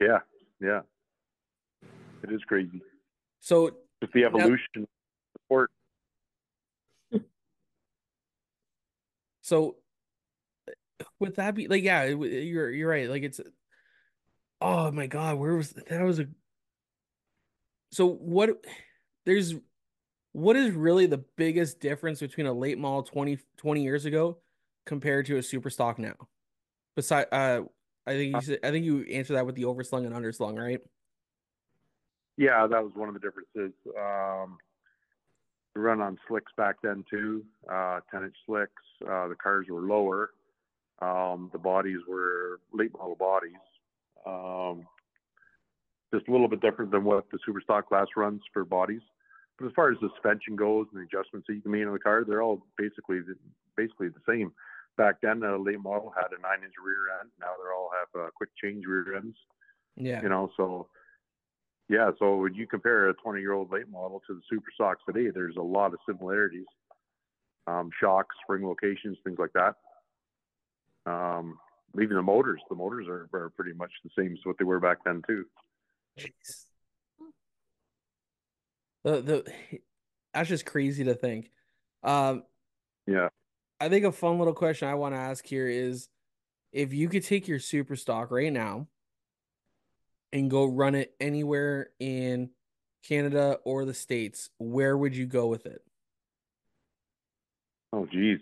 Yeah, 0.00 0.20
yeah. 0.60 0.80
It 2.22 2.32
is 2.32 2.42
crazy. 2.44 2.82
So 3.40 3.70
Just 4.02 4.12
the 4.12 4.24
evolution 4.24 4.66
of 4.76 4.82
the 4.82 5.40
sport. 5.46 5.70
So 9.42 9.76
with 11.20 11.36
that 11.36 11.54
be 11.54 11.68
like 11.68 11.84
yeah, 11.84 12.04
you're 12.04 12.70
you're 12.70 12.88
right. 12.90 13.08
Like 13.08 13.22
it's 13.22 13.40
oh 14.60 14.90
my 14.90 15.06
god, 15.06 15.38
where 15.38 15.54
was 15.54 15.70
that 15.70 16.02
was 16.02 16.18
a 16.18 16.26
so 17.90 18.08
what 18.08 18.50
there's 19.24 19.54
what 20.32 20.56
is 20.56 20.72
really 20.72 21.06
the 21.06 21.24
biggest 21.36 21.80
difference 21.80 22.20
between 22.20 22.46
a 22.46 22.52
late 22.52 22.78
model 22.78 23.02
20, 23.02 23.38
20 23.56 23.82
years 23.82 24.04
ago 24.04 24.38
compared 24.84 25.26
to 25.26 25.38
a 25.38 25.42
super 25.42 25.70
stock 25.70 25.98
now? 25.98 26.14
Besides 26.94 27.28
uh 27.32 27.60
I 28.06 28.12
think 28.12 28.34
you 28.34 28.40
said, 28.40 28.58
I 28.62 28.70
think 28.70 28.84
you 28.84 29.02
answered 29.10 29.34
that 29.34 29.46
with 29.46 29.56
the 29.56 29.64
overslung 29.64 30.06
and 30.06 30.14
underslung, 30.14 30.56
right? 30.56 30.80
Yeah, 32.36 32.66
that 32.66 32.84
was 32.84 32.92
one 32.94 33.08
of 33.08 33.14
the 33.14 33.20
differences. 33.20 33.72
Um, 33.98 34.58
we 35.74 35.82
run 35.82 36.00
on 36.00 36.18
slicks 36.28 36.52
back 36.56 36.76
then 36.82 37.04
too, 37.10 37.44
uh, 37.70 38.00
10 38.10 38.24
inch 38.24 38.36
slicks. 38.46 38.82
Uh, 39.02 39.26
the 39.28 39.34
cars 39.34 39.66
were 39.68 39.80
lower. 39.80 40.30
Um, 41.00 41.50
the 41.52 41.58
bodies 41.58 41.98
were 42.08 42.60
late 42.72 42.92
model 42.92 43.16
bodies. 43.16 43.52
Um, 44.24 44.86
just 46.14 46.28
a 46.28 46.32
little 46.32 46.48
bit 46.48 46.60
different 46.60 46.90
than 46.90 47.04
what 47.04 47.30
the 47.30 47.38
super 47.44 47.60
stock 47.60 47.88
class 47.88 48.06
runs 48.16 48.42
for 48.52 48.64
bodies. 48.64 49.02
But 49.58 49.66
as 49.66 49.72
far 49.74 49.90
as 49.90 49.98
the 50.00 50.10
suspension 50.14 50.54
goes 50.56 50.86
and 50.92 51.00
the 51.00 51.06
adjustments 51.06 51.46
that 51.48 51.54
you 51.54 51.62
can 51.62 51.72
make 51.72 51.86
on 51.86 51.92
the 51.92 51.98
car, 51.98 52.24
they're 52.26 52.42
all 52.42 52.66
basically 52.76 53.20
the, 53.20 53.34
basically 53.76 54.08
the 54.08 54.20
same. 54.28 54.52
Back 54.96 55.16
then, 55.22 55.40
the 55.40 55.56
late 55.58 55.80
model 55.80 56.12
had 56.14 56.28
a 56.36 56.40
nine 56.40 56.62
inch 56.64 56.74
rear 56.82 57.18
end. 57.20 57.30
Now 57.40 57.52
they 57.56 57.70
all 57.74 57.90
have 57.98 58.20
uh, 58.20 58.30
quick 58.36 58.50
change 58.62 58.84
rear 58.86 59.16
ends 59.16 59.36
Yeah. 59.96 60.22
you 60.22 60.28
know 60.28 60.50
so 60.56 60.88
yeah 61.88 62.10
so 62.18 62.36
when 62.36 62.54
you 62.54 62.66
compare 62.66 63.08
a 63.08 63.14
20 63.14 63.40
year 63.40 63.52
old 63.52 63.70
late 63.72 63.88
model 63.88 64.20
to 64.26 64.34
the 64.34 64.40
super 64.50 64.70
stocks 64.74 65.02
today 65.06 65.30
there's 65.32 65.56
a 65.56 65.62
lot 65.62 65.92
of 65.94 65.98
similarities 66.06 66.66
um, 67.66 67.90
shocks 67.98 68.34
spring 68.42 68.66
locations 68.66 69.16
things 69.24 69.38
like 69.38 69.52
that 69.54 69.74
um, 71.10 71.58
even 72.00 72.16
the 72.16 72.22
motors 72.22 72.60
the 72.68 72.74
motors 72.76 73.06
are, 73.08 73.28
are 73.32 73.50
pretty 73.50 73.72
much 73.72 73.90
the 74.04 74.10
same 74.18 74.32
as 74.32 74.38
what 74.44 74.56
they 74.58 74.64
were 74.64 74.80
back 74.80 74.98
then 75.04 75.22
too 75.26 75.44
Jeez. 76.18 76.64
The 79.04 79.22
the 79.22 79.80
that's 80.34 80.48
just 80.48 80.66
crazy 80.66 81.04
to 81.04 81.14
think. 81.14 81.50
Um 82.02 82.42
yeah 83.06 83.28
I 83.80 83.88
think 83.88 84.04
a 84.04 84.12
fun 84.12 84.38
little 84.38 84.54
question 84.54 84.88
I 84.88 84.94
want 84.94 85.14
to 85.14 85.20
ask 85.20 85.46
here 85.46 85.68
is 85.68 86.08
if 86.72 86.92
you 86.92 87.08
could 87.08 87.24
take 87.24 87.46
your 87.46 87.58
super 87.58 87.96
stock 87.96 88.30
right 88.30 88.52
now 88.52 88.88
and 90.32 90.50
go 90.50 90.64
run 90.64 90.94
it 90.94 91.14
anywhere 91.20 91.90
in 92.00 92.50
Canada 93.06 93.58
or 93.64 93.84
the 93.84 93.94
States, 93.94 94.50
where 94.58 94.96
would 94.96 95.14
you 95.14 95.26
go 95.26 95.46
with 95.46 95.66
it? 95.66 95.82
oh 97.92 98.06
geez 98.12 98.38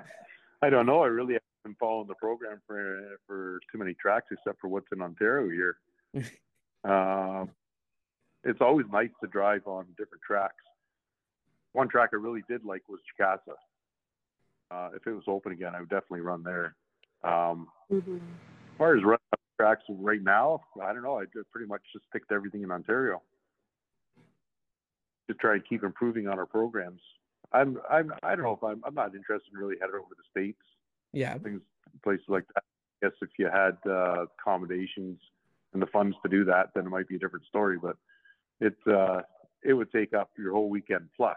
i 0.62 0.70
don't 0.70 0.86
know 0.86 1.02
i 1.02 1.06
really 1.06 1.34
haven't 1.34 1.42
been 1.64 1.76
following 1.78 2.06
the 2.06 2.14
program 2.16 2.60
for 2.66 3.18
for 3.26 3.60
too 3.70 3.78
many 3.78 3.94
tracks 3.94 4.26
except 4.30 4.60
for 4.60 4.68
what's 4.68 4.86
in 4.92 5.00
ontario 5.00 5.48
here 5.48 5.76
um, 6.84 7.50
it's 8.44 8.60
always 8.60 8.86
nice 8.92 9.10
to 9.20 9.28
drive 9.28 9.66
on 9.66 9.86
different 9.96 10.22
tracks 10.26 10.64
one 11.72 11.88
track 11.88 12.10
i 12.12 12.16
really 12.16 12.42
did 12.48 12.64
like 12.64 12.82
was 12.88 13.00
Jukasa 13.18 13.54
uh, 14.72 14.88
if 14.94 15.06
it 15.06 15.12
was 15.12 15.24
open 15.28 15.52
again, 15.52 15.74
I 15.74 15.80
would 15.80 15.90
definitely 15.90 16.22
run 16.22 16.42
there. 16.42 16.74
Um, 17.24 17.68
Mhm. 17.90 18.16
as 18.16 18.78
far 18.78 18.96
as 18.96 19.04
running 19.04 19.20
up 19.32 19.40
tracks 19.58 19.84
right 19.90 20.22
now, 20.22 20.64
I 20.80 20.94
don't 20.94 21.02
know. 21.02 21.18
I 21.18 21.26
just 21.26 21.50
pretty 21.50 21.66
much 21.66 21.82
just 21.92 22.06
stick 22.06 22.26
to 22.28 22.34
everything 22.34 22.62
in 22.62 22.70
Ontario. 22.70 23.22
To 25.28 25.34
try 25.34 25.54
and 25.54 25.64
keep 25.66 25.84
improving 25.84 26.26
on 26.26 26.38
our 26.38 26.46
programs. 26.46 27.02
I'm, 27.52 27.78
I'm, 27.90 28.14
I 28.22 28.34
don't 28.34 28.44
know 28.44 28.54
if 28.54 28.64
I'm, 28.64 28.82
I'm 28.84 28.94
not 28.94 29.14
interested 29.14 29.52
in 29.52 29.58
really 29.58 29.76
heading 29.78 29.94
over 29.94 30.08
to 30.08 30.16
the 30.16 30.24
states, 30.30 30.62
Yeah. 31.12 31.36
things, 31.38 31.60
places 32.02 32.24
like 32.28 32.46
that. 32.54 32.64
I 33.02 33.08
guess 33.08 33.16
if 33.20 33.28
you 33.38 33.50
had 33.50 33.76
uh, 33.86 34.24
accommodations 34.38 35.20
and 35.72 35.82
the 35.82 35.86
funds 35.86 36.16
to 36.22 36.28
do 36.28 36.44
that, 36.44 36.70
then 36.74 36.86
it 36.86 36.90
might 36.90 37.08
be 37.08 37.16
a 37.16 37.18
different 37.18 37.46
story. 37.46 37.78
But 37.80 37.96
it, 38.60 38.74
uh, 38.86 39.22
it 39.62 39.72
would 39.72 39.90
take 39.92 40.12
up 40.12 40.30
your 40.36 40.52
whole 40.52 40.68
weekend 40.68 41.08
plus. 41.16 41.36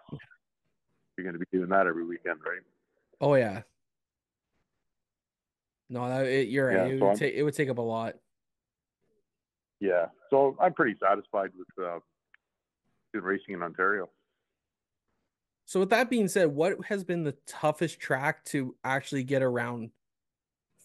You're 1.17 1.23
going 1.23 1.33
to 1.33 1.39
be 1.39 1.57
doing 1.57 1.69
that 1.69 1.87
every 1.87 2.05
weekend, 2.05 2.39
right? 2.45 2.61
Oh 3.21 3.35
yeah. 3.35 3.61
No, 5.89 6.09
that, 6.09 6.25
it, 6.25 6.49
you're 6.49 6.67
right. 6.67 6.87
Yeah, 6.87 6.95
it, 6.95 6.99
so 6.99 7.07
would 7.07 7.17
take, 7.17 7.35
it 7.35 7.43
would 7.43 7.53
take 7.53 7.69
up 7.69 7.77
a 7.77 7.81
lot. 7.81 8.15
Yeah, 9.79 10.07
so 10.29 10.57
I'm 10.59 10.73
pretty 10.73 10.95
satisfied 11.01 11.51
with 11.57 11.85
uh, 11.85 11.99
racing 13.13 13.53
in 13.53 13.63
Ontario. 13.63 14.09
So 15.65 15.79
with 15.79 15.89
that 15.89 16.09
being 16.09 16.27
said, 16.27 16.49
what 16.55 16.77
has 16.85 17.03
been 17.03 17.23
the 17.23 17.35
toughest 17.45 17.99
track 17.99 18.43
to 18.45 18.75
actually 18.83 19.23
get 19.23 19.41
around 19.41 19.91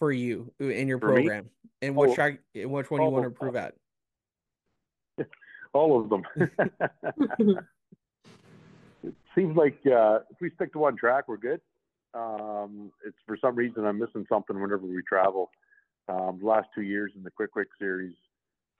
for 0.01 0.11
you 0.11 0.53
in 0.59 0.89
your 0.89 0.99
For 0.99 1.13
me? 1.13 1.21
program? 1.23 1.49
And 1.83 1.95
what 1.95 2.09
Oh. 2.09 2.15
track 2.15 2.41
and 2.57 2.73
which 2.73 2.91
one 2.91 3.03
you 3.03 3.11
want 3.11 3.23
to 3.23 3.29
improve 3.29 3.55
at? 3.55 3.77
All 5.73 6.01
of 6.01 6.09
them. 6.09 6.27
it 9.05 9.15
seems 9.37 9.57
like 9.57 9.79
uh, 9.87 10.21
if 10.31 10.41
we 10.41 10.51
stick 10.57 10.73
to 10.73 10.81
one 10.81 10.97
track, 10.97 11.29
we're 11.29 11.37
good. 11.37 11.61
Um, 12.13 12.91
it's 13.07 13.17
for 13.25 13.37
some 13.37 13.55
reason 13.55 13.85
I'm 13.85 14.01
missing 14.01 14.27
something 14.29 14.61
whenever 14.61 14.85
we 14.85 15.01
travel. 15.09 15.51
Um, 16.09 16.41
the 16.41 16.47
last 16.47 16.69
two 16.75 16.83
years 16.83 17.13
in 17.15 17.23
the 17.23 17.31
Quick 17.31 17.55
Wick 17.55 17.69
series, 17.79 18.17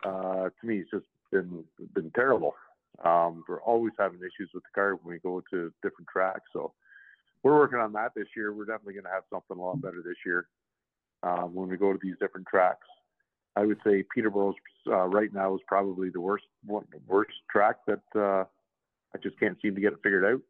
uh, 0.05 0.49
to 0.49 0.67
me, 0.67 0.79
it's 0.81 0.91
just 0.91 1.07
been 1.31 1.65
been 1.95 2.11
terrible. 2.17 2.57
Um, 3.05 3.45
we're 3.49 3.63
always 3.63 3.93
having 3.97 4.19
issues 4.19 4.51
with 4.53 4.65
the 4.65 4.71
car 4.75 4.97
when 4.97 5.15
we 5.15 5.21
go 5.21 5.41
to 5.53 5.73
different 5.83 6.09
tracks. 6.13 6.51
So 6.53 6.73
we're 7.45 7.57
working 7.57 7.79
on 7.79 7.93
that 7.93 8.15
this 8.17 8.27
year. 8.37 8.53
We're 8.53 8.65
definitely 8.65 8.95
going 8.95 9.05
to 9.05 9.11
have 9.11 9.23
something 9.31 9.57
a 9.57 9.63
lot 9.63 9.81
better 9.81 10.03
this 10.05 10.17
year 10.27 10.49
um, 11.23 11.55
when 11.55 11.69
we 11.69 11.77
go 11.77 11.93
to 11.93 11.99
these 12.03 12.17
different 12.21 12.47
tracks. 12.47 12.87
I 13.57 13.65
would 13.67 13.79
say 13.85 14.05
Peterborough's 14.17 14.57
uh, 14.87 15.07
right 15.07 15.33
now 15.33 15.55
is 15.55 15.61
probably 15.67 16.09
the 16.11 16.21
worst 16.21 16.45
one, 16.65 16.85
worst 17.07 17.33
track 17.51 17.77
that 17.87 18.03
uh, 18.15 18.45
I 19.15 19.19
just 19.23 19.39
can't 19.41 19.59
seem 19.61 19.75
to 19.75 19.81
get 19.81 19.93
it 19.93 19.99
figured 20.03 20.25
out. 20.25 20.41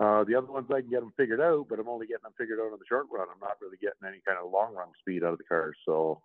Uh, 0.00 0.24
the 0.24 0.34
other 0.34 0.50
ones 0.50 0.66
I 0.70 0.80
can 0.80 0.90
get 0.90 1.00
them 1.00 1.12
figured 1.16 1.40
out, 1.40 1.66
but 1.68 1.78
I'm 1.78 1.88
only 1.88 2.06
getting 2.06 2.24
them 2.24 2.34
figured 2.36 2.58
out 2.58 2.72
on 2.72 2.78
the 2.78 2.84
short 2.88 3.06
run. 3.12 3.28
I'm 3.32 3.40
not 3.40 3.58
really 3.60 3.76
getting 3.76 4.06
any 4.06 4.20
kind 4.26 4.38
of 4.42 4.50
long 4.50 4.74
run 4.74 4.88
speed 4.98 5.22
out 5.22 5.32
of 5.32 5.38
the 5.38 5.44
cars. 5.44 5.76
So 5.86 6.20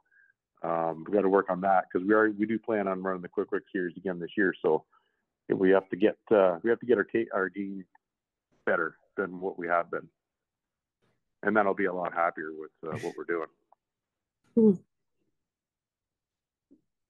um, 0.64 1.06
we 1.08 1.14
got 1.14 1.22
to 1.22 1.30
work 1.30 1.50
on 1.50 1.62
that 1.62 1.86
because 1.92 2.08
we 2.08 2.14
are 2.14 2.32
we 2.32 2.46
do 2.46 2.58
plan 2.58 2.88
on 2.88 3.04
running 3.04 3.22
the 3.22 3.28
Quick 3.28 3.52
Wick 3.52 3.64
series 3.72 3.96
again 3.96 4.20
this 4.20 4.32
year. 4.36 4.54
So 4.62 4.86
we 5.50 5.70
have 5.70 5.88
to 5.90 5.96
get 5.96 6.18
uh, 6.32 6.58
we 6.64 6.70
have 6.70 6.80
to 6.80 6.86
get 6.86 6.98
our 6.98 7.08
our 7.34 7.50
game 7.50 7.86
better 8.66 8.96
than 9.18 9.40
what 9.40 9.60
we 9.60 9.68
have 9.68 9.92
been, 9.92 10.08
and 11.44 11.56
then 11.56 11.68
I'll 11.68 11.74
be 11.74 11.86
a 11.86 11.94
lot 11.94 12.14
happier 12.14 12.52
with 12.58 12.72
uh, 12.84 12.98
what 13.00 13.14
we're 13.18 13.24
doing. 13.26 14.80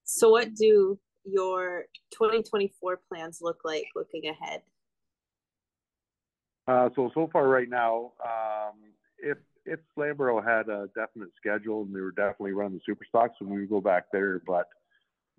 So, 0.03 0.29
what 0.29 0.55
do 0.55 0.99
your 1.23 1.85
2024 2.11 2.99
plans 3.07 3.39
look 3.41 3.59
like 3.63 3.85
looking 3.95 4.27
ahead? 4.27 4.61
Uh, 6.67 6.89
so 6.95 7.09
so 7.13 7.29
far 7.31 7.47
right 7.47 7.69
now, 7.69 8.11
um, 8.23 8.75
if 9.17 9.37
if 9.65 9.79
Flamboro 9.97 10.43
had 10.43 10.69
a 10.69 10.89
definite 10.95 11.29
schedule 11.37 11.83
and 11.83 11.95
they 11.95 12.01
were 12.01 12.11
definitely 12.11 12.51
running 12.51 12.73
the 12.73 12.81
super 12.85 13.05
stocks, 13.07 13.35
then 13.39 13.49
we 13.49 13.61
would 13.61 13.69
go 13.69 13.81
back 13.81 14.05
there. 14.11 14.41
But 14.45 14.67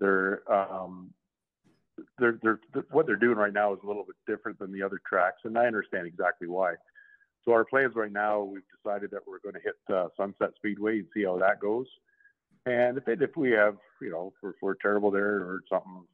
they're 0.00 0.42
um, 0.52 1.10
they're 2.18 2.38
they're 2.42 2.60
what 2.90 3.06
they're 3.06 3.16
doing 3.16 3.36
right 3.36 3.52
now 3.52 3.72
is 3.72 3.78
a 3.84 3.86
little 3.86 4.04
bit 4.04 4.16
different 4.26 4.58
than 4.58 4.72
the 4.72 4.82
other 4.82 5.00
tracks, 5.08 5.40
and 5.44 5.56
I 5.56 5.66
understand 5.66 6.06
exactly 6.06 6.48
why. 6.48 6.74
So 7.44 7.52
our 7.52 7.64
plans 7.64 7.94
right 7.94 8.12
now, 8.12 8.42
we've 8.42 8.62
decided 8.76 9.10
that 9.12 9.26
we're 9.26 9.38
going 9.38 9.54
to 9.54 9.60
hit 9.60 9.76
uh, 9.94 10.08
Sunset 10.16 10.50
Speedway 10.56 10.98
and 10.98 11.08
see 11.14 11.24
how 11.24 11.38
that 11.38 11.60
goes. 11.60 11.86
And 12.66 12.98
if 12.98 13.08
if 13.08 13.36
we 13.36 13.52
have, 13.52 13.76
you 14.02 14.10
know, 14.10 14.32
if 14.42 14.54
we're, 14.60 14.74
terrible 14.74 15.10
there 15.10 15.36
or 15.36 15.60
something 15.70 16.04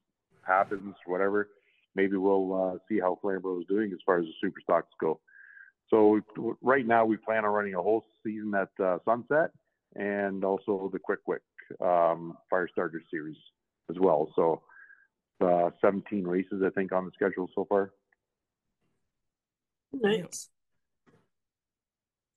happens, 0.42 0.94
or 1.04 1.12
whatever, 1.12 1.48
maybe 1.96 2.16
we'll 2.16 2.54
uh, 2.54 2.78
see 2.88 3.00
how 3.00 3.18
Flamboro 3.22 3.60
is 3.60 3.66
doing 3.66 3.90
as 3.92 3.98
far 4.06 4.18
as 4.18 4.26
the 4.26 4.32
super 4.40 4.60
stocks 4.62 4.92
go. 5.00 5.18
So 5.90 6.20
right 6.62 6.86
now 6.86 7.04
we 7.04 7.16
plan 7.16 7.44
on 7.44 7.50
running 7.50 7.74
a 7.74 7.82
whole 7.82 8.04
season 8.24 8.54
at 8.54 8.84
uh, 8.84 8.98
Sunset 9.04 9.50
and 9.94 10.44
also 10.44 10.90
the 10.92 10.98
Quick 10.98 11.20
Wick 11.26 11.42
um, 11.80 12.36
Fire 12.50 12.68
Starter 12.70 13.02
Series 13.10 13.36
as 13.90 13.96
well. 13.98 14.32
So 14.36 14.62
uh, 15.40 15.70
17 15.80 16.26
races 16.26 16.62
I 16.64 16.70
think 16.70 16.92
on 16.92 17.04
the 17.04 17.12
schedule 17.14 17.48
so 17.54 17.66
far. 17.68 17.92
Nice. 19.92 20.48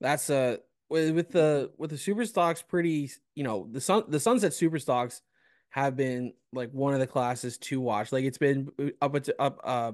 That's 0.02 0.30
uh 0.30 0.58
with, 0.90 1.12
with 1.12 1.30
the 1.32 1.72
with 1.78 1.92
the 1.92 1.98
super 1.98 2.26
stocks 2.26 2.62
pretty 2.62 3.12
you 3.36 3.44
know 3.44 3.68
the 3.72 3.82
sun 3.82 4.04
the 4.08 4.20
sunset 4.20 4.54
super 4.54 4.80
stocks 4.80 5.22
have 5.70 5.96
been 5.96 6.34
like 6.52 6.72
one 6.72 6.94
of 6.94 7.00
the 7.00 7.08
classes 7.08 7.58
to 7.60 7.80
watch. 7.80 8.12
Like 8.12 8.24
it's 8.24 8.38
been 8.38 8.70
up 9.02 9.22
to 9.24 9.42
up 9.42 9.60
uh 9.64 9.92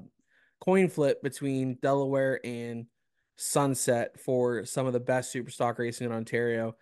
coin 0.62 0.90
flip 0.90 1.22
between 1.22 1.78
delaware 1.82 2.40
and 2.46 2.86
sunset 3.38 4.20
for 4.20 4.64
some 4.66 4.88
of 4.88 4.94
the 4.94 5.00
best 5.00 5.32
super 5.32 5.52
stock 5.52 5.78
racing 5.80 6.06
in 6.06 6.14
ontario. 6.14 6.76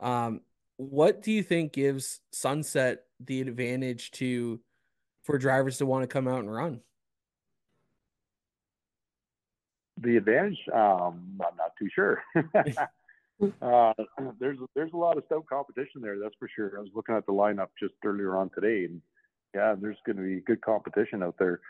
Um 0.00 0.40
what 0.76 1.22
do 1.22 1.32
you 1.32 1.42
think 1.42 1.72
gives 1.72 2.20
sunset 2.32 3.04
the 3.24 3.40
advantage 3.40 4.10
to 4.10 4.60
for 5.22 5.38
drivers 5.38 5.78
to 5.78 5.86
want 5.86 6.02
to 6.02 6.06
come 6.06 6.28
out 6.28 6.40
and 6.40 6.52
run 6.52 6.80
the 10.02 10.16
advantage 10.16 10.58
um 10.74 11.40
i'm 11.46 11.56
not 11.56 11.72
too 11.78 11.88
sure 11.94 12.22
uh, 13.62 13.92
there's 14.40 14.58
there's 14.74 14.92
a 14.92 14.96
lot 14.96 15.16
of 15.16 15.24
stout 15.26 15.46
competition 15.46 16.00
there, 16.00 16.18
that's 16.18 16.34
for 16.38 16.48
sure. 16.54 16.72
I 16.76 16.80
was 16.80 16.90
looking 16.94 17.14
at 17.14 17.26
the 17.26 17.32
lineup 17.32 17.68
just 17.78 17.94
earlier 18.04 18.36
on 18.36 18.50
today, 18.50 18.86
and 18.86 19.00
yeah, 19.54 19.74
there's 19.80 19.98
going 20.06 20.16
to 20.16 20.22
be 20.22 20.40
good 20.40 20.62
competition 20.62 21.22
out 21.22 21.36
there. 21.38 21.60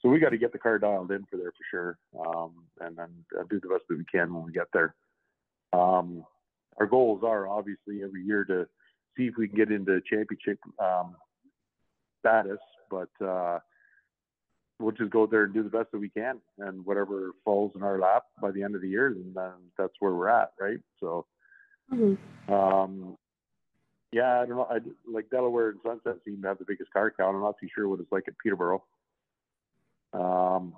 So 0.00 0.08
we 0.08 0.20
got 0.20 0.30
to 0.30 0.38
get 0.38 0.52
the 0.52 0.58
car 0.58 0.78
dialed 0.78 1.10
in 1.10 1.24
for 1.30 1.36
there 1.36 1.52
for 1.52 1.64
sure, 1.70 1.98
um, 2.20 2.52
and 2.80 2.96
then 2.96 3.08
uh, 3.38 3.44
do 3.50 3.58
the 3.60 3.68
best 3.68 3.84
that 3.88 3.98
we 3.98 4.04
can 4.04 4.32
when 4.32 4.44
we 4.44 4.52
get 4.52 4.68
there. 4.72 4.94
Um, 5.72 6.24
our 6.78 6.86
goals 6.86 7.22
are 7.24 7.48
obviously 7.48 8.02
every 8.04 8.22
year 8.22 8.44
to 8.44 8.66
see 9.16 9.24
if 9.24 9.34
we 9.36 9.48
can 9.48 9.56
get 9.56 9.72
into 9.72 10.00
championship 10.08 10.58
um, 10.78 11.16
status, 12.20 12.58
but 12.90 13.08
uh, 13.24 13.58
we'll 14.78 14.92
just 14.92 15.10
go 15.10 15.26
there 15.26 15.44
and 15.44 15.54
do 15.54 15.62
the 15.62 15.70
best 15.70 15.90
that 15.92 15.98
we 15.98 16.08
can, 16.08 16.38
and 16.58 16.84
whatever 16.84 17.32
falls 17.44 17.72
in 17.74 17.82
our 17.82 17.98
lap 17.98 18.24
by 18.40 18.50
the 18.50 18.62
end 18.62 18.74
of 18.74 18.82
the 18.82 18.88
year, 18.88 19.14
then 19.34 19.52
that's 19.78 19.94
where 20.00 20.12
we're 20.12 20.28
at, 20.28 20.52
right? 20.60 20.78
So, 21.00 21.26
mm-hmm. 21.92 22.52
um, 22.52 23.16
yeah, 24.12 24.40
I 24.40 24.46
don't 24.46 24.56
know. 24.56 24.68
I 24.70 24.78
like 25.10 25.30
Delaware 25.30 25.70
and 25.70 25.80
Sunset 25.84 26.20
seem 26.24 26.42
to 26.42 26.48
have 26.48 26.58
the 26.58 26.64
biggest 26.66 26.92
car 26.92 27.12
count. 27.16 27.34
I'm 27.34 27.42
not 27.42 27.56
too 27.60 27.68
sure 27.74 27.88
what 27.88 28.00
it's 28.00 28.12
like 28.12 28.24
at 28.28 28.34
Peterborough. 28.38 28.84
Um, 30.12 30.74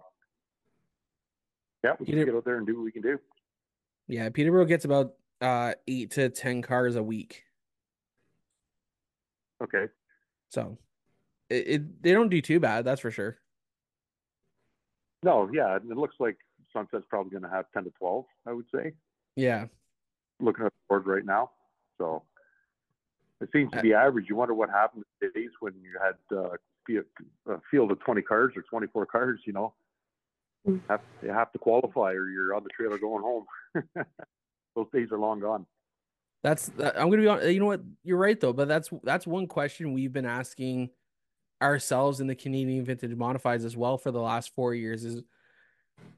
yeah, 1.84 1.92
we 1.98 2.06
can 2.06 2.24
get 2.24 2.34
out 2.34 2.44
there 2.44 2.58
and 2.58 2.66
do 2.66 2.76
what 2.76 2.84
we 2.84 2.92
can 2.92 3.02
do. 3.02 3.18
Yeah, 4.06 4.28
Peterborough 4.30 4.64
gets 4.64 4.84
about 4.84 5.14
uh 5.40 5.74
eight 5.86 6.10
to 6.12 6.28
ten 6.28 6.62
cars 6.62 6.96
a 6.96 7.02
week. 7.02 7.44
Okay. 9.62 9.86
So, 10.48 10.78
it, 11.50 11.68
it 11.68 12.02
they 12.02 12.12
don't 12.12 12.28
do 12.28 12.40
too 12.40 12.58
bad. 12.60 12.84
That's 12.84 13.00
for 13.00 13.10
sure. 13.10 13.38
No, 15.22 15.50
yeah, 15.52 15.76
it 15.76 15.84
looks 15.84 16.16
like 16.18 16.36
Sunset's 16.72 17.06
probably 17.08 17.30
going 17.30 17.42
to 17.42 17.48
have 17.48 17.66
ten 17.72 17.84
to 17.84 17.90
twelve. 17.98 18.24
I 18.46 18.52
would 18.52 18.66
say. 18.74 18.92
Yeah. 19.36 19.66
Looking 20.40 20.66
at 20.66 20.72
the 20.72 20.78
board 20.88 21.06
right 21.06 21.24
now, 21.24 21.50
so 21.96 22.22
it 23.40 23.48
seems 23.52 23.72
to 23.72 23.82
be 23.82 23.94
average. 23.94 24.26
You 24.28 24.36
wonder 24.36 24.54
what 24.54 24.70
happened 24.70 25.04
to 25.20 25.30
days 25.30 25.50
when 25.60 25.74
you 25.80 25.98
had 26.00 26.36
uh, 26.36 27.52
a 27.52 27.60
field 27.70 27.90
of 27.90 28.00
twenty 28.00 28.22
cars 28.22 28.52
or 28.56 28.62
twenty 28.62 28.86
four 28.86 29.06
cars. 29.06 29.40
You 29.46 29.52
know, 29.52 29.74
mm. 30.66 30.80
have, 30.88 31.00
you 31.22 31.30
have 31.30 31.52
to 31.52 31.58
qualify 31.58 32.12
or 32.12 32.28
you're 32.28 32.54
on 32.54 32.62
the 32.62 32.70
trailer 32.70 32.98
going 32.98 33.22
home. 33.22 33.44
Those 34.76 34.86
days 34.92 35.08
are 35.10 35.18
long 35.18 35.40
gone. 35.40 35.66
That's 36.42 36.70
I'm 36.78 37.10
gonna 37.10 37.22
be 37.22 37.26
on. 37.28 37.52
You 37.52 37.60
know 37.60 37.66
what? 37.66 37.82
You're 38.04 38.18
right 38.18 38.38
though, 38.38 38.52
but 38.52 38.68
that's 38.68 38.90
that's 39.02 39.26
one 39.26 39.48
question 39.48 39.92
we've 39.92 40.12
been 40.12 40.26
asking 40.26 40.90
ourselves 41.60 42.20
in 42.20 42.26
the 42.26 42.34
Canadian 42.34 42.84
vintage 42.84 43.16
modifieds 43.16 43.64
as 43.64 43.76
well 43.76 43.98
for 43.98 44.10
the 44.10 44.20
last 44.20 44.54
four 44.54 44.74
years 44.74 45.04
is 45.04 45.22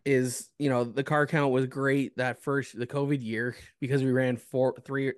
is 0.05 0.49
you 0.59 0.69
know 0.69 0.85
the 0.85 1.05
car 1.05 1.27
count 1.27 1.53
was 1.53 1.67
great 1.67 2.17
that 2.17 2.43
first 2.43 2.79
the 2.79 2.87
COVID 2.87 3.23
year 3.23 3.57
because 3.81 4.03
we 4.03 4.11
ran 4.11 4.37
four 4.37 4.75
three 4.85 5.13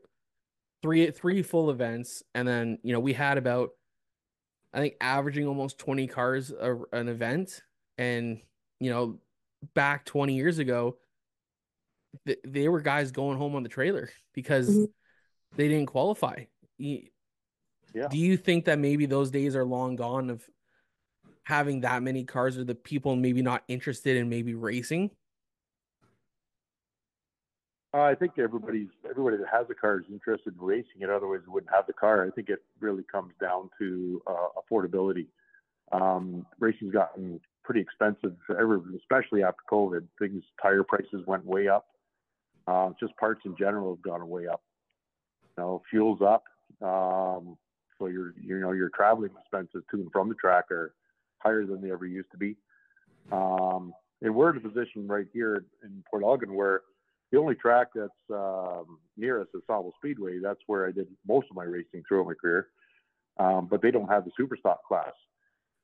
three 0.83 1.11
three 1.11 1.43
full 1.43 1.71
events. 1.71 2.23
And 2.35 2.47
then 2.47 2.79
you 2.83 2.93
know 2.93 3.01
we 3.01 3.13
had 3.13 3.39
about 3.39 3.71
I 4.75 4.81
think 4.81 4.95
averaging 5.01 5.47
almost 5.47 5.79
20 5.79 6.07
cars 6.07 6.51
a, 6.51 6.77
an 6.93 7.09
event. 7.09 7.63
And 7.99 8.41
you 8.81 8.91
know 8.91 9.19
back 9.75 10.05
20 10.05 10.35
years 10.35 10.59
ago 10.59 10.97
th- 12.27 12.41
they 12.45 12.69
were 12.69 12.81
guys 12.81 13.13
going 13.13 13.39
home 13.39 13.55
on 13.55 13.63
the 13.63 13.69
trailer 13.69 14.11
because 14.35 14.69
mm-hmm. 14.69 14.85
they 15.57 15.69
didn't 15.69 15.87
qualify 15.87 16.45
yeah. 17.95 18.09
Do 18.09 18.19
you 18.19 18.37
think 18.37 18.65
that 18.67 18.79
maybe 18.79 19.07
those 19.07 19.31
days 19.31 19.57
are 19.57 19.65
long 19.65 19.97
gone 19.97 20.31
of 20.31 20.43
having 21.45 21.81
that 21.81 22.03
many 22.03 22.25
cars 22.25 22.57
or 22.57 22.65
the 22.65 22.75
people 22.75 23.17
maybe 23.17 23.43
not 23.43 23.63
interested 23.69 24.17
in 24.17 24.29
maybe 24.29 24.55
racing? 24.55 25.11
Uh, 27.95 28.03
I 28.03 28.15
think 28.15 28.39
everybody's 28.39 28.89
everybody 29.09 29.37
that 29.37 29.49
has 29.53 29.67
a 29.71 29.75
car 29.75 29.99
is 29.99 30.07
interested 30.11 30.55
in 30.55 30.65
racing 30.65 31.03
it. 31.03 31.11
Otherwise, 31.11 31.41
wouldn't 31.47 31.73
have 31.73 31.87
the 31.87 31.93
car. 31.93 32.27
I 32.27 32.31
think 32.31 32.49
it 32.49 32.63
really 32.81 33.03
comes 33.03 33.35
down 33.41 33.69
to 33.79 34.23
uh, 34.27 34.49
affordability. 34.57 35.27
Um, 35.93 36.47
racing's 36.59 36.95
gotten 36.95 37.39
pretty 37.63 37.81
expensive, 37.81 38.35
ever, 38.51 38.81
especially 38.97 39.43
after 39.43 39.61
COVID. 39.71 40.07
Things 40.19 40.43
tire 40.61 40.83
prices 40.83 41.23
went 41.27 41.45
way 41.45 41.69
up. 41.69 41.87
Uh, 42.67 42.91
just 42.99 43.15
parts 43.19 43.43
in 43.45 43.55
general 43.59 43.95
have 43.95 44.03
gone 44.03 44.27
way 44.27 44.47
up. 44.47 44.63
You 45.59 45.63
know, 45.63 45.83
fuel's 45.91 46.23
up. 46.23 46.45
Um, 46.81 47.59
so 48.03 48.09
your 48.09 48.35
you 48.41 48.59
know 48.59 48.73
your 48.73 48.91
traveling 48.91 49.31
expenses 49.41 49.83
to 49.91 50.01
and 50.01 50.11
from 50.13 50.29
the 50.29 50.35
track 50.35 50.71
are 50.71 50.95
higher 51.39 51.65
than 51.65 51.81
they 51.81 51.93
ever 51.93 52.07
used 52.07 52.31
to 52.33 52.37
be. 52.37 52.57
Um, 53.31 53.93
and 54.21 54.35
we're 54.35 54.51
in 54.51 54.57
a 54.57 54.61
position 54.61 55.07
right 55.07 55.27
here 55.33 55.65
in 55.83 56.03
Port 56.11 56.23
Elgin 56.25 56.55
where 56.55 56.83
the 57.31 57.39
only 57.39 57.55
track 57.55 57.89
that's 57.95 58.11
um, 58.31 58.99
near 59.17 59.41
us 59.41 59.49
is 59.55 59.63
Sauble 59.69 59.93
Speedway. 59.99 60.39
That's 60.39 60.61
where 60.67 60.87
I 60.87 60.93
did 60.93 61.09
most 61.27 61.47
of 61.51 61.57
my 61.57 61.65
racing 61.65 62.03
throughout 62.07 62.27
my 62.27 62.35
career. 62.35 62.69
Um, 63.39 63.67
but 63.71 63.81
they 63.81 63.91
don't 63.91 64.09
have 64.09 64.25
the 64.25 64.31
super 64.37 64.57
stock 64.57 64.85
class. 64.87 65.13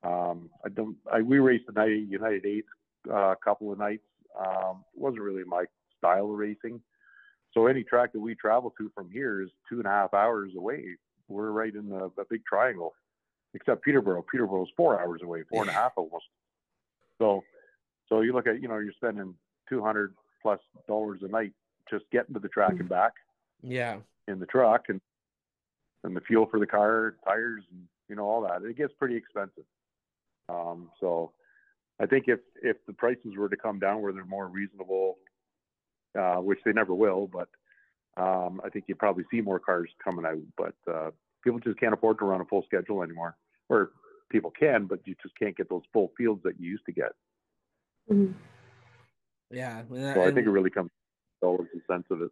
Um, 0.03 0.51
I 0.65 0.69
don't. 0.69 0.97
I, 1.13 1.23
we 1.23 1.39
raced 1.39 1.65
the 1.67 2.07
United 2.09 2.45
Eight 2.45 2.67
uh, 3.11 3.33
a 3.33 3.37
couple 3.37 3.73
of 3.73 3.79
nights. 3.79 4.05
Um, 4.39 4.85
it 4.95 5.01
wasn't 5.01 5.23
really 5.23 5.45
my 5.45 5.65
style 5.97 6.31
of 6.31 6.39
racing. 6.39 6.81
So 7.55 7.67
any 7.67 7.83
track 7.83 8.13
that 8.13 8.21
we 8.21 8.35
travel 8.35 8.73
to 8.79 8.91
from 8.95 9.11
here 9.11 9.43
is 9.43 9.49
two 9.69 9.79
and 9.79 9.87
a 9.87 9.91
half 9.91 10.13
hours 10.13 10.53
away 10.57 10.97
we're 11.29 11.51
right 11.51 11.75
in 11.75 11.89
the, 11.89 12.11
the 12.17 12.25
big 12.29 12.45
triangle, 12.45 12.95
except 13.55 13.85
Peterborough. 13.85 14.25
Peterborough's 14.31 14.71
four 14.77 15.01
hours 15.01 15.21
away, 15.23 15.43
four 15.51 15.63
and 15.63 15.71
a 15.71 15.75
half 15.75 15.93
almost. 15.97 16.25
So, 17.19 17.45
so 18.09 18.21
you 18.21 18.33
look 18.33 18.47
at, 18.47 18.63
you 18.63 18.69
know, 18.69 18.79
you're 18.79 18.93
spending 18.93 19.35
200 19.69 20.15
plus 20.43 20.61
dollars 20.87 21.21
a 21.23 21.29
night 21.29 21.53
just 21.91 22.05
getting 22.11 22.35
to 22.35 22.41
the 22.41 22.49
track 22.49 22.75
and 22.79 22.89
back. 22.89 23.13
Yeah. 23.63 23.99
In 24.27 24.39
the 24.39 24.47
truck 24.47 24.85
and, 24.89 25.01
and 26.05 26.17
the 26.17 26.21
fuel 26.21 26.47
for 26.51 26.59
the 26.59 26.67
car, 26.67 27.17
tires, 27.25 27.65
and, 27.71 27.83
you 28.09 28.17
know, 28.17 28.25
all 28.25 28.43
that. 28.43 28.63
It 28.63 28.77
gets 28.77 28.93
pretty 28.99 29.17
expensive. 29.17 29.65
Um, 30.49 30.91
so 31.01 31.33
I 32.01 32.07
think 32.07 32.25
if, 32.29 32.41
if 32.63 32.77
the 32.87 32.93
prices 32.93 33.37
were 33.37 33.49
to 33.49 33.57
come 33.57 33.79
down 33.79 34.01
where 34.01 34.13
they're 34.13 34.25
more 34.25 34.47
reasonable, 34.47 35.19
uh, 36.19 36.37
which 36.37 36.61
they 36.65 36.73
never 36.73 36.95
will, 36.95 37.27
but 37.27 37.49
um, 38.19 38.61
I 38.65 38.69
think 38.69 38.87
you 38.89 38.95
probably 38.95 39.25
see 39.31 39.41
more 39.41 39.59
cars 39.59 39.89
coming 40.03 40.27
out, 40.27 40.43
but 40.57 40.93
uh, 40.93 41.11
people 41.45 41.61
just 41.61 41.79
can't 41.79 41.95
afford 41.95 42.19
to 42.19 42.25
run 42.25 42.41
a 42.41 42.45
full 42.45 42.65
schedule 42.65 43.03
anymore. 43.03 43.37
Or 43.69 43.93
people 44.31 44.51
can, 44.51 44.87
but 44.87 45.01
you 45.05 45.15
just 45.23 45.39
can't 45.39 45.57
get 45.57 45.69
those 45.69 45.83
full 45.93 46.13
fields 46.17 46.43
that 46.45 46.59
you 46.59 46.71
used 46.71 46.85
to 46.87 46.93
get. 46.93 47.13
Mm-hmm. 48.11 48.33
Yeah, 49.51 49.81
and, 49.81 50.15
so 50.15 50.23
I 50.23 50.33
think 50.33 50.47
it 50.47 50.51
really 50.51 50.71
comes 50.71 50.91
dollars 51.41 51.69
and 51.73 51.83
cents 51.91 52.09
of 52.11 52.23
it. 52.23 52.31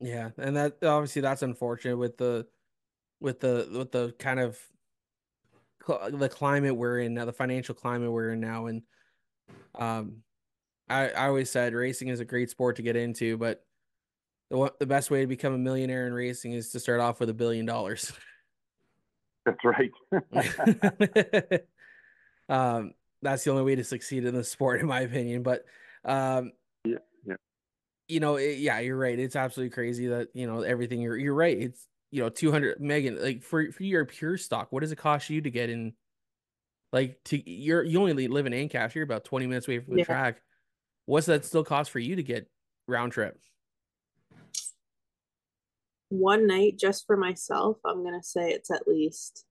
Yeah, 0.00 0.30
and 0.36 0.56
that 0.56 0.78
obviously 0.82 1.22
that's 1.22 1.42
unfortunate 1.42 1.96
with 1.96 2.18
the 2.18 2.46
with 3.20 3.40
the 3.40 3.68
with 3.72 3.92
the 3.92 4.14
kind 4.18 4.40
of 4.40 4.58
the 6.10 6.28
climate 6.28 6.76
we're 6.76 6.98
in 6.98 7.14
now, 7.14 7.24
the 7.24 7.32
financial 7.32 7.74
climate 7.74 8.10
we're 8.10 8.32
in 8.32 8.40
now, 8.40 8.66
and 8.66 8.82
um, 9.76 10.16
I 10.88 11.08
I 11.10 11.28
always 11.28 11.50
said 11.50 11.72
racing 11.72 12.08
is 12.08 12.20
a 12.20 12.24
great 12.24 12.50
sport 12.50 12.76
to 12.76 12.82
get 12.82 12.96
into, 12.96 13.38
but 13.38 13.64
the 14.52 14.72
the 14.78 14.86
best 14.86 15.10
way 15.10 15.22
to 15.22 15.26
become 15.26 15.54
a 15.54 15.58
millionaire 15.58 16.06
in 16.06 16.12
racing 16.12 16.52
is 16.52 16.70
to 16.70 16.80
start 16.80 17.00
off 17.00 17.18
with 17.20 17.30
a 17.30 17.34
billion 17.34 17.66
dollars. 17.66 18.12
That's 19.44 19.58
right. 19.64 19.90
um, 22.48 22.94
that's 23.22 23.42
the 23.42 23.50
only 23.50 23.64
way 23.64 23.74
to 23.74 23.82
succeed 23.82 24.24
in 24.24 24.36
the 24.36 24.44
sport, 24.44 24.80
in 24.80 24.86
my 24.86 25.00
opinion. 25.00 25.42
But 25.42 25.64
um, 26.04 26.52
yeah, 26.84 26.98
yeah. 27.24 27.34
You 28.06 28.20
know, 28.20 28.36
it, 28.36 28.58
yeah, 28.58 28.78
you're 28.78 28.96
right. 28.96 29.18
It's 29.18 29.34
absolutely 29.34 29.70
crazy 29.74 30.06
that 30.08 30.28
you 30.34 30.46
know 30.46 30.60
everything. 30.60 31.00
You're 31.00 31.16
you're 31.16 31.34
right. 31.34 31.58
It's 31.58 31.88
you 32.12 32.22
know 32.22 32.28
200 32.28 32.80
Megan 32.80 33.20
like 33.20 33.42
for 33.42 33.72
for 33.72 33.82
your 33.82 34.04
pure 34.04 34.36
stock. 34.36 34.68
What 34.70 34.80
does 34.82 34.92
it 34.92 34.96
cost 34.96 35.28
you 35.28 35.40
to 35.40 35.50
get 35.50 35.70
in 35.70 35.94
Like 36.92 37.18
to 37.24 37.50
you're 37.50 37.82
you 37.82 38.00
only 38.00 38.28
live 38.28 38.46
in 38.46 38.52
Ancaster, 38.54 38.98
you're 39.00 39.04
about 39.04 39.24
20 39.24 39.48
minutes 39.48 39.66
away 39.66 39.80
from 39.80 39.94
the 39.94 40.00
Yeah. 40.00 40.04
track. 40.04 40.42
What's 41.06 41.26
that 41.26 41.44
still 41.44 41.64
cost 41.64 41.90
for 41.90 41.98
you 41.98 42.14
to 42.16 42.22
get 42.22 42.48
round 42.86 43.12
trip? 43.12 43.40
One 46.12 46.46
night 46.46 46.78
just 46.78 47.06
for 47.06 47.16
myself, 47.16 47.78
I'm 47.86 48.04
gonna 48.04 48.22
say 48.22 48.50
it's 48.50 48.70
at 48.70 48.86
least. 48.86 49.46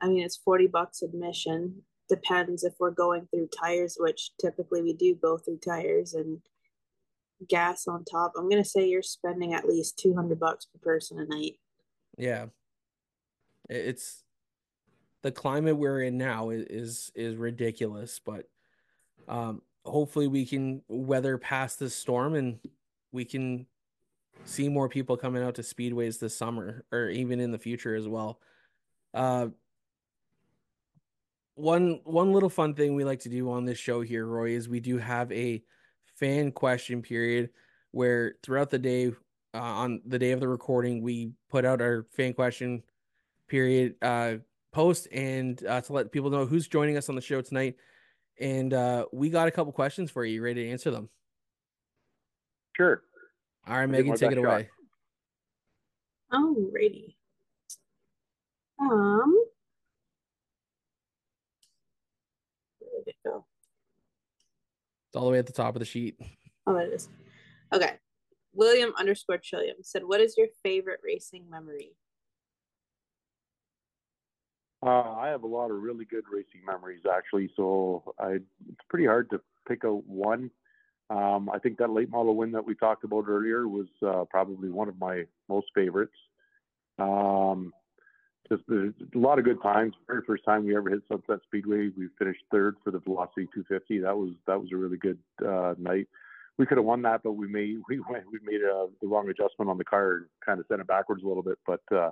I 0.00 0.08
mean, 0.08 0.24
it's 0.24 0.36
40 0.36 0.66
bucks 0.66 1.00
admission. 1.00 1.82
Depends 2.08 2.64
if 2.64 2.74
we're 2.80 2.90
going 2.90 3.28
through 3.28 3.50
tires, 3.56 3.98
which 4.00 4.32
typically 4.40 4.82
we 4.82 4.94
do 4.94 5.14
go 5.14 5.38
through 5.38 5.58
tires 5.58 6.14
and 6.14 6.40
gas 7.48 7.86
on 7.86 8.04
top. 8.04 8.32
I'm 8.36 8.48
gonna 8.48 8.64
say 8.64 8.88
you're 8.88 9.00
spending 9.00 9.54
at 9.54 9.68
least 9.68 9.96
200 10.00 10.40
bucks 10.40 10.64
per 10.64 10.80
person 10.80 11.20
a 11.20 11.26
night. 11.32 11.60
Yeah. 12.16 12.46
It's 13.70 14.24
the 15.22 15.30
climate 15.30 15.76
we're 15.76 16.02
in 16.02 16.18
now 16.18 16.50
is 16.50 16.64
is, 16.64 17.12
is 17.14 17.36
ridiculous, 17.36 18.20
but 18.26 18.48
um 19.28 19.62
hopefully 19.84 20.26
we 20.26 20.44
can 20.44 20.82
weather 20.88 21.38
past 21.38 21.78
this 21.78 21.94
storm 21.94 22.34
and 22.34 22.58
we 23.12 23.24
can 23.24 23.64
see 24.48 24.68
more 24.68 24.88
people 24.88 25.16
coming 25.16 25.42
out 25.42 25.54
to 25.56 25.62
speedways 25.62 26.18
this 26.18 26.36
summer 26.36 26.84
or 26.90 27.10
even 27.10 27.38
in 27.38 27.52
the 27.52 27.58
future 27.58 27.94
as 27.94 28.08
well. 28.08 28.40
Uh 29.12 29.48
one 31.54 32.00
one 32.04 32.32
little 32.32 32.48
fun 32.48 32.74
thing 32.74 32.94
we 32.94 33.04
like 33.04 33.20
to 33.20 33.28
do 33.28 33.50
on 33.50 33.64
this 33.64 33.78
show 33.78 34.00
here, 34.00 34.24
Roy, 34.24 34.50
is 34.50 34.68
we 34.68 34.80
do 34.80 34.96
have 34.96 35.30
a 35.32 35.62
fan 36.16 36.52
question 36.52 37.02
period 37.02 37.50
where 37.90 38.36
throughout 38.42 38.70
the 38.70 38.78
day, 38.78 39.08
uh, 39.54 39.58
on 39.58 40.00
the 40.06 40.18
day 40.18 40.30
of 40.30 40.40
the 40.40 40.48
recording, 40.48 41.02
we 41.02 41.32
put 41.50 41.64
out 41.64 41.82
our 41.82 42.06
fan 42.12 42.32
question 42.32 42.82
period 43.48 43.96
uh, 44.02 44.34
post 44.72 45.08
and 45.12 45.64
uh, 45.66 45.80
to 45.80 45.92
let 45.92 46.12
people 46.12 46.30
know 46.30 46.46
who's 46.46 46.68
joining 46.68 46.96
us 46.96 47.08
on 47.08 47.16
the 47.16 47.20
show 47.20 47.40
tonight. 47.40 47.76
And 48.40 48.72
uh, 48.72 49.06
we 49.12 49.28
got 49.28 49.48
a 49.48 49.50
couple 49.50 49.72
questions 49.72 50.12
for 50.12 50.24
you. 50.24 50.34
You 50.34 50.42
ready 50.42 50.64
to 50.64 50.70
answer 50.70 50.92
them? 50.92 51.08
Sure. 52.76 53.02
All 53.68 53.76
right, 53.76 53.88
Megan, 53.88 54.16
take 54.16 54.32
it 54.32 54.36
best 54.36 54.44
shot. 54.44 54.44
away. 54.44 54.68
Alrighty. 56.32 57.14
Um. 58.80 59.34
Where 62.78 62.90
did 63.04 63.08
it 63.08 63.16
go? 63.24 63.44
It's 65.08 65.16
all 65.16 65.26
the 65.26 65.32
way 65.32 65.38
at 65.38 65.46
the 65.46 65.52
top 65.52 65.74
of 65.74 65.80
the 65.80 65.84
sheet. 65.84 66.18
Oh, 66.66 66.72
there 66.74 66.86
it 66.86 66.94
is. 66.94 67.08
Okay. 67.72 67.94
William 68.54 68.92
underscore 68.98 69.38
Trillium 69.38 69.76
said, 69.82 70.02
"What 70.04 70.20
is 70.20 70.38
your 70.38 70.48
favorite 70.62 71.00
racing 71.04 71.48
memory?" 71.50 71.92
Uh, 74.82 75.12
I 75.12 75.28
have 75.28 75.42
a 75.42 75.46
lot 75.46 75.70
of 75.70 75.82
really 75.82 76.04
good 76.04 76.24
racing 76.32 76.64
memories, 76.64 77.02
actually. 77.10 77.50
So 77.56 78.14
I, 78.18 78.38
it's 78.68 78.84
pretty 78.88 79.06
hard 79.06 79.28
to 79.30 79.40
pick 79.66 79.84
out 79.84 80.06
one. 80.06 80.50
Um, 81.10 81.48
I 81.52 81.58
think 81.58 81.78
that 81.78 81.90
late 81.90 82.10
model 82.10 82.36
win 82.36 82.52
that 82.52 82.66
we 82.66 82.74
talked 82.74 83.04
about 83.04 83.24
earlier 83.28 83.66
was 83.66 83.86
uh, 84.06 84.24
probably 84.30 84.68
one 84.68 84.88
of 84.88 84.98
my 84.98 85.24
most 85.48 85.68
favorites. 85.74 86.14
Um, 86.98 87.72
just 88.50 88.62
a 88.70 88.92
lot 89.14 89.38
of 89.38 89.44
good 89.44 89.62
times. 89.62 89.94
Very 90.06 90.22
first 90.26 90.44
time 90.44 90.64
we 90.64 90.76
ever 90.76 90.90
hit 90.90 91.02
Sunset 91.08 91.40
Speedway, 91.44 91.90
we 91.96 92.08
finished 92.18 92.42
third 92.50 92.76
for 92.82 92.90
the 92.90 92.98
Velocity 92.98 93.46
250. 93.54 94.00
That 94.00 94.16
was 94.16 94.30
that 94.46 94.60
was 94.60 94.70
a 94.72 94.76
really 94.76 94.96
good 94.96 95.18
uh, 95.46 95.74
night. 95.78 96.08
We 96.56 96.66
could 96.66 96.78
have 96.78 96.84
won 96.84 97.02
that, 97.02 97.22
but 97.22 97.32
we 97.32 97.46
made 97.46 97.76
we 97.88 98.00
went 98.08 98.24
we 98.30 98.38
made 98.42 98.62
uh, 98.64 98.86
the 99.00 99.06
wrong 99.06 99.28
adjustment 99.28 99.70
on 99.70 99.78
the 99.78 99.84
car 99.84 100.12
and 100.12 100.26
kind 100.44 100.60
of 100.60 100.66
sent 100.68 100.80
it 100.80 100.86
backwards 100.86 101.22
a 101.22 101.28
little 101.28 101.42
bit. 101.42 101.58
But 101.66 101.82
uh, 101.94 102.10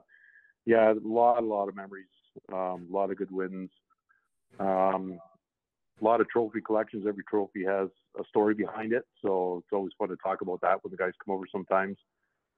yeah, 0.64 0.92
a 0.92 0.94
lot 1.02 1.42
a 1.42 1.46
lot 1.46 1.68
of 1.68 1.76
memories, 1.76 2.06
um, 2.52 2.86
a 2.90 2.94
lot 2.94 3.10
of 3.10 3.16
good 3.16 3.30
wins. 3.30 3.70
Um, 4.58 5.18
a 6.00 6.04
lot 6.04 6.20
of 6.20 6.28
trophy 6.28 6.60
collections. 6.60 7.06
Every 7.08 7.24
trophy 7.24 7.64
has 7.64 7.88
a 8.18 8.24
story 8.28 8.54
behind 8.54 8.92
it, 8.92 9.04
so 9.24 9.58
it's 9.58 9.72
always 9.72 9.92
fun 9.98 10.08
to 10.08 10.16
talk 10.16 10.40
about 10.40 10.60
that 10.62 10.82
when 10.82 10.90
the 10.90 10.96
guys 10.96 11.12
come 11.24 11.34
over. 11.34 11.44
Sometimes, 11.50 11.96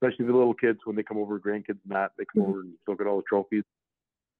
especially 0.00 0.26
the 0.26 0.32
little 0.32 0.54
kids 0.54 0.78
when 0.84 0.96
they 0.96 1.02
come 1.02 1.18
over, 1.18 1.38
grandkids 1.38 1.80
and 1.84 1.90
that, 1.90 2.12
they 2.18 2.24
come 2.24 2.42
Mhm. 2.42 2.48
over 2.48 2.60
and 2.60 2.74
look 2.86 3.00
at 3.00 3.06
all 3.06 3.16
the 3.18 3.22
trophies, 3.28 3.64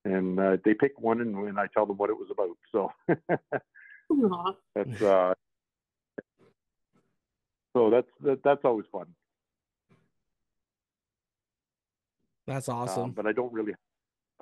and 0.05 0.39
uh, 0.39 0.57
they 0.64 0.75
pick 0.75 0.99
one, 0.99 1.21
and, 1.21 1.35
and 1.37 1.59
I 1.59 1.66
tell 1.69 1.87
them 1.87 1.97
what 1.97 2.11
it 2.11 2.16
was 2.16 2.31
about. 2.31 2.57
So 2.73 2.93
that's 4.75 5.03
uh, 5.03 5.35
so 7.77 7.91
that's 7.91 8.09
that, 8.23 8.43
that's 8.43 8.64
always 8.64 8.87
fun. 8.91 9.07
That's 12.47 12.69
Um, 12.69 12.77
awesome. 12.77 13.11
but 13.11 13.27
I 13.27 13.33
don't 13.33 13.53
really, 13.53 13.75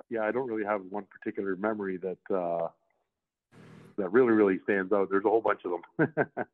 yeah, 0.09 0.21
I 0.21 0.31
don't 0.31 0.47
really 0.47 0.63
have 0.63 0.81
one 0.89 1.05
particular 1.05 1.55
memory 1.57 1.97
that 1.97 2.35
uh, 2.35 2.69
that 3.97 4.11
really 4.11 4.31
really 4.31 4.59
stands 4.63 4.93
out. 4.93 5.09
There's 5.09 5.25
a 5.25 5.29
whole 5.29 5.41
bunch 5.41 5.61
of 5.65 5.71
them, 5.97 6.13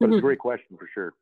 but 0.00 0.10
it's 0.10 0.18
a 0.18 0.20
great 0.20 0.38
question 0.38 0.76
for 0.76 0.88
sure. 0.92 1.14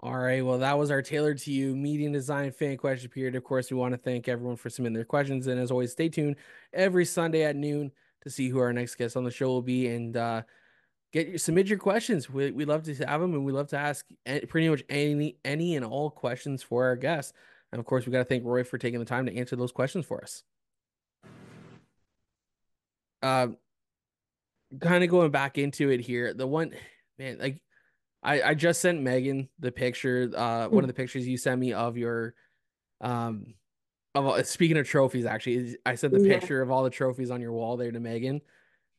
All 0.00 0.16
right. 0.16 0.44
Well, 0.44 0.58
that 0.58 0.78
was 0.78 0.92
our 0.92 1.02
Taylor'd 1.02 1.38
To 1.38 1.52
You 1.52 1.74
Media 1.74 2.08
& 2.10 2.12
Design 2.12 2.52
fan 2.52 2.76
question 2.76 3.10
period. 3.10 3.34
Of 3.34 3.42
course, 3.42 3.68
we 3.70 3.76
want 3.76 3.94
to 3.94 3.98
thank 3.98 4.28
everyone 4.28 4.54
for 4.54 4.70
submitting 4.70 4.94
their 4.94 5.04
questions. 5.04 5.48
And 5.48 5.58
as 5.58 5.72
always, 5.72 5.90
stay 5.90 6.08
tuned 6.08 6.36
every 6.72 7.04
Sunday 7.04 7.42
at 7.42 7.56
noon 7.56 7.90
to 8.22 8.30
see 8.30 8.48
who 8.48 8.58
our 8.58 8.72
next 8.72 8.94
guest 8.94 9.16
on 9.16 9.24
the 9.24 9.30
show 9.30 9.48
will 9.48 9.62
be 9.62 9.88
and 9.88 10.16
uh, 10.16 10.42
get 11.12 11.28
your 11.28 11.38
submit 11.38 11.66
your 11.66 11.78
questions. 11.78 12.30
We 12.30 12.52
we 12.52 12.64
love 12.64 12.84
to 12.84 12.94
have 12.94 13.20
them 13.20 13.34
and 13.34 13.44
we 13.44 13.52
love 13.52 13.68
to 13.68 13.78
ask 13.78 14.06
pretty 14.48 14.68
much 14.68 14.84
any 14.88 15.36
any 15.44 15.74
and 15.74 15.84
all 15.84 16.10
questions 16.10 16.62
for 16.62 16.84
our 16.84 16.96
guests. 16.96 17.32
And 17.72 17.80
of 17.80 17.86
course, 17.86 18.06
we 18.06 18.12
got 18.12 18.18
to 18.18 18.24
thank 18.24 18.44
Roy 18.44 18.62
for 18.62 18.78
taking 18.78 19.00
the 19.00 19.04
time 19.04 19.26
to 19.26 19.36
answer 19.36 19.56
those 19.56 19.72
questions 19.72 20.06
for 20.06 20.22
us. 20.22 20.44
Uh, 23.20 23.48
kind 24.80 25.02
of 25.04 25.10
going 25.10 25.30
back 25.30 25.58
into 25.58 25.90
it 25.90 26.00
here. 26.00 26.34
The 26.34 26.46
one 26.46 26.72
man, 27.18 27.38
like 27.38 27.60
I, 28.22 28.42
I 28.42 28.54
just 28.54 28.80
sent 28.80 29.00
Megan 29.00 29.48
the 29.58 29.72
picture, 29.72 30.30
uh, 30.36 30.68
one 30.68 30.84
of 30.84 30.88
the 30.88 30.94
pictures 30.94 31.26
you 31.26 31.38
sent 31.38 31.60
me 31.60 31.72
of 31.72 31.96
your, 31.96 32.34
um, 33.00 33.54
of 34.14 34.46
speaking 34.46 34.76
of 34.76 34.86
trophies, 34.88 35.24
actually, 35.24 35.76
I 35.86 35.94
sent 35.94 36.12
the 36.12 36.20
Yeah. 36.20 36.38
picture 36.38 36.60
of 36.60 36.70
all 36.70 36.82
the 36.82 36.90
trophies 36.90 37.30
on 37.30 37.40
your 37.40 37.52
wall 37.52 37.76
there 37.76 37.92
to 37.92 38.00
Megan. 38.00 38.40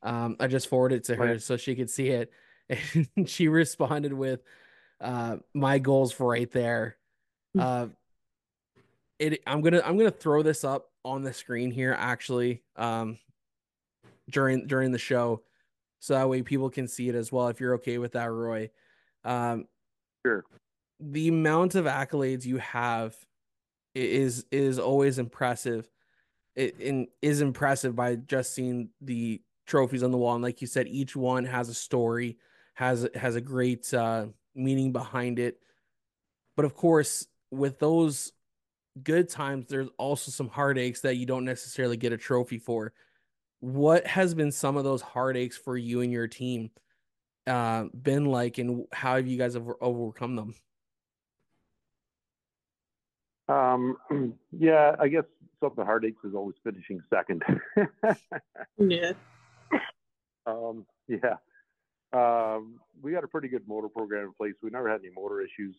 Um, 0.02 0.38
I 0.40 0.48
just 0.48 0.70
forwarded 0.70 1.00
it 1.00 1.04
to 1.06 1.16
her 1.18 1.26
Right. 1.26 1.42
so 1.42 1.58
she 1.58 1.76
could 1.76 1.90
see 1.90 2.10
it, 2.10 2.32
and 3.18 3.30
she 3.30 3.48
responded 3.50 4.14
with, 4.14 4.42
uh, 5.02 5.38
my 5.54 5.80
goals 5.80 6.14
for 6.14 6.28
right 6.28 6.50
there. 6.52 6.98
Uh, 7.58 7.88
it, 9.18 9.42
I'm 9.46 9.62
gonna, 9.62 9.82
I'm 9.84 9.98
gonna 9.98 10.12
throw 10.12 10.44
this 10.44 10.64
up 10.64 10.90
on 11.04 11.24
the 11.24 11.34
screen 11.34 11.72
here, 11.72 11.94
actually, 11.98 12.64
um, 12.78 13.18
during 14.30 14.68
during 14.68 14.92
the 14.92 14.98
show, 14.98 15.44
so 16.00 16.14
that 16.14 16.30
way 16.30 16.42
people 16.42 16.70
can 16.70 16.88
see 16.88 17.10
it 17.10 17.16
as 17.16 17.32
well. 17.32 17.48
If 17.48 17.60
you're 17.60 17.76
okay 17.76 17.98
with 17.98 18.14
that, 18.14 18.32
Roy. 18.32 18.70
Um, 19.24 19.68
Sure. 20.26 20.44
the 21.00 21.30
amount 21.30 21.76
of 21.76 21.86
accolades 21.86 22.46
you 22.46 22.58
have 22.58 23.16
is 23.96 24.46
is 24.52 24.80
always 24.80 25.18
impressive. 25.20 25.90
It 26.56 26.80
in, 26.80 27.08
is 27.22 27.42
impressive 27.42 27.96
by 27.96 28.16
just 28.16 28.54
seeing 28.54 28.90
the 29.02 29.42
trophies 29.66 30.04
on 30.04 30.12
the 30.12 30.18
wall, 30.18 30.36
and 30.36 30.44
like 30.44 30.62
you 30.62 30.68
said, 30.68 30.88
each 30.88 31.16
one 31.16 31.46
has 31.46 31.70
a 31.70 31.74
story, 31.74 32.38
has 32.74 33.08
has 33.16 33.36
a 33.36 33.42
great 33.42 33.94
uh, 33.94 34.28
meaning 34.56 34.92
behind 34.92 35.40
it. 35.40 35.60
But 36.56 36.66
of 36.66 36.76
course, 36.76 37.28
with 37.52 37.80
those 37.80 38.34
good 39.02 39.30
times, 39.30 39.68
there's 39.68 39.90
also 39.98 40.32
some 40.32 40.50
heartaches 40.50 41.02
that 41.02 41.16
you 41.16 41.26
don't 41.26 41.46
necessarily 41.46 41.96
get 41.98 42.12
a 42.12 42.18
trophy 42.18 42.58
for. 42.58 42.92
What 43.60 44.08
has 44.08 44.34
been 44.34 44.52
some 44.52 44.78
of 44.78 44.84
those 44.84 45.02
heartaches 45.02 45.58
for 45.58 45.78
you 45.78 46.02
and 46.02 46.12
your 46.12 46.28
team 46.28 46.72
uh, 47.46 47.86
been 48.02 48.26
like, 48.26 48.58
and 48.58 48.86
how 48.94 49.16
have 49.16 49.28
you 49.28 49.38
guys 49.38 49.56
over- 49.56 49.78
overcome 49.82 50.36
them? 50.36 50.56
Um, 53.50 53.98
yeah, 54.52 54.96
I 55.00 55.08
guess 55.08 55.24
some 55.60 55.72
of 55.72 55.76
the 55.76 55.84
heartaches 55.84 56.18
is 56.24 56.36
always 56.36 56.56
finishing 56.64 57.02
second. 57.10 57.44
Yeah. 58.78 59.12
um, 60.46 60.86
yeah. 61.08 61.36
Um, 62.14 62.80
we 63.02 63.12
got 63.12 63.24
a 63.24 63.28
pretty 63.28 63.50
good 63.50 63.68
motor 63.68 63.90
program 63.90 64.26
in 64.26 64.34
place. 64.34 64.54
We 64.64 64.70
never 64.70 64.90
had 64.90 65.02
any 65.02 65.14
motor 65.14 65.42
issues 65.42 65.76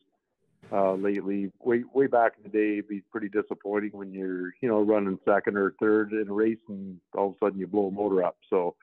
uh, 0.72 0.94
lately. 0.94 1.50
Way 1.60 1.84
way 1.94 2.06
back 2.06 2.32
in 2.36 2.42
the 2.44 2.48
day, 2.48 2.72
it'd 2.74 2.88
be 2.88 3.02
pretty 3.10 3.28
disappointing 3.28 3.90
when 3.92 4.12
you're 4.12 4.52
you 4.60 4.68
know 4.68 4.80
running 4.80 5.18
second 5.24 5.56
or 5.56 5.74
third 5.80 6.12
in 6.12 6.28
a 6.28 6.32
race 6.32 6.58
and 6.68 7.00
all 7.16 7.28
of 7.28 7.34
a 7.34 7.46
sudden 7.46 7.58
you 7.58 7.66
blow 7.66 7.88
a 7.88 7.90
motor 7.90 8.24
up. 8.24 8.36
So 8.48 8.74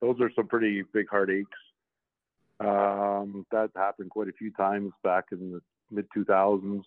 those 0.00 0.20
are 0.20 0.30
some 0.34 0.46
pretty 0.46 0.82
big 0.92 1.08
heartaches. 1.08 1.46
Um, 2.58 3.44
that 3.50 3.70
happened 3.76 4.10
quite 4.10 4.28
a 4.28 4.32
few 4.32 4.50
times 4.52 4.92
back 5.02 5.26
in 5.32 5.52
the 5.52 5.60
mid 5.90 6.06
2000s, 6.16 6.82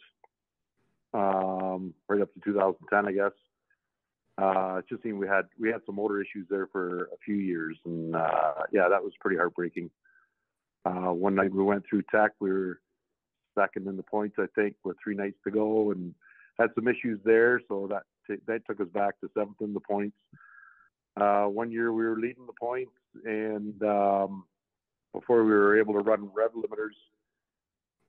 um, 1.13 1.93
right 2.07 2.21
up 2.21 2.33
to 2.33 2.39
2010, 2.43 3.07
I 3.07 3.11
guess. 3.11 3.31
Uh, 4.37 4.81
just 4.87 5.03
seemed 5.03 5.19
we 5.19 5.27
had 5.27 5.45
we 5.59 5.69
had 5.69 5.81
some 5.85 5.95
motor 5.95 6.21
issues 6.21 6.47
there 6.49 6.67
for 6.71 7.09
a 7.13 7.17
few 7.25 7.35
years, 7.35 7.77
and 7.85 8.15
uh, 8.15 8.53
yeah, 8.71 8.87
that 8.89 9.03
was 9.03 9.11
pretty 9.19 9.37
heartbreaking. 9.37 9.89
Uh, 10.85 11.11
one 11.11 11.35
night 11.35 11.53
we 11.53 11.61
went 11.61 11.83
through 11.87 12.01
tech, 12.03 12.31
we 12.39 12.49
were 12.49 12.79
second 13.59 13.87
in 13.87 13.97
the 13.97 14.03
points, 14.03 14.37
I 14.39 14.45
think, 14.55 14.75
with 14.83 14.97
three 15.03 15.15
nights 15.15 15.37
to 15.43 15.51
go, 15.51 15.91
and 15.91 16.13
had 16.59 16.69
some 16.75 16.87
issues 16.87 17.19
there. 17.23 17.61
So 17.67 17.87
that 17.89 18.03
t- 18.27 18.41
that 18.47 18.65
took 18.65 18.79
us 18.79 18.87
back 18.93 19.19
to 19.19 19.29
seventh 19.33 19.61
in 19.61 19.73
the 19.73 19.79
points. 19.79 20.17
Uh, 21.19 21.45
one 21.45 21.71
year 21.71 21.91
we 21.91 22.03
were 22.03 22.19
leading 22.19 22.45
the 22.45 22.53
points, 22.59 22.91
and 23.25 23.81
um, 23.83 24.45
before 25.13 25.43
we 25.43 25.51
were 25.51 25.77
able 25.77 25.93
to 25.93 25.99
run 25.99 26.29
rev 26.33 26.51
limiters 26.53 26.97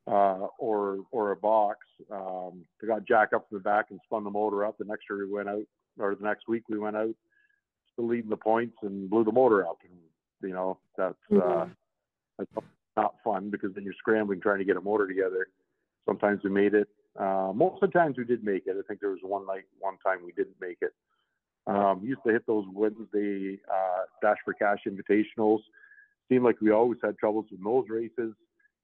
uh, 0.07 0.47
or 0.59 0.99
or 1.11 1.33
a 1.33 1.37
box, 1.37 1.79
um, 2.11 2.65
they 2.81 2.87
got 2.87 3.07
jack 3.07 3.33
up 3.33 3.47
in 3.51 3.59
the 3.59 3.63
back 3.63 3.87
and 3.91 4.01
spun 4.05 4.25
the 4.25 4.31
motor 4.31 4.65
up. 4.65 4.79
The 4.79 4.85
next 4.85 5.05
year 5.09 5.27
we 5.27 5.33
went 5.33 5.49
out, 5.49 5.65
or 5.99 6.15
the 6.15 6.25
next 6.25 6.49
week 6.49 6.65
we 6.69 6.79
went 6.79 6.97
out, 6.97 7.15
still 7.93 8.07
leading 8.09 8.31
the 8.31 8.37
points 8.37 8.77
and 8.83 9.11
blew 9.11 9.25
the 9.25 9.33
motor 9.33 9.67
up. 9.67 9.79
And 9.83 9.99
you 10.43 10.55
know 10.55 10.79
that's 10.97 11.15
uh, 11.33 11.67
Mhm. 11.67 11.77
that's 12.39 12.51
not 12.97 13.15
fun 13.25 13.51
because 13.51 13.75
then 13.75 13.85
you're 13.85 13.95
scrambling 13.99 14.41
trying 14.41 14.59
to 14.59 14.65
get 14.65 14.77
a 14.77 14.81
motor 14.81 15.07
together. 15.07 15.49
Sometimes 16.07 16.41
we 16.43 16.51
made 16.51 16.75
it. 16.75 16.89
Uh, 17.19 17.53
most 17.55 17.83
of 17.83 17.91
the 17.91 17.99
times 17.99 18.17
we 18.17 18.25
did 18.25 18.45
make 18.45 18.67
it. 18.67 18.77
I 18.79 18.83
think 18.87 19.01
there 19.01 19.11
was 19.11 19.21
one 19.23 19.47
night, 19.47 19.65
one 19.79 19.97
time 20.05 20.19
we 20.25 20.33
didn't 20.33 20.57
make 20.61 20.79
it. 20.81 20.93
Um, 21.67 22.01
used 22.03 22.23
to 22.27 22.33
hit 22.33 22.47
those 22.47 22.65
Wednesday 22.73 23.59
uh, 23.71 24.03
Dash 24.23 24.39
for 24.45 24.55
Cash 24.55 24.81
invitationals. 24.89 25.61
Seemed 26.29 26.45
like 26.45 26.61
we 26.61 26.71
always 26.71 26.99
had 27.03 27.19
troubles 27.19 27.47
with 27.51 27.63
those 27.63 27.85
races, 27.89 28.35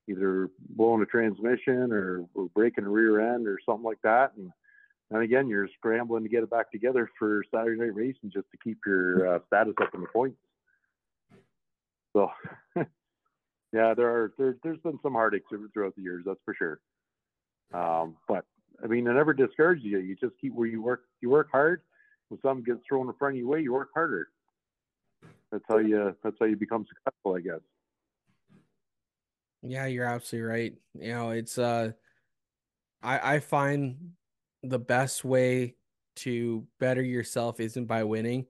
either 0.08 0.50
blowing 0.70 1.02
a 1.02 1.06
transmission 1.06 1.92
or, 1.92 2.24
or 2.34 2.48
breaking 2.54 2.84
a 2.84 2.88
rear 2.88 3.34
end 3.34 3.46
or 3.46 3.58
something 3.64 3.84
like 3.84 4.02
that. 4.02 4.32
And 4.36 4.50
and 5.10 5.22
again, 5.22 5.48
you're 5.48 5.68
scrambling 5.78 6.24
to 6.24 6.28
get 6.28 6.42
it 6.42 6.50
back 6.50 6.70
together 6.72 7.08
for 7.18 7.44
Saturday 7.54 7.80
night 7.80 7.94
racing 7.94 8.32
just 8.32 8.50
to 8.50 8.56
keep 8.62 8.78
your 8.84 9.36
uh, 9.36 9.38
status 9.46 9.74
up 9.80 9.94
in 9.94 10.00
the 10.00 10.08
points. 10.08 10.38
So, 12.12 12.30
yeah, 13.72 13.94
there 13.94 14.08
are 14.08 14.32
there, 14.38 14.56
there's 14.62 14.78
been 14.80 14.98
some 15.02 15.12
heartaches 15.12 15.58
throughout 15.72 15.94
the 15.96 16.02
years, 16.02 16.24
that's 16.26 16.40
for 16.44 16.54
sure. 16.54 16.80
Um, 17.72 18.16
but 18.28 18.44
I 18.82 18.86
mean, 18.86 19.06
it 19.06 19.12
never 19.12 19.32
discourages 19.32 19.84
you. 19.84 19.98
You 19.98 20.16
just 20.16 20.34
keep 20.40 20.54
where 20.54 20.68
you 20.68 20.82
work. 20.82 21.04
You 21.20 21.30
work 21.30 21.48
hard. 21.50 21.82
When 22.28 22.40
something 22.40 22.64
gets 22.64 22.86
thrown 22.88 23.08
in 23.08 23.14
front 23.14 23.34
of 23.34 23.38
you, 23.38 23.48
way 23.48 23.60
you 23.60 23.72
work 23.72 23.90
harder. 23.94 24.28
That's 25.50 25.64
how 25.68 25.78
you. 25.78 26.14
That's 26.22 26.36
how 26.38 26.46
you 26.46 26.56
become 26.56 26.86
successful, 26.88 27.36
I 27.36 27.40
guess. 27.40 27.60
Yeah, 29.62 29.86
you're 29.86 30.06
absolutely 30.06 30.48
right. 30.48 30.74
You 30.94 31.12
know, 31.12 31.30
it's 31.30 31.58
uh 31.58 31.92
I 33.02 33.36
I 33.36 33.40
find 33.40 34.12
the 34.62 34.78
best 34.78 35.24
way 35.24 35.76
to 36.16 36.66
better 36.80 37.02
yourself 37.02 37.60
isn't 37.60 37.86
by 37.86 38.04
winning, 38.04 38.46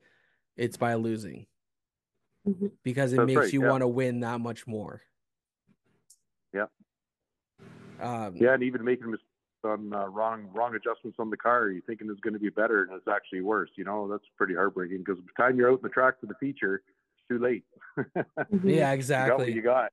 it's 0.56 0.76
by 0.76 0.94
losing. 0.94 1.46
Mhm. 2.46 2.72
Because 2.82 3.12
it 3.12 3.16
That's 3.16 3.26
makes 3.26 3.36
right, 3.40 3.52
you 3.52 3.60
yeah. 3.62 3.70
want 3.70 3.82
to 3.82 3.88
win 3.88 4.20
that 4.20 4.40
much 4.40 4.66
more. 4.66 5.02
Yeah. 6.52 6.66
Um 8.00 8.36
Yeah, 8.36 8.54
and 8.54 8.62
even 8.62 8.84
making 8.84 9.10
mistakes 9.10 9.26
on 9.64 9.92
uh, 9.92 10.06
wrong 10.06 10.48
wrong 10.54 10.74
adjustments 10.74 11.16
on 11.18 11.30
the 11.30 11.36
car, 11.36 11.70
you 11.70 11.82
thinking 11.86 12.08
it's 12.10 12.20
going 12.20 12.34
to 12.34 12.40
be 12.40 12.50
better, 12.50 12.82
and 12.84 12.92
it's 12.92 13.08
actually 13.08 13.40
worse. 13.40 13.70
You 13.76 13.84
know, 13.84 14.06
that's 14.08 14.24
pretty 14.36 14.54
heartbreaking 14.54 14.98
because 14.98 15.18
by 15.18 15.24
the 15.36 15.42
time 15.42 15.56
you're 15.58 15.70
out 15.70 15.78
in 15.78 15.82
the 15.82 15.88
track 15.88 16.20
for 16.20 16.26
the 16.26 16.34
feature, 16.34 16.82
it's 16.86 17.28
too 17.28 17.38
late. 17.38 17.64
Mhm. 18.52 18.62
yeah, 18.76 18.92
You 19.18 19.26
got 19.26 19.38
what 19.38 19.48
exactly. 19.48 19.52
you 19.52 19.62
got. 19.62 19.92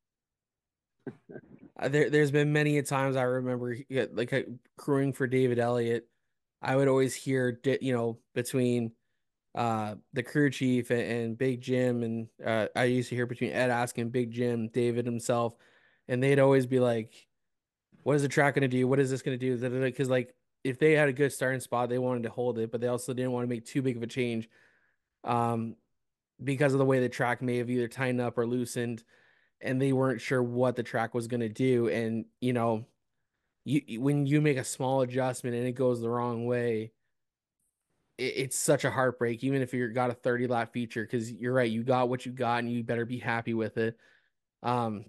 Uh, 1.79 1.87
there 1.89 2.09
there's 2.09 2.29
been 2.31 2.53
many 2.53 2.77
a 2.77 2.83
times 2.83 3.15
I 3.15 3.23
remember 3.23 3.75
like 4.13 4.31
uh, 4.31 4.43
crewing 4.77 5.11
for 5.11 5.25
David 5.25 5.57
Elliott. 5.57 6.07
I 6.61 6.75
would 6.75 6.87
always 6.87 7.15
hear 7.15 7.59
you 7.81 7.93
know 7.93 8.19
between 8.35 8.91
uh 9.55 9.95
the 10.13 10.23
crew 10.23 10.49
chief 10.49 10.89
and, 10.89 11.01
and 11.01 11.37
Big 11.37 11.61
Jim 11.61 12.03
and 12.03 12.27
uh 12.45 12.67
I 12.75 12.85
used 12.85 13.09
to 13.09 13.15
hear 13.15 13.25
between 13.25 13.51
Ed 13.51 13.69
asking 13.69 14.09
Big 14.09 14.31
Jim, 14.31 14.69
David 14.69 15.05
himself, 15.05 15.55
and 16.07 16.21
they'd 16.21 16.39
always 16.39 16.65
be 16.65 16.79
like, 16.79 17.27
"What 18.03 18.15
is 18.15 18.21
the 18.23 18.27
track 18.27 18.55
gonna 18.55 18.67
do? 18.67 18.87
What 18.87 18.99
is 18.99 19.09
this 19.11 19.21
gonna 19.21 19.37
do?" 19.37 19.57
Because 19.57 20.09
like 20.09 20.35
if 20.63 20.79
they 20.79 20.93
had 20.93 21.09
a 21.09 21.13
good 21.13 21.31
starting 21.31 21.59
spot, 21.59 21.89
they 21.89 21.99
wanted 21.99 22.23
to 22.23 22.29
hold 22.29 22.57
it, 22.57 22.71
but 22.71 22.81
they 22.81 22.87
also 22.87 23.13
didn't 23.13 23.31
want 23.31 23.43
to 23.43 23.49
make 23.49 23.65
too 23.65 23.81
big 23.81 23.97
of 23.97 24.03
a 24.03 24.07
change, 24.07 24.49
um, 25.23 25.75
because 26.43 26.73
of 26.73 26.79
the 26.79 26.85
way 26.85 26.99
the 26.99 27.09
track 27.09 27.41
may 27.41 27.57
have 27.57 27.69
either 27.69 27.87
tightened 27.87 28.21
up 28.21 28.37
or 28.37 28.45
loosened 28.45 29.03
and 29.61 29.81
they 29.81 29.93
weren't 29.93 30.21
sure 30.21 30.43
what 30.43 30.75
the 30.75 30.83
track 30.83 31.13
was 31.13 31.27
going 31.27 31.39
to 31.39 31.49
do 31.49 31.87
and 31.87 32.25
you 32.41 32.53
know 32.53 32.85
you 33.65 34.01
when 34.01 34.25
you 34.25 34.41
make 34.41 34.57
a 34.57 34.63
small 34.63 35.01
adjustment 35.01 35.55
and 35.55 35.65
it 35.65 35.73
goes 35.73 36.01
the 36.01 36.09
wrong 36.09 36.45
way 36.45 36.91
it's 38.17 38.57
such 38.57 38.85
a 38.85 38.91
heartbreak 38.91 39.43
even 39.43 39.61
if 39.61 39.73
you 39.73 39.87
got 39.89 40.11
a 40.11 40.13
30 40.13 40.47
lap 40.47 40.71
feature 40.71 41.03
because 41.03 41.31
you're 41.31 41.53
right 41.53 41.71
you 41.71 41.83
got 41.83 42.09
what 42.09 42.25
you 42.25 42.31
got 42.31 42.59
and 42.59 42.71
you 42.71 42.83
better 42.83 43.05
be 43.05 43.17
happy 43.17 43.53
with 43.53 43.77
it. 43.77 43.97
Um 44.61 45.05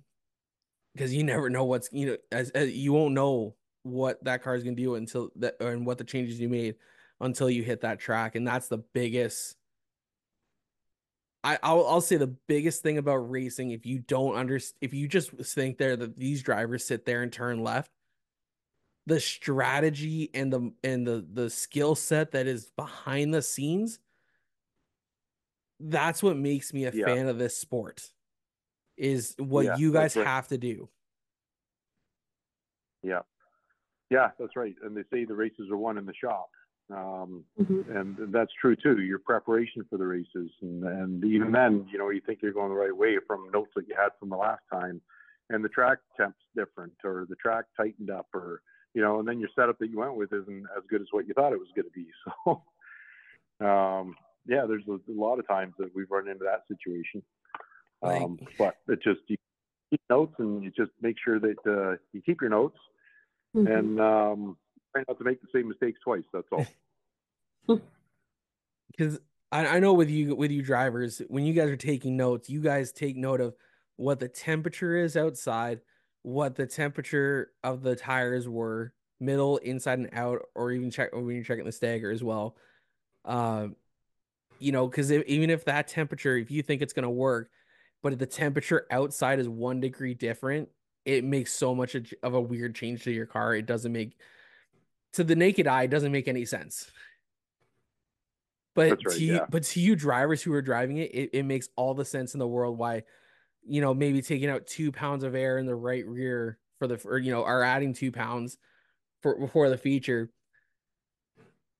because 0.95 1.13
you 1.13 1.25
never 1.25 1.51
know 1.51 1.65
what's 1.65 1.89
you 1.93 2.07
know 2.07 2.17
as, 2.33 2.51
as 2.51 2.73
you 2.73 2.93
won't 2.93 3.15
know 3.15 3.55
what 3.83 4.23
that 4.25 4.43
car 4.43 4.55
is 4.55 4.65
going 4.65 4.77
to 4.77 4.83
do 4.83 4.95
until 4.95 5.31
that 5.37 5.61
and 5.61 5.85
what 5.85 5.99
the 5.99 6.05
changes 6.05 6.41
you 6.41 6.49
made 6.49 6.77
until 7.21 7.51
you 7.51 7.63
hit 7.63 7.83
that 7.83 7.99
track 7.99 8.35
and 8.35 8.47
that's 8.47 8.69
the 8.69 8.79
biggest 8.79 9.57
I, 11.45 11.59
I'll, 11.63 11.87
I'll 11.87 12.01
say 12.01 12.17
the 12.17 12.35
biggest 12.49 12.83
thing 12.83 12.97
about 12.97 13.17
racing, 13.31 13.73
if 13.73 13.85
you 13.85 13.99
don't 13.99 14.35
understand, 14.35 14.79
if 14.81 14.95
you 14.95 15.07
just 15.07 15.31
think 15.31 15.77
there 15.77 15.95
that 15.95 16.19
these 16.19 16.43
drivers 16.43 16.87
sit 16.87 17.05
there 17.05 17.23
and 17.23 17.31
turn 17.31 17.63
left, 17.63 17.91
the 19.07 19.21
strategy 19.21 20.31
and 20.35 20.53
the 20.53 20.73
and 20.83 21.07
the 21.07 21.27
the 21.33 21.51
skill 21.51 21.95
set 21.95 22.33
that 22.33 22.47
is 22.47 22.71
behind 22.77 23.35
the 23.35 23.43
scenes, 23.43 23.99
that's 25.81 26.23
what 26.23 26.37
makes 26.37 26.73
me 26.73 26.85
a 26.87 26.93
Yeah. 26.93 27.07
fan 27.07 27.29
of 27.29 27.39
this 27.39 27.57
sport. 27.57 28.11
Is 28.97 29.35
what 29.39 29.65
Yeah, 29.65 29.77
you 29.77 29.93
guys 29.93 30.17
right. 30.17 30.27
have 30.27 30.49
to 30.49 30.59
do. 30.59 30.89
Yeah, 33.03 33.21
yeah, 34.09 34.31
that's 34.39 34.57
right. 34.57 34.75
And 34.83 34.97
they 34.97 35.03
say 35.13 35.25
the 35.25 35.35
races 35.35 35.69
are 35.71 35.77
won 35.77 35.99
in 35.99 36.07
the 36.07 36.15
shop, 36.15 36.49
um, 36.91 37.45
Mhm. 37.59 37.89
and 37.95 38.33
that's 38.33 38.53
true 38.55 38.77
too. 38.77 39.03
Your 39.03 39.19
preparation 39.19 39.85
for 39.91 39.99
the 39.99 40.07
races, 40.07 40.51
and, 40.63 40.85
and 40.85 41.25
even 41.25 41.53
then, 41.53 41.87
you 41.93 41.99
know, 41.99 42.09
you 42.11 42.23
think 42.25 42.41
you're 42.41 42.53
going 42.53 42.71
the 42.71 42.75
right 42.77 42.97
way 42.97 43.19
from 43.27 43.51
notes 43.51 43.73
that 43.77 43.89
you 43.89 43.95
had 43.95 44.11
from 44.19 44.31
the 44.31 44.37
last 44.37 44.63
time, 44.73 45.03
and 45.51 45.63
the 45.63 45.69
track 45.69 45.99
temp's 46.17 46.39
different, 46.57 46.95
or 47.05 47.27
the 47.29 47.37
track 47.37 47.67
tightened 47.77 48.11
up, 48.11 48.29
or 48.33 48.63
you 48.95 49.03
know, 49.03 49.19
and 49.19 49.27
then 49.29 49.41
your 49.41 49.49
setup 49.57 49.79
that 49.81 49.91
you 49.91 49.99
went 49.99 50.17
with 50.17 50.33
isn't 50.33 50.67
as 50.77 50.85
good 50.89 51.01
as 51.01 51.09
what 51.11 51.27
you 51.27 51.35
thought 51.35 51.53
it 51.53 51.59
was 51.59 51.69
going 51.75 51.87
to 51.87 51.91
be. 51.95 52.07
So, 53.61 53.67
um, 53.67 54.17
yeah, 54.47 54.67
there's 54.67 54.83
a, 54.89 54.95
a 55.11 55.15
lot 55.15 55.39
of 55.39 55.47
times 55.47 55.75
that 55.79 55.95
we've 55.95 56.11
run 56.11 56.29
into 56.29 56.45
that 56.45 56.63
situation. 56.69 57.23
Like- 58.03 58.23
Um, 58.23 58.39
but 58.59 58.75
it 58.89 59.01
just 59.03 59.21
you 59.29 59.37
keep 59.91 60.01
notes 60.11 60.35
and 60.39 60.63
you 60.63 60.71
just 60.71 60.91
make 61.01 61.17
sure 61.25 61.39
that 61.39 61.57
uh, 61.67 61.97
you 62.13 62.21
keep 62.25 62.41
your 62.41 62.51
notes 62.51 62.79
Mhm. 63.55 63.79
and 63.79 64.01
um, 64.01 64.57
try 64.93 65.05
not 65.07 65.19
to 65.19 65.25
make 65.25 65.41
the 65.41 65.47
same 65.55 65.69
mistakes 65.69 66.01
twice. 66.05 66.25
That's 66.33 66.49
all. 66.51 66.67
because 68.91 69.21
I, 69.53 69.67
I 69.77 69.79
know 69.79 69.93
with 69.95 70.11
you 70.11 70.35
with 70.35 70.51
you 70.51 70.63
drivers 70.63 71.23
when 71.29 71.45
you 71.45 71.53
guys 71.55 71.69
are 71.71 71.77
taking 71.77 72.17
notes 72.17 72.51
you 72.51 72.61
guys 72.61 72.93
take 72.93 73.17
note 73.17 73.41
of 73.41 73.55
what 73.97 74.19
the 74.21 74.29
temperature 74.29 74.97
is 74.97 75.17
outside 75.17 75.81
what 76.25 76.57
the 76.57 76.67
temperature 76.67 77.53
of 77.63 77.83
the 77.83 77.95
tires 77.95 78.49
were 78.49 78.93
middle 79.21 79.59
inside 79.59 80.01
and 80.01 80.11
out 80.13 80.41
or 80.57 80.73
even 80.73 80.91
check 80.91 81.11
or 81.13 81.23
when 81.23 81.37
you're 81.37 81.45
checking 81.45 81.65
the 81.65 81.73
stagger 81.73 82.11
as 82.11 82.25
well. 82.25 82.57
Um 83.25 83.77
you 84.59 84.73
know 84.73 84.89
because 84.89 85.13
even 85.13 85.51
if 85.51 85.65
that 85.67 85.89
temperature 85.89 86.37
if 86.37 86.51
you 86.51 86.63
think 86.63 86.83
it's 86.83 86.93
going 86.93 87.05
to 87.05 87.11
work 87.11 87.51
but 88.03 88.13
if 88.13 88.19
the 88.19 88.27
temperature 88.27 88.87
outside 88.91 89.39
is 89.39 89.49
one 89.49 89.81
degree 89.81 90.15
different 90.15 90.69
it 91.05 91.25
makes 91.25 91.53
so 91.53 91.75
much 91.75 91.95
of 91.95 92.13
of 92.23 92.35
a 92.35 92.41
weird 92.41 92.75
change 92.75 93.05
to 93.05 93.11
your 93.11 93.27
car. 93.27 93.55
It 93.55 93.67
doesn't 93.67 93.93
make 93.93 94.17
to 95.13 95.25
the 95.25 95.37
naked 95.37 95.67
eye 95.67 95.85
it 95.85 95.91
doesn't 95.91 96.13
make 96.13 96.29
any 96.29 96.45
sense. 96.45 96.91
But 98.75 98.91
right, 98.91 99.01
to 99.11 99.25
you, 99.25 99.35
yeah. 99.35 99.47
but 99.49 99.63
to 99.65 99.81
you 99.81 99.95
drivers 99.95 100.43
who 100.43 100.53
are 100.53 100.63
driving 100.63 100.97
it, 100.97 101.15
it, 101.15 101.31
it 101.33 101.43
makes 101.45 101.69
all 101.77 101.95
the 101.95 102.05
sense 102.05 102.35
in 102.35 102.41
the 102.41 102.49
world 102.49 102.77
why, 102.77 103.05
you 103.67 103.81
know, 103.81 103.95
maybe 103.95 104.23
taking 104.23 104.49
out 104.49 104.67
two 104.67 104.93
pounds 104.93 105.25
of 105.25 105.35
air 105.35 105.59
in 105.59 105.67
the 105.67 105.75
right 105.75 106.07
rear 106.07 106.59
for 106.79 106.87
the, 106.87 107.01
or, 107.05 107.19
you 107.19 107.33
know, 107.33 107.45
are 107.45 107.63
adding 107.63 107.95
two 107.95 108.13
pounds 108.13 108.59
for 109.23 109.39
before 109.39 109.69
the 109.69 109.79
feature. 109.79 110.31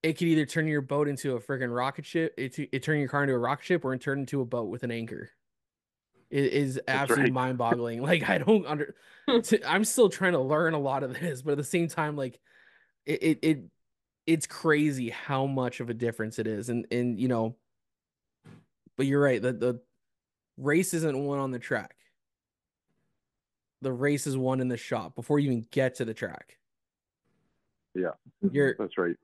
It 0.03 0.13
could 0.13 0.27
either 0.27 0.45
turn 0.45 0.67
your 0.67 0.81
boat 0.81 1.07
into 1.07 1.35
a 1.35 1.39
freaking 1.39 1.75
rocket 1.75 2.05
ship, 2.05 2.33
it, 2.37 2.57
it 2.71 2.83
turn 2.83 2.99
your 2.99 3.09
car 3.09 3.23
into 3.23 3.33
a 3.33 3.39
rocket 3.39 3.65
ship, 3.65 3.83
or 3.83 3.93
it 3.93 4.01
turn 4.01 4.19
into 4.19 4.41
a 4.41 4.45
boat 4.45 4.69
with 4.69 4.83
an 4.83 4.91
anchor. 4.91 5.29
It 6.29 6.53
is 6.53 6.79
absolutely 6.87 7.25
right. 7.25 7.33
mind 7.33 7.57
boggling. 7.57 8.01
Like 8.01 8.29
I 8.29 8.37
don't 8.37 8.65
under, 8.67 8.95
I'm 9.65 9.85
still 9.85 10.09
trying 10.09 10.33
to 10.33 10.39
learn 10.39 10.73
a 10.73 10.79
lot 10.79 11.03
of 11.03 11.19
this, 11.19 11.41
but 11.41 11.51
at 11.51 11.57
the 11.57 11.63
same 11.63 11.87
time, 11.87 12.15
like 12.15 12.39
it, 13.05 13.23
it, 13.23 13.39
it 13.41 13.63
it's 14.27 14.47
crazy 14.47 15.09
how 15.09 15.45
much 15.45 15.79
of 15.79 15.89
a 15.89 15.93
difference 15.93 16.39
it 16.39 16.47
is 16.47 16.69
and 16.69 16.87
and 16.91 17.19
you 17.19 17.27
know 17.27 17.55
but 18.97 19.05
you're 19.05 19.21
right 19.21 19.41
the 19.41 19.53
the 19.53 19.81
race 20.57 20.93
isn't 20.93 21.17
won 21.17 21.39
on 21.39 21.51
the 21.51 21.59
track 21.59 21.95
the 23.81 23.91
race 23.91 24.25
is 24.25 24.37
won 24.37 24.61
in 24.61 24.67
the 24.67 24.77
shop 24.77 25.15
before 25.15 25.37
you 25.39 25.51
even 25.51 25.65
get 25.71 25.95
to 25.95 26.05
the 26.05 26.13
track 26.13 26.57
Yeah, 27.93 28.11
your 28.51 28.75
that's 28.79 28.97
right. 28.97 29.15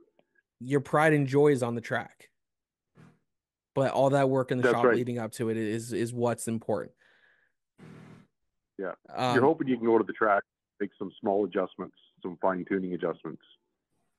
your 0.60 0.82
pride 0.82 1.14
and 1.14 1.26
joy 1.28 1.48
is 1.52 1.64
on 1.64 1.76
the 1.76 1.82
track 1.82 2.30
but 3.74 3.92
all 3.92 4.10
that 4.10 4.30
work 4.30 4.52
in 4.52 4.58
the 4.58 4.64
That's 4.64 4.74
shop 4.74 4.86
right. 4.86 4.96
leading 4.98 5.18
up 5.18 5.32
to 5.34 5.50
it 5.50 5.58
is 5.58 5.94
is 5.94 6.14
what's 6.14 6.48
important 6.48 6.92
Yeah. 8.78 8.92
um, 9.16 9.34
You're 9.36 9.46
hoping 9.46 9.68
you 9.68 9.78
can 9.78 9.86
go 9.86 9.98
to 9.98 10.04
the 10.04 10.14
track, 10.14 10.44
make 10.80 10.92
some 11.00 11.12
small 11.22 11.46
adjustments, 11.46 11.96
some 12.22 12.38
fine 12.42 12.66
tuning 12.68 12.94
adjustments. 12.94 13.42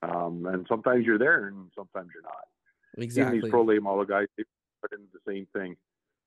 Um, 0.02 0.46
and 0.46 0.66
sometimes 0.68 1.04
you're 1.04 1.18
there 1.18 1.46
and 1.48 1.70
sometimes 1.76 2.08
you're 2.14 2.22
not. 2.22 2.44
even 2.96 3.04
Exactly. 3.04 3.40
these 3.42 3.50
pro 3.50 3.62
late 3.64 3.82
model 3.82 4.04
guys, 4.04 4.26
they 4.36 4.44
put 4.80 4.92
in 4.92 5.06
the 5.12 5.20
same 5.30 5.46
thing. 5.52 5.76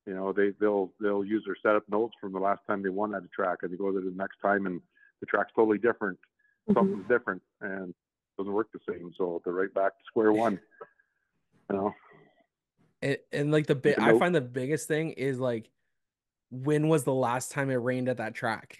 You 0.06 0.14
know, 0.14 0.32
they 0.32 0.50
they'll 0.60 0.92
they'll 1.00 1.24
use 1.24 1.42
their 1.44 1.56
setup 1.62 1.88
notes 1.88 2.14
from 2.20 2.32
the 2.32 2.38
last 2.38 2.60
time 2.66 2.82
they 2.82 2.88
won 2.88 3.14
at 3.14 3.24
a 3.24 3.28
track, 3.28 3.58
and 3.62 3.72
they 3.72 3.76
go 3.76 3.92
there 3.92 4.02
the 4.02 4.12
next 4.12 4.38
time, 4.40 4.66
and 4.66 4.80
the 5.20 5.26
track's 5.26 5.52
totally 5.56 5.78
different. 5.78 6.18
Mhm. 6.68 6.74
Something's 6.74 7.08
different, 7.08 7.42
and 7.60 7.92
doesn't 8.38 8.52
work 8.52 8.68
the 8.72 8.78
same. 8.88 9.12
So 9.18 9.42
they're 9.44 9.52
right 9.52 9.72
back 9.74 9.98
to 9.98 10.04
square 10.06 10.32
one. 10.32 10.60
You 11.68 11.76
know, 11.76 11.94
and, 13.02 13.18
and 13.32 13.50
like 13.50 13.66
the 13.66 13.74
big, 13.74 13.98
I 13.98 14.16
find 14.16 14.32
the 14.32 14.40
biggest 14.40 14.86
thing 14.86 15.10
is 15.10 15.40
like, 15.40 15.68
when 16.52 16.86
was 16.86 17.02
the 17.02 17.12
last 17.12 17.50
time 17.50 17.70
it 17.70 17.74
rained 17.74 18.08
at 18.08 18.18
that 18.18 18.34
track? 18.36 18.78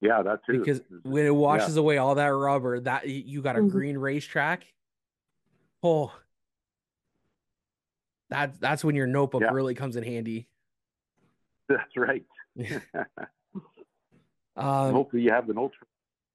yeah, 0.00 0.20
that 0.22 0.40
too. 0.46 0.58
Because 0.58 0.80
when 1.04 1.26
it 1.26 1.34
washes 1.34 1.76
away 1.76 1.98
all 1.98 2.16
that 2.16 2.26
rubber, 2.26 2.80
that 2.80 3.08
you 3.08 3.40
got 3.40 3.54
a 3.56 3.60
Mhm. 3.60 3.70
green 3.70 3.98
racetrack. 3.98 4.66
Oh, 5.82 6.12
that 8.30 8.60
that's 8.60 8.82
when 8.84 8.94
your 8.96 9.06
notebook 9.06 9.42
Yeah. 9.42 9.50
really 9.52 9.74
comes 9.74 9.96
in 9.96 10.02
handy. 10.04 10.48
that's 11.68 11.96
right. 11.96 12.24
Um, 14.56 14.92
Hopefully, 14.92 15.22
you 15.22 15.30
have 15.30 15.46
the 15.46 15.54
notes 15.54 15.74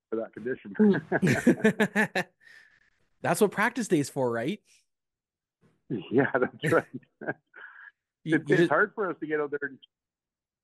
for 0.10 0.16
that 0.16 0.34
condition. 0.34 0.74
That's 3.22 3.42
what 3.42 3.52
practice 3.52 3.88
days 3.88 4.10
for, 4.10 4.32
right? 4.32 4.60
yeah, 5.90 6.32
that's 6.34 6.74
right. 6.74 6.86
You- 8.24 8.36
it's, 8.38 8.50
you 8.50 8.54
it's 8.54 8.62
just- 8.62 8.70
hard 8.72 8.94
for 8.96 9.10
us 9.12 9.16
to 9.20 9.28
get 9.28 9.40
out 9.40 9.52
there 9.52 9.60
and 9.70 9.78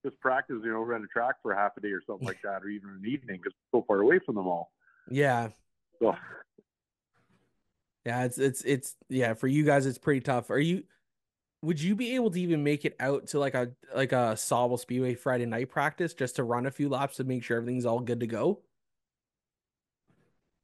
just 0.06 0.20
practice, 0.20 0.58
you 0.64 0.72
know, 0.72 0.80
run 0.82 1.04
a 1.04 1.08
track 1.08 1.36
for 1.44 1.54
half 1.54 1.78
a 1.78 1.82
day 1.82 1.90
or 1.92 2.02
something 2.08 2.26
like 2.26 2.42
that, 2.44 2.64
or 2.64 2.70
even 2.70 2.90
an 2.90 3.04
evening 3.06 3.40
because 3.44 3.54
we're 3.72 3.80
so 3.82 3.86
far 3.88 4.00
away 4.02 4.18
from 4.26 4.36
them 4.36 4.48
all. 4.48 4.72
yeah, 5.10 5.50
So 6.00 6.16
yeah. 8.06 8.24
It's 8.24 8.40
it's 8.40 8.62
it's 8.64 8.96
yeah. 9.10 9.34
For 9.36 9.48
you 9.48 9.64
guys, 9.66 9.86
it's 9.86 10.00
pretty 10.00 10.22
tough. 10.22 10.50
Are 10.50 10.58
you? 10.58 10.84
Would 11.64 11.82
you 11.82 11.96
be 11.96 12.16
able 12.16 12.32
to 12.32 12.40
even 12.42 12.64
make 12.64 12.86
it 12.86 12.96
out 13.00 13.28
to 13.28 13.40
like 13.40 13.54
a 13.54 13.72
like 13.96 14.12
a 14.12 14.34
Sauble 14.36 14.80
Speedway 14.80 15.14
Friday 15.14 15.46
night 15.46 15.70
practice 15.70 16.14
just 16.14 16.38
to 16.38 16.44
run 16.44 16.66
a 16.66 16.72
few 16.72 16.90
laps 16.90 17.18
to 17.18 17.24
make 17.24 17.44
sure 17.44 17.58
everything's 17.58 17.86
all 17.86 18.00
good 18.00 18.20
to 18.22 18.28
go? 18.28 18.62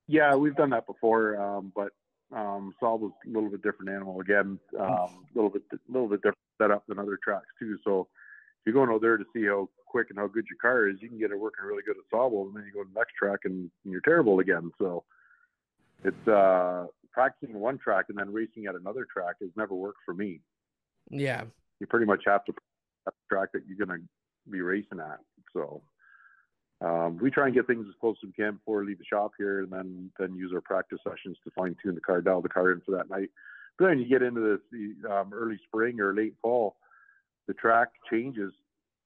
yeah, 0.07 0.35
we've 0.35 0.55
done 0.55 0.69
that 0.71 0.87
before, 0.87 1.39
um, 1.39 1.71
but 1.75 1.91
um, 2.35 2.73
a 2.81 2.87
little 3.25 3.49
bit 3.49 3.61
different 3.61 3.89
animal 3.91 4.19
again, 4.21 4.59
um, 4.79 4.87
a 4.89 5.35
little 5.35 5.49
bit 5.49 5.63
little 5.87 6.07
bit 6.07 6.21
different 6.21 6.37
setup 6.57 6.85
than 6.87 6.97
other 6.97 7.19
tracks 7.21 7.47
too. 7.59 7.77
So 7.83 8.01
if 8.01 8.65
you're 8.65 8.73
going 8.73 8.93
out 8.93 9.01
there 9.01 9.17
to 9.17 9.25
see 9.33 9.45
how 9.45 9.69
quick 9.85 10.07
and 10.09 10.17
how 10.17 10.27
good 10.27 10.45
your 10.49 10.57
car 10.61 10.87
is, 10.87 10.97
you 11.01 11.09
can 11.09 11.19
get 11.19 11.31
it 11.31 11.39
working 11.39 11.65
really 11.65 11.83
good 11.85 11.97
at 11.97 12.09
Sauble, 12.11 12.47
and 12.47 12.55
then 12.55 12.63
you 12.65 12.73
go 12.73 12.83
to 12.83 12.89
the 12.93 12.99
next 12.99 13.13
track 13.13 13.41
and, 13.43 13.69
and 13.83 13.91
you're 13.91 14.01
terrible 14.01 14.39
again. 14.39 14.71
So 14.79 15.03
it's 16.03 16.27
uh, 16.27 16.87
practicing 17.11 17.59
one 17.59 17.77
track 17.77 18.05
and 18.09 18.17
then 18.17 18.31
racing 18.31 18.65
at 18.67 18.75
another 18.75 19.05
track 19.11 19.35
has 19.41 19.49
never 19.55 19.75
worked 19.75 19.99
for 20.05 20.13
me. 20.13 20.39
Yeah, 21.09 21.45
you 21.79 21.87
pretty 21.87 22.05
much 22.05 22.23
have 22.25 22.45
to 22.45 22.53
at 23.07 23.13
track 23.29 23.49
that 23.53 23.63
you're 23.67 23.85
going 23.85 24.01
to 24.01 24.05
be 24.49 24.61
racing 24.61 24.99
at. 24.99 25.19
So 25.53 25.81
um, 26.81 27.17
we 27.17 27.31
try 27.31 27.45
and 27.45 27.55
get 27.55 27.67
things 27.67 27.85
as 27.87 27.95
close 27.99 28.17
as 28.23 28.27
we 28.27 28.33
can 28.33 28.55
before 28.55 28.79
we 28.79 28.87
leave 28.87 28.99
the 28.99 29.05
shop 29.05 29.31
here, 29.37 29.61
and 29.61 29.71
then 29.71 30.11
then 30.19 30.35
use 30.35 30.51
our 30.53 30.61
practice 30.61 30.99
sessions 31.03 31.37
to 31.43 31.51
fine 31.51 31.75
tune 31.81 31.95
the 31.95 32.01
car, 32.01 32.21
dial 32.21 32.41
the 32.41 32.49
car 32.49 32.71
in 32.71 32.81
for 32.81 32.91
that 32.91 33.09
night. 33.09 33.29
But 33.77 33.87
then 33.87 33.99
you 33.99 34.07
get 34.07 34.21
into 34.21 34.41
this 34.41 34.59
the, 34.71 35.11
um, 35.11 35.33
early 35.33 35.59
spring 35.67 35.99
or 35.99 36.13
late 36.13 36.35
fall, 36.41 36.77
the 37.47 37.53
track 37.53 37.89
changes 38.09 38.53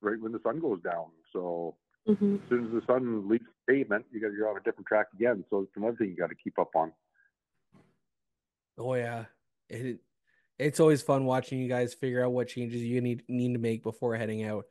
right 0.01 0.19
when 0.19 0.31
the 0.31 0.39
sun 0.43 0.59
goes 0.59 0.81
down. 0.81 1.07
So 1.31 1.75
Mhm. 2.07 2.41
as 2.41 2.49
soon 2.49 2.65
as 2.65 2.71
the 2.71 2.85
sun 2.87 3.27
leaves 3.29 3.45
the 3.45 3.73
pavement, 3.73 4.05
you 4.11 4.19
got 4.19 4.33
you're 4.33 4.49
on 4.49 4.57
a 4.57 4.61
different 4.61 4.87
track 4.87 5.07
again. 5.13 5.45
So 5.49 5.61
it's 5.61 5.75
another 5.75 5.95
thing 5.97 6.09
you 6.09 6.15
got 6.15 6.29
to 6.29 6.35
keep 6.35 6.57
up 6.57 6.75
on. 6.75 6.91
Oh 8.77 8.95
yeah, 8.95 9.25
it 9.69 9.99
it's 10.62 10.80
always 10.80 11.01
fun 11.01 11.26
watching 11.26 11.59
you 11.59 11.68
guys 11.68 11.93
figure 11.93 12.24
out 12.24 12.32
what 12.32 12.47
changes 12.47 12.82
you 12.82 13.01
need 13.01 13.24
need 13.28 13.53
to 13.53 13.59
make 13.59 13.84
before 13.84 14.16
heading 14.16 14.43
out. 14.43 14.66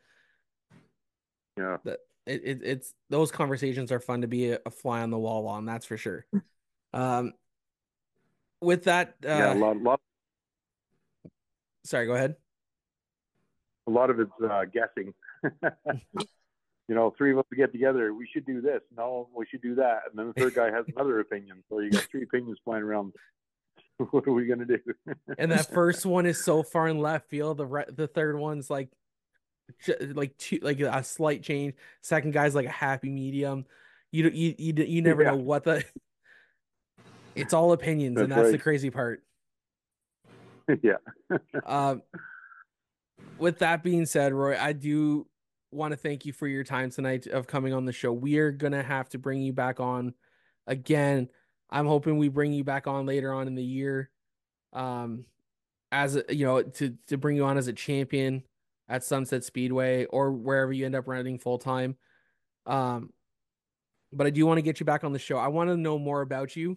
Yeah. 1.56 1.78
That 1.84 1.98
it, 2.26 2.42
it 2.44 2.60
it's 2.62 2.94
those 3.08 3.30
conversations 3.30 3.90
are 3.90 4.00
fun 4.00 4.20
to 4.22 4.28
be 4.28 4.50
a, 4.52 4.60
a 4.64 4.70
fly 4.70 5.02
on 5.02 5.10
the 5.10 5.18
wall 5.18 5.46
on. 5.48 5.64
That's 5.64 5.86
for 5.86 5.96
sure. 5.96 6.26
Um, 6.92 7.34
with 8.60 8.82
that, 8.86 9.14
uh, 9.24 9.28
yeah, 9.28 9.54
a 9.54 9.54
lot, 9.54 9.76
lot 9.80 10.00
sorry, 11.84 12.06
go 12.06 12.14
ahead. 12.14 12.34
a 13.86 13.92
lot 13.92 14.10
of 14.10 14.18
it's 14.18 14.32
uh, 14.42 14.64
guessing. 14.64 15.14
you 16.88 16.96
know, 16.96 17.14
three 17.16 17.30
of 17.30 17.38
us 17.38 17.44
get 17.56 17.70
together. 17.70 18.12
We 18.12 18.28
should 18.32 18.44
do 18.44 18.60
this. 18.60 18.80
No, 18.96 19.28
we 19.32 19.46
should 19.48 19.62
do 19.62 19.76
that. 19.76 20.00
And 20.10 20.18
then 20.18 20.26
the 20.26 20.32
third 20.32 20.54
guy 20.54 20.72
has 20.72 20.84
another 20.96 21.20
opinion. 21.20 21.62
So 21.68 21.78
you 21.78 21.90
got 21.90 22.08
three 22.10 22.24
opinions 22.24 22.58
flying 22.64 22.82
around. 22.82 23.12
what 24.10 24.26
are 24.26 24.32
we 24.32 24.46
gonna 24.46 24.64
do? 24.64 24.78
And 25.38 25.50
that 25.52 25.70
first 25.72 26.06
one 26.06 26.26
is 26.26 26.42
so 26.44 26.62
far 26.62 26.88
in 26.88 26.98
left 26.98 27.28
field. 27.28 27.58
The 27.58 27.66
re- 27.66 27.84
the 27.88 28.06
third 28.06 28.38
one's 28.38 28.70
like, 28.70 28.88
like 30.00 30.36
two, 30.38 30.58
like 30.62 30.80
a 30.80 31.02
slight 31.04 31.42
change. 31.42 31.74
Second 32.02 32.32
guy's 32.32 32.54
like 32.54 32.66
a 32.66 32.70
happy 32.70 33.10
medium. 33.10 33.66
You 34.12 34.24
don't- 34.24 34.34
you 34.34 34.54
you 34.58 34.74
you 34.84 35.02
never 35.02 35.22
Yeah. 35.22 35.30
know 35.30 35.36
what 35.36 35.64
the. 35.64 35.84
It's 37.36 37.54
all 37.54 37.72
opinions, 37.72 38.18
and 38.20 38.30
That's 38.32 38.40
that's 38.42 38.50
the 38.52 38.58
crazy 38.58 38.90
part. 38.90 39.22
yeah. 40.82 40.96
Um, 41.64 42.02
with 43.38 43.60
that 43.60 43.84
being 43.84 44.04
said, 44.04 44.32
Roy, 44.32 44.58
I 44.58 44.72
do 44.72 45.28
want 45.70 45.92
to 45.92 45.96
thank 45.96 46.26
you 46.26 46.32
for 46.32 46.48
your 46.48 46.64
time 46.64 46.90
tonight 46.90 47.28
of 47.28 47.46
coming 47.46 47.72
on 47.72 47.84
the 47.84 47.92
show. 47.92 48.12
We 48.12 48.38
are 48.38 48.50
gonna 48.50 48.82
have 48.82 49.08
to 49.10 49.18
bring 49.18 49.40
you 49.42 49.52
back 49.52 49.78
on 49.78 50.14
again. 50.66 51.28
I'm 51.70 51.86
hoping 51.86 52.18
we 52.18 52.28
bring 52.28 52.52
you 52.52 52.64
back 52.64 52.86
on 52.86 53.06
later 53.06 53.32
on 53.32 53.46
in 53.46 53.54
the 53.54 53.64
year, 53.64 54.10
um, 54.72 55.24
as 55.92 56.16
a, 56.16 56.24
you 56.28 56.44
know, 56.44 56.62
to 56.62 56.96
to 57.06 57.16
bring 57.16 57.36
you 57.36 57.44
on 57.44 57.56
as 57.58 57.68
a 57.68 57.72
champion 57.72 58.42
at 58.88 59.04
Sunset 59.04 59.44
Speedway 59.44 60.04
or 60.06 60.32
wherever 60.32 60.72
you 60.72 60.84
end 60.84 60.96
up 60.96 61.06
running 61.06 61.38
full 61.38 61.58
time. 61.58 61.96
Um, 62.66 63.12
but 64.12 64.26
I 64.26 64.30
do 64.30 64.44
want 64.46 64.58
to 64.58 64.62
get 64.62 64.80
you 64.80 64.86
back 64.86 65.04
on 65.04 65.12
the 65.12 65.18
show. 65.18 65.36
I 65.38 65.48
want 65.48 65.70
to 65.70 65.76
know 65.76 65.98
more 65.98 66.20
about 66.20 66.56
you. 66.56 66.76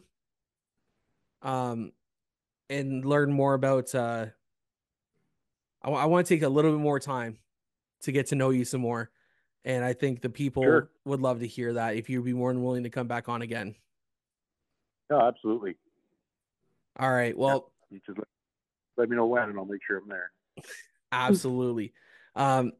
Um, 1.41 1.91
and 2.69 3.03
learn 3.03 3.33
more 3.33 3.53
about 3.53 3.93
uh 3.93 4.27
I, 5.83 5.89
I 5.89 6.05
want 6.05 6.25
to 6.25 6.33
take 6.33 6.43
a 6.43 6.49
little 6.49 6.71
bit 6.71 6.79
more 6.79 6.99
time 6.99 7.37
to 8.03 8.11
get 8.11 8.27
to 8.27 8.35
know 8.35 8.51
you 8.51 8.65
some 8.65 8.81
more. 8.81 9.11
And 9.65 9.83
I 9.83 9.93
think 9.93 10.21
the 10.21 10.29
people 10.29 10.63
Sure. 10.63 10.89
would 11.05 11.21
love 11.21 11.39
to 11.39 11.47
hear 11.47 11.73
that 11.73 11.95
if 11.95 12.09
you'd 12.09 12.25
be 12.25 12.33
more 12.33 12.51
than 12.53 12.63
willing 12.63 12.83
to 12.83 12.89
come 12.89 13.07
back 13.07 13.29
on 13.29 13.41
again. 13.41 13.75
No, 15.09 15.21
absolutely. 15.21 15.75
All 16.99 17.11
right. 17.11 17.37
Well, 17.37 17.71
You 17.89 17.99
just 18.05 18.17
let, 18.17 18.27
let 18.97 19.09
me 19.09 19.15
know 19.15 19.25
when, 19.25 19.49
and 19.49 19.57
I'll 19.57 19.65
make 19.65 19.81
sure 19.85 19.97
I'm 19.97 20.07
there. 20.07 20.31
absolutely. 21.11 21.93
Um, 22.35 22.73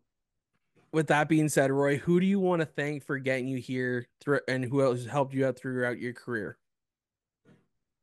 with 0.92 1.08
that 1.08 1.28
being 1.28 1.50
said, 1.50 1.72
Roy, 1.72 1.98
who 1.98 2.20
do 2.20 2.26
you 2.26 2.40
want 2.40 2.62
to 2.62 2.66
thank 2.66 3.04
for 3.04 3.18
getting 3.18 3.48
you 3.48 3.58
here 3.58 4.08
through, 4.22 4.42
and 4.48 4.64
who 4.64 4.84
else 4.84 5.06
helped 5.06 5.34
you 5.34 5.46
out 5.48 5.58
throughout 5.58 6.00
your 6.00 6.14
career? 6.14 6.58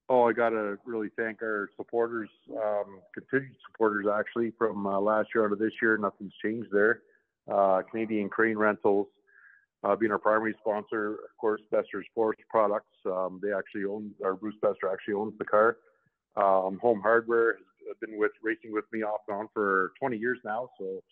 Oh, 0.08 0.28
I 0.28 0.32
got 0.32 0.50
to 0.50 0.76
really 0.84 1.08
thank 1.16 1.40
our 1.40 1.68
supporters, 1.76 2.28
um, 2.50 2.98
continued 3.14 3.54
supporters 3.70 4.06
actually 4.12 4.52
from 4.58 4.84
uh, 4.84 4.98
last 4.98 5.28
year 5.32 5.44
out 5.44 5.52
of 5.52 5.60
this 5.60 5.72
year. 5.80 5.96
Nothing's 5.96 6.32
changed 6.42 6.68
there. 6.72 7.02
Uh, 7.48 7.82
Canadian 7.88 8.28
Crane 8.28 8.58
Rentals 8.58 9.06
uh, 9.82 9.96
being 9.96 10.12
our 10.12 10.18
primary 10.18 10.54
sponsor, 10.60 11.14
of 11.14 11.36
course, 11.38 11.60
Bester's 11.70 12.06
Forest 12.14 12.42
Products. 12.50 12.94
Um, 13.06 13.40
they 13.42 13.52
actually 13.52 13.84
own, 13.84 14.10
or 14.20 14.34
Bruce 14.34 14.56
Bester 14.60 14.90
actually 14.92 15.14
owns 15.14 15.34
the 15.38 15.44
car. 15.44 15.78
Um, 16.36 16.78
Home 16.82 17.00
Hardware 17.00 17.58
has 17.88 17.96
been 18.00 18.18
with 18.18 18.32
racing 18.42 18.72
with 18.72 18.84
me 18.92 19.02
off 19.02 19.20
and 19.28 19.38
on 19.38 19.48
for 19.54 19.92
20 19.98 20.16
years 20.16 20.38
now. 20.44 20.70
So 20.78 21.02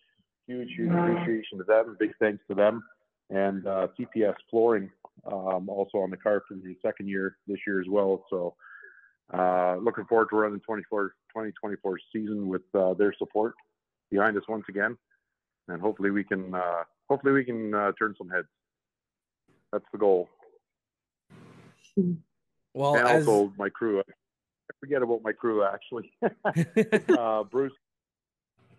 huge, 0.47 0.69
huge 0.77 0.93
appreciation 0.93 1.59
to 1.59 1.65
them. 1.65 1.97
Big 1.99 2.13
thanks 2.21 2.43
to 2.49 2.55
them. 2.55 2.83
And 3.31 3.67
uh, 3.67 3.89
CPS 3.99 4.35
Flooring 4.51 4.91
um, 5.27 5.69
also 5.69 5.99
on 5.99 6.11
the 6.11 6.17
car 6.17 6.43
for 6.49 6.55
the 6.55 6.77
second 6.83 7.09
year 7.09 7.37
this 7.47 7.59
year 7.67 7.81
as 7.81 7.87
well. 7.89 8.25
So 8.31 8.55
uh, 9.33 9.77
looking 9.77 10.05
forward 10.07 10.29
to 10.31 10.37
running 10.37 10.61
24, 10.61 11.09
2024 11.35 11.99
season 12.13 12.49
with 12.49 12.63
uh, 12.75 12.95
their 12.95 13.13
support 13.19 13.55
behind 14.11 14.37
us 14.37 14.45
once 14.49 14.65
again, 14.69 14.97
and 15.69 15.81
hopefully 15.83 16.11
we 16.11 16.25
can 16.25 16.55
uh, 16.55 16.85
hopefully 17.11 17.35
we 17.35 17.45
can 17.45 17.75
uh, 17.75 17.93
turn 17.99 18.15
some 18.17 18.31
heads. 18.31 18.49
That's 19.73 19.85
the 19.93 19.99
goal. 19.99 20.29
Well, 22.75 22.95
and 22.95 23.09
as 23.09 23.27
also 23.27 23.53
my 23.59 23.69
crew. 23.69 24.01
I 24.01 24.75
forget 24.81 25.03
about 25.03 25.23
my 25.23 25.33
crew 25.33 25.65
actually. 25.65 26.13
uh, 27.19 27.43
Bruce, 27.45 27.73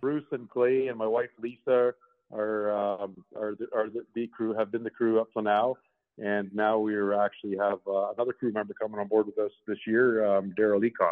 Bruce 0.01 0.25
and 0.31 0.49
Clay 0.49 0.87
and 0.87 0.97
my 0.97 1.07
wife 1.07 1.29
Lisa 1.41 1.93
are 2.31 2.71
um, 2.71 3.15
are 3.35 3.55
the, 3.55 3.67
are 3.73 3.89
the, 3.89 4.05
the 4.15 4.27
crew 4.27 4.53
have 4.53 4.71
been 4.71 4.83
the 4.83 4.89
crew 4.89 5.19
up 5.19 5.31
to 5.33 5.41
now, 5.41 5.75
and 6.17 6.53
now 6.53 6.77
we 6.79 6.95
actually 7.13 7.57
have 7.57 7.79
uh, 7.87 8.11
another 8.11 8.33
crew 8.33 8.51
member 8.51 8.73
coming 8.79 8.99
on 8.99 9.07
board 9.07 9.25
with 9.25 9.37
us 9.39 9.51
this 9.67 9.79
year, 9.87 10.25
um, 10.25 10.53
Daryl 10.57 10.81
Leacott. 10.81 11.11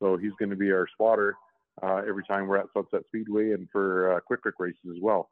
So 0.00 0.16
he's 0.16 0.32
going 0.38 0.50
to 0.50 0.56
be 0.56 0.70
our 0.70 0.86
spotter 0.92 1.34
uh, 1.82 2.02
every 2.08 2.24
time 2.24 2.46
we're 2.46 2.58
at 2.58 2.66
Sunset 2.74 3.02
Speedway 3.08 3.52
and 3.52 3.68
for 3.70 4.12
uh, 4.16 4.20
Quick 4.20 4.44
Wick 4.44 4.54
races 4.58 4.78
as 4.90 5.00
well. 5.00 5.28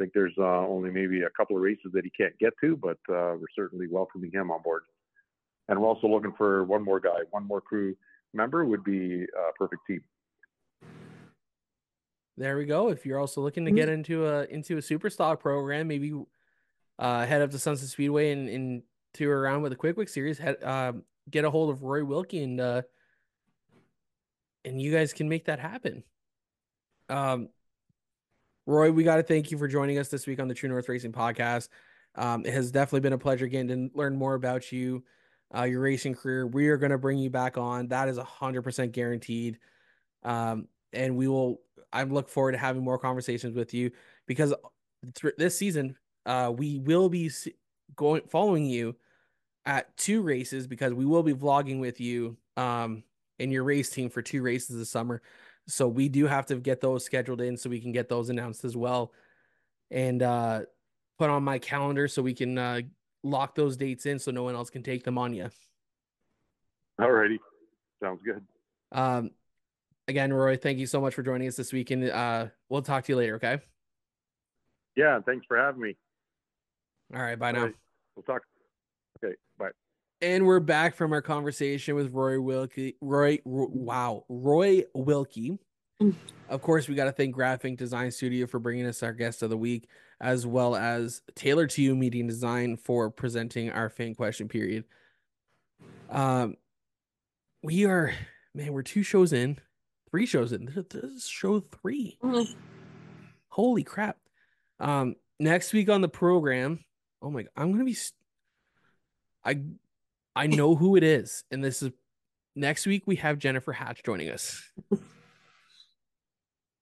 I 0.00 0.02
think 0.02 0.14
there's 0.14 0.34
uh, 0.38 0.66
only 0.66 0.90
maybe 0.90 1.22
a 1.22 1.30
couple 1.36 1.56
of 1.56 1.62
races 1.62 1.90
that 1.92 2.04
he 2.04 2.10
can't 2.10 2.36
get 2.38 2.54
to, 2.62 2.74
but 2.74 2.96
uh, 3.10 3.36
we're 3.36 3.44
certainly 3.54 3.86
welcoming 3.86 4.30
him 4.32 4.50
on 4.50 4.62
board. 4.62 4.82
And 5.68 5.78
we're 5.78 5.86
also 5.86 6.06
looking 6.06 6.32
for 6.38 6.64
one 6.64 6.82
more 6.82 7.00
guy, 7.00 7.18
one 7.32 7.46
more 7.46 7.60
crew 7.60 7.94
member 8.32 8.64
would 8.64 8.82
be 8.82 9.24
a 9.24 9.52
perfect 9.58 9.82
team. 9.86 10.02
There 12.38 12.56
we 12.56 12.64
go. 12.64 12.88
If 12.88 13.04
you're 13.04 13.18
also 13.18 13.42
looking 13.42 13.66
to 13.66 13.70
get 13.70 13.90
into 13.90 14.26
a 14.26 14.44
into 14.44 14.78
a 14.78 14.82
super 14.82 15.10
stock 15.10 15.40
program, 15.40 15.88
maybe 15.88 16.14
uh, 16.98 17.26
head 17.26 17.42
up 17.42 17.50
to 17.50 17.58
Sunset 17.58 17.88
Speedway 17.90 18.32
and, 18.32 18.48
and 18.48 18.82
tour 19.12 19.38
around 19.38 19.60
with 19.60 19.72
the 19.72 19.76
Quick 19.76 19.98
Wick 19.98 20.08
series. 20.08 20.38
Head, 20.38 20.62
uh, 20.62 20.92
get 21.28 21.44
a 21.44 21.50
hold 21.50 21.68
of 21.68 21.82
Roy 21.82 22.02
Wilkie 22.02 22.42
and 22.42 22.58
uh, 22.58 22.82
and 24.64 24.80
you 24.80 24.90
guys 24.90 25.12
can 25.12 25.28
make 25.28 25.44
that 25.44 25.58
happen. 25.60 26.02
Um, 27.10 27.50
Roy, 28.66 28.92
we 28.92 29.04
got 29.04 29.16
to 29.16 29.22
thank 29.22 29.50
you 29.50 29.58
for 29.58 29.68
joining 29.68 29.98
us 29.98 30.08
this 30.08 30.26
week 30.26 30.38
on 30.38 30.48
the 30.48 30.54
True 30.54 30.68
North 30.68 30.88
Racing 30.88 31.12
Podcast. 31.12 31.68
Um, 32.14 32.44
it 32.44 32.52
has 32.52 32.70
definitely 32.70 33.00
been 33.00 33.12
a 33.12 33.18
pleasure 33.18 33.46
getting 33.46 33.68
to 33.68 33.90
learn 33.96 34.16
more 34.16 34.34
about 34.34 34.70
you, 34.70 35.04
uh, 35.56 35.62
your 35.62 35.80
racing 35.80 36.14
career. 36.14 36.46
We 36.46 36.68
are 36.68 36.76
going 36.76 36.90
to 36.90 36.98
bring 36.98 37.18
you 37.18 37.30
back 37.30 37.56
on. 37.56 37.88
That 37.88 38.08
is 38.08 38.18
a 38.18 38.24
hundred 38.24 38.62
percent 38.62 38.92
guaranteed. 38.92 39.58
Um, 40.22 40.68
and 40.92 41.16
we 41.16 41.28
will. 41.28 41.60
I 41.92 42.04
look 42.04 42.28
forward 42.28 42.52
to 42.52 42.58
having 42.58 42.84
more 42.84 42.98
conversations 42.98 43.56
with 43.56 43.74
you 43.74 43.90
because 44.26 44.54
th- 45.14 45.34
this 45.38 45.56
season, 45.56 45.96
uh, 46.26 46.52
we 46.54 46.78
will 46.78 47.08
be 47.08 47.30
going 47.96 48.22
following 48.28 48.66
you 48.66 48.96
at 49.66 49.96
two 49.96 50.22
races 50.22 50.66
because 50.66 50.92
we 50.92 51.04
will 51.04 51.22
be 51.22 51.34
vlogging 51.34 51.80
with 51.80 52.00
you 52.00 52.36
um 52.56 53.02
in 53.38 53.50
your 53.50 53.64
race 53.64 53.90
team 53.90 54.08
for 54.08 54.22
two 54.22 54.42
races 54.42 54.76
this 54.76 54.90
summer. 54.90 55.22
So 55.68 55.86
we 55.88 56.08
do 56.08 56.26
have 56.26 56.46
to 56.46 56.56
get 56.56 56.80
those 56.80 57.04
scheduled 57.04 57.40
in 57.40 57.56
so 57.56 57.70
we 57.70 57.80
can 57.80 57.92
get 57.92 58.08
those 58.08 58.28
announced 58.28 58.64
as 58.64 58.76
well. 58.76 59.12
And 59.90 60.22
uh 60.22 60.62
put 61.18 61.30
on 61.30 61.42
my 61.42 61.58
calendar 61.58 62.08
so 62.08 62.22
we 62.22 62.34
can 62.34 62.58
uh 62.58 62.80
lock 63.22 63.54
those 63.54 63.76
dates 63.76 64.06
in 64.06 64.18
so 64.18 64.30
no 64.30 64.42
one 64.42 64.54
else 64.54 64.70
can 64.70 64.82
take 64.82 65.04
them 65.04 65.18
on 65.18 65.34
you. 65.34 65.50
Alrighty. 67.00 67.38
Sounds 68.02 68.20
good. 68.22 68.44
Um 68.92 69.30
again, 70.08 70.32
Roy, 70.32 70.56
thank 70.56 70.78
you 70.78 70.86
so 70.86 71.00
much 71.00 71.14
for 71.14 71.22
joining 71.22 71.48
us 71.48 71.56
this 71.56 71.72
week 71.72 71.90
and 71.90 72.10
uh 72.10 72.46
we'll 72.68 72.82
talk 72.82 73.04
to 73.04 73.12
you 73.12 73.16
later, 73.16 73.36
okay? 73.36 73.58
Yeah, 74.96 75.20
thanks 75.24 75.46
for 75.46 75.56
having 75.56 75.80
me. 75.80 75.96
All 77.14 77.22
right, 77.22 77.38
bye 77.38 77.52
now. 77.52 77.64
Right. 77.64 77.74
We'll 78.16 78.22
talk. 78.24 78.42
And 80.22 80.46
we're 80.46 80.60
back 80.60 80.96
from 80.96 81.12
our 81.14 81.22
conversation 81.22 81.94
with 81.94 82.12
Roy 82.12 82.38
Wilkie. 82.38 82.96
Roy, 83.00 83.38
Roy 83.46 83.66
wow, 83.70 84.24
Roy 84.28 84.82
Wilkie. 84.94 85.58
Of 86.48 86.60
course, 86.62 86.88
we 86.88 86.94
got 86.94 87.04
to 87.04 87.12
thank 87.12 87.34
GraphInk 87.34 87.78
Design 87.78 88.10
Studio 88.10 88.46
for 88.46 88.58
bringing 88.58 88.86
us 88.86 89.02
our 89.02 89.12
guest 89.12 89.42
of 89.42 89.48
the 89.48 89.56
week, 89.56 89.88
as 90.20 90.46
well 90.46 90.76
as 90.76 91.22
Taylor'd 91.34 91.70
To 91.70 91.82
You 91.82 91.96
Media 91.96 92.22
& 92.24 92.26
Design 92.26 92.76
for 92.76 93.10
presenting 93.10 93.70
our 93.70 93.88
fan 93.88 94.14
question 94.14 94.48
period. 94.48 94.84
Um, 96.10 96.56
we 97.62 97.86
are, 97.86 98.12
man, 98.54 98.72
we're 98.74 98.82
two 98.82 99.02
shows 99.02 99.32
in, 99.32 99.58
three 100.10 100.26
shows 100.26 100.52
in. 100.52 100.66
This 100.66 101.02
is 101.02 101.26
show 101.26 101.60
3 101.60 102.18
Mm. 102.22 102.54
Holy 103.48 103.82
crap! 103.82 104.16
Um, 104.78 105.16
next 105.38 105.72
week 105.72 105.88
on 105.88 106.02
the 106.02 106.08
program, 106.08 106.84
oh 107.20 107.30
my, 107.30 107.42
god, 107.42 107.50
I'm 107.56 107.72
gonna 107.72 107.84
be. 107.84 107.94
St- 107.94 108.14
I 109.44 109.62
I 110.36 110.46
know 110.46 110.74
who 110.76 110.96
it 110.96 111.02
is, 111.02 111.44
and 111.50 111.62
this 111.62 111.82
is 111.82 111.90
next 112.54 112.86
week. 112.86 113.02
We 113.06 113.16
have 113.16 113.38
Jennifer 113.38 113.72
Hatch 113.72 114.02
joining 114.04 114.30
us. 114.30 114.62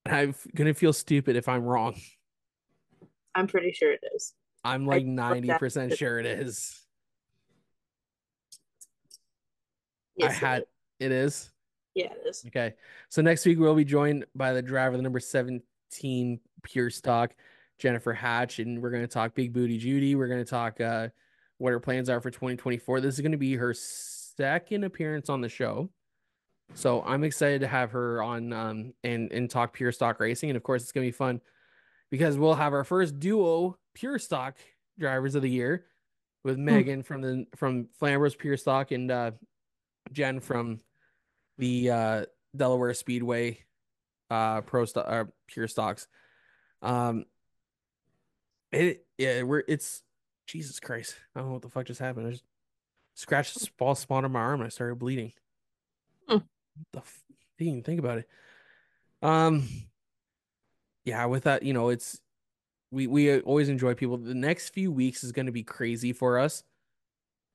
I'm 0.07 0.35
gonna 0.55 0.75
feel 0.75 0.93
stupid 0.93 1.37
if 1.37 1.49
I'm 1.49 1.63
wrong. 1.63 1.97
I'm 3.35 3.47
pretty 3.47 3.73
sure 3.73 3.93
it 3.93 4.01
is. 4.15 4.35
I'm 4.65 4.87
like 4.87 5.05
ninety 5.05 5.49
percent 5.59 5.97
sure 5.97 6.19
it 6.19 6.27
is. 6.27 6.81
Yes, 10.17 10.31
I 10.31 10.35
it 10.35 10.39
had 10.39 10.59
is. 10.63 10.67
it 11.01 11.13
is 11.13 11.51
Yeah, 11.95 12.07
it 12.13 12.29
is. 12.29 12.45
okay. 12.49 12.75
So 13.09 13.23
next 13.23 13.47
week 13.47 13.59
we'll 13.59 13.75
be 13.75 13.85
joined 13.85 14.25
by 14.35 14.53
the 14.53 14.63
driver, 14.63 14.97
the 14.97 15.03
number 15.03 15.21
seventeen 15.21 16.41
pure 16.63 16.91
stock, 16.91 17.35
Jennifer 17.79 18.13
Hatch, 18.13 18.59
and 18.59 18.83
we're 18.83 18.91
gonna 18.91 19.07
talk 19.07 19.35
Big 19.35 19.53
Booty 19.53 19.79
Judy. 19.79 20.17
We're 20.17 20.29
gonna 20.29 20.45
talk 20.45 20.81
uh 20.81 21.09
what 21.59 21.73
her 21.73 21.81
plans 21.81 22.09
are 22.09 22.21
for 22.21 22.31
2024. 22.31 23.01
This 23.01 23.15
is 23.15 23.21
gonna 23.21 23.37
be 23.37 23.57
her 23.57 23.75
second 23.75 24.85
appearance 24.85 25.29
on 25.29 25.41
the 25.41 25.49
show. 25.49 25.91
So 26.75 27.03
I'm 27.03 27.25
excited 27.25 27.61
to 27.63 27.67
have 27.69 27.93
her 27.93 28.23
on 28.23 28.53
um 28.53 28.95
and 29.05 29.33
and 29.33 29.51
talk 29.51 29.73
pure 29.73 29.93
stock 29.93 30.21
racing. 30.21 30.51
And 30.51 30.57
of 30.57 30.63
course 30.63 30.83
it's 30.83 30.93
gonna 30.93 31.07
be 31.07 31.13
fun 31.13 31.41
because 32.11 32.39
we'll 32.39 32.55
have 32.55 32.73
our 32.73 32.85
first 32.85 33.19
duo 33.19 33.79
pure 33.95 34.19
stock 34.19 34.57
drivers 34.99 35.35
of 35.35 35.43
the 35.43 35.51
year 35.51 35.87
with 36.45 36.59
Megan 36.59 37.03
from 37.03 37.21
the 37.23 37.47
from 37.57 37.89
Flamboro's 37.99 38.35
Pure 38.35 38.57
Stock 38.59 38.91
and 38.91 39.11
uh 39.11 39.31
Jen 40.13 40.41
from 40.41 40.81
the 41.59 41.91
uh 41.91 42.25
Delaware 42.57 42.95
Speedway 42.95 43.59
uh 44.31 44.61
pro 44.63 44.85
stock 44.85 45.07
uh, 45.09 45.25
pure 45.47 45.69
stocks. 45.69 46.07
Um 46.83 47.25
it 48.73 49.05
yeah, 49.17 49.43
we're 49.43 49.65
it's 49.67 50.03
Jesus 50.49 50.81
Christ. 50.81 51.15
I 51.37 51.41
don't 51.41 51.49
know 51.49 51.53
what 51.55 51.63
the 51.63 51.69
fuck 51.69 51.87
just 51.87 52.01
happened. 52.01 52.27
I 52.27 52.31
just 52.31 52.45
scratched 53.15 53.57
a 53.57 53.61
small 53.61 53.95
spot 53.95 54.25
on 54.25 54.33
my 54.33 54.41
arm 54.41 54.61
and 54.61 54.67
I 54.67 54.71
started 54.71 54.99
bleeding. 54.99 55.33
Hmm. 56.27 56.35
What 56.35 56.45
the 56.93 56.99
f- 56.99 57.23
didn't 57.59 57.73
even 57.73 57.83
think 57.85 58.01
about 58.01 58.19
it. 58.19 58.29
Um 59.23 59.69
yeah, 61.05 61.25
with 61.27 61.45
that, 61.45 61.63
you 61.63 61.73
know, 61.73 61.89
it's 61.89 62.21
we 62.91 63.07
we 63.07 63.41
always 63.41 63.69
enjoy 63.69 63.95
people. 63.95 64.17
The 64.17 64.35
next 64.35 64.71
few 64.71 64.91
weeks 64.91 65.25
is 65.25 65.33
going 65.33 65.47
to 65.47 65.53
be 65.53 65.63
crazy 65.63 66.13
for 66.13 66.39
us. 66.39 66.65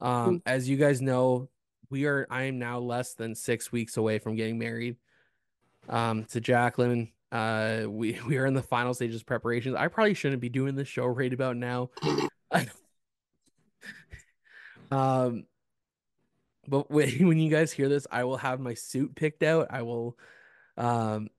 Um, 0.01 0.41
as 0.45 0.67
you 0.67 0.75
guys 0.77 1.01
know, 1.01 1.49
we 1.89 2.05
are 2.05 2.27
I 2.29 2.43
am 2.43 2.59
now 2.59 2.79
less 2.79 3.13
than 3.13 3.35
six 3.35 3.71
weeks 3.71 3.97
away 3.97 4.19
from 4.19 4.35
getting 4.35 4.57
married. 4.57 4.97
Um, 5.89 6.25
to 6.25 6.41
Jacqueline. 6.41 7.11
Uh, 7.31 7.85
we 7.87 8.19
we 8.27 8.37
are 8.37 8.45
in 8.45 8.53
the 8.53 8.61
final 8.63 8.93
stages 8.93 9.21
of 9.21 9.25
preparations. 9.25 9.75
I 9.75 9.87
probably 9.87 10.13
shouldn't 10.13 10.41
be 10.41 10.49
doing 10.49 10.75
this 10.75 10.87
show 10.87 11.05
right 11.05 11.33
about 11.33 11.57
now. 11.57 11.89
um, 14.93 15.45
but 16.67 16.89
when 16.89 17.09
when 17.27 17.37
you 17.39 17.49
guys 17.49 17.71
hear 17.71 17.89
this, 17.89 18.07
I 18.11 18.23
will 18.23 18.37
have 18.37 18.59
my 18.59 18.73
suit 18.73 19.15
picked 19.15 19.43
out. 19.43 19.67
I 19.69 19.81
will, 19.81 20.17
um, 20.77 21.29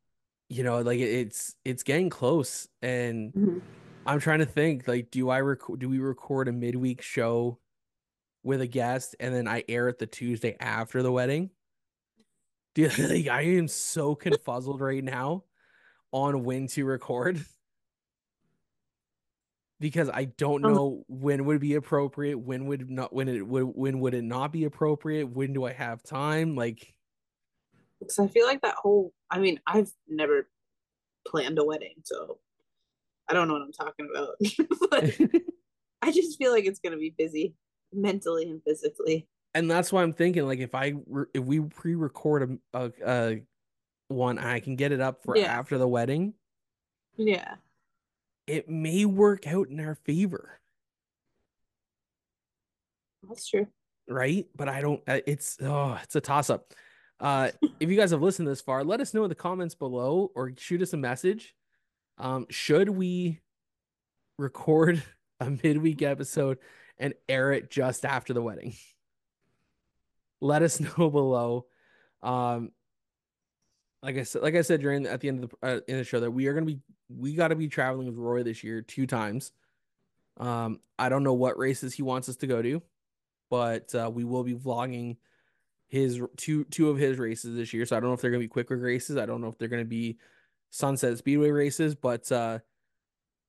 you 0.48 0.62
know, 0.64 0.80
like 0.82 0.98
it- 0.98 1.12
it's 1.26 1.54
it's 1.64 1.82
getting 1.82 2.10
close, 2.10 2.68
and 2.82 3.32
Mhm. 3.32 3.62
I'm 4.06 4.20
trying 4.20 4.40
to 4.40 4.46
think 4.46 4.86
like, 4.86 5.10
do 5.10 5.30
I 5.30 5.38
record? 5.38 5.80
Do 5.80 5.88
we 5.88 5.98
record 5.98 6.48
a 6.48 6.52
midweek 6.52 7.00
show 7.02 7.58
with 8.42 8.60
a 8.60 8.66
guest, 8.66 9.16
and 9.18 9.34
then 9.34 9.48
I 9.48 9.64
air 9.68 9.88
it 9.88 9.98
the 9.98 10.06
Tuesday 10.06 10.56
after 10.60 11.02
the 11.02 11.12
wedding? 11.12 11.50
Dude, 12.74 12.98
like, 12.98 13.28
I 13.28 13.42
am 13.42 13.68
so 13.68 14.14
confuzzled 14.16 14.80
right 14.80 15.02
now 15.02 15.44
on 16.12 16.44
when 16.44 16.66
to 16.68 16.84
record 16.84 17.44
because 19.80 20.08
I 20.08 20.24
don't 20.24 20.64
Um, 20.64 20.74
know 20.74 21.04
when 21.08 21.44
would 21.46 21.60
be 21.60 21.74
appropriate, 21.74 22.38
when 22.38 22.66
would 22.66 22.90
not, 22.90 23.12
when 23.12 23.28
it 23.28 23.46
would, 23.46 23.64
when 23.64 24.00
would 24.00 24.14
it 24.14 24.22
not 24.24 24.52
be 24.52 24.64
appropriate, 24.64 25.24
when 25.30 25.52
do 25.52 25.64
I 25.64 25.72
have 25.72 26.02
time? 26.02 26.54
Like, 26.56 26.94
Because 28.00 28.18
I 28.18 28.28
feel 28.28 28.46
like 28.46 28.62
that 28.62 28.76
whole, 28.76 29.12
I 29.30 29.38
mean, 29.38 29.60
I've 29.66 29.90
never 30.08 30.48
planned 31.26 31.58
a 31.58 31.64
wedding, 31.64 31.94
so 32.04 32.38
I 33.28 33.32
don't 33.34 33.48
know 33.48 33.54
what 33.54 33.62
I'm 33.62 33.72
talking 33.72 34.08
about. 34.14 34.36
but 34.90 35.18
I 36.02 36.12
just 36.12 36.38
feel 36.38 36.52
like 36.52 36.66
it's 36.66 36.80
going 36.80 36.92
to 36.92 36.98
be 36.98 37.14
busy 37.16 37.54
mentally 37.92 38.48
and 38.48 38.62
physically. 38.64 39.26
and 39.54 39.70
that's 39.70 39.92
why 39.92 40.02
I'm 40.02 40.12
thinking 40.12 40.46
like 40.46 40.58
if 40.58 40.74
I 40.74 40.94
re- 41.06 41.26
if 41.32 41.42
we 41.44 41.60
pre-record 41.60 42.58
a, 42.74 42.78
a, 42.78 42.92
a 43.06 43.42
one, 44.08 44.38
I 44.38 44.60
can 44.60 44.76
get 44.76 44.92
it 44.92 45.00
up 45.00 45.22
for 45.24 45.36
Yeah. 45.36 45.46
after 45.58 45.78
the 45.78 45.88
wedding. 45.88 46.34
Yeah. 47.16 47.54
It 48.46 48.68
may 48.68 49.04
work 49.04 49.46
out 49.46 49.68
in 49.68 49.80
our 49.80 49.94
favor, 49.94 50.60
That's 53.28 53.48
true. 53.48 53.66
right? 54.08 54.46
But 54.54 54.68
I 54.68 54.80
don't. 54.80 55.02
uh, 55.08 55.20
It's 55.26 55.56
oh, 55.62 55.98
it's 56.02 56.14
a 56.16 56.20
toss 56.20 56.50
up. 56.50 56.72
Uh, 57.20 57.50
if 57.80 57.88
you 57.88 57.96
guys 57.96 58.10
have 58.10 58.20
listened 58.22 58.46
this 58.48 58.60
far, 58.60 58.84
let 58.84 59.00
us 59.00 59.14
know 59.14 59.22
in 59.24 59.28
the 59.28 59.34
comments 59.34 59.74
below 59.74 60.30
or 60.34 60.52
shoot 60.58 60.82
us 60.82 60.92
a 60.92 60.96
message. 60.98 61.54
Um, 62.18 62.46
should 62.50 62.88
we 62.90 63.40
record 64.38 65.02
a 65.40 65.50
midweek 65.50 66.02
episode 66.02 66.58
and 66.98 67.14
air 67.28 67.52
it 67.52 67.70
just 67.70 68.04
after 68.04 68.34
the 68.34 68.42
wedding? 68.42 68.74
Let 70.40 70.62
us 70.62 70.80
know 70.98 71.08
below. 71.10 71.66
Um, 72.22 72.72
like 74.04 74.18
I 74.18 74.22
said, 74.22 74.42
like 74.42 74.54
I 74.54 74.60
said 74.60 74.82
during 74.82 75.06
at 75.06 75.20
the 75.20 75.28
end 75.28 75.44
of 75.44 75.50
the 75.50 75.66
uh, 75.66 75.80
in 75.88 75.96
the 75.96 76.04
show 76.04 76.20
that 76.20 76.30
we 76.30 76.46
are 76.46 76.52
gonna 76.52 76.66
be 76.66 76.78
we 77.08 77.34
got 77.34 77.48
to 77.48 77.56
be 77.56 77.68
traveling 77.68 78.06
with 78.06 78.16
Roy 78.16 78.42
this 78.42 78.62
year 78.62 78.82
two 78.82 79.06
times. 79.06 79.52
Um, 80.36 80.80
I 80.98 81.08
don't 81.08 81.22
know 81.22 81.32
what 81.32 81.56
races 81.56 81.94
he 81.94 82.02
wants 82.02 82.28
us 82.28 82.36
to 82.36 82.46
go 82.46 82.60
to, 82.60 82.82
but 83.50 83.94
uh, 83.94 84.10
we 84.12 84.24
will 84.24 84.44
be 84.44 84.54
vlogging 84.54 85.16
his 85.86 86.20
two 86.36 86.64
two 86.64 86.90
of 86.90 86.98
his 86.98 87.18
races 87.18 87.56
this 87.56 87.72
year. 87.72 87.86
So 87.86 87.96
I 87.96 88.00
don't 88.00 88.10
know 88.10 88.14
if 88.14 88.20
they're 88.20 88.30
gonna 88.30 88.40
be 88.40 88.48
quicker 88.48 88.76
races. 88.76 89.16
I 89.16 89.24
don't 89.24 89.40
know 89.40 89.48
if 89.48 89.56
they're 89.56 89.68
gonna 89.68 89.86
be 89.86 90.18
Sunset 90.70 91.16
Speedway 91.16 91.50
races, 91.50 91.94
but 91.94 92.30
uh, 92.30 92.58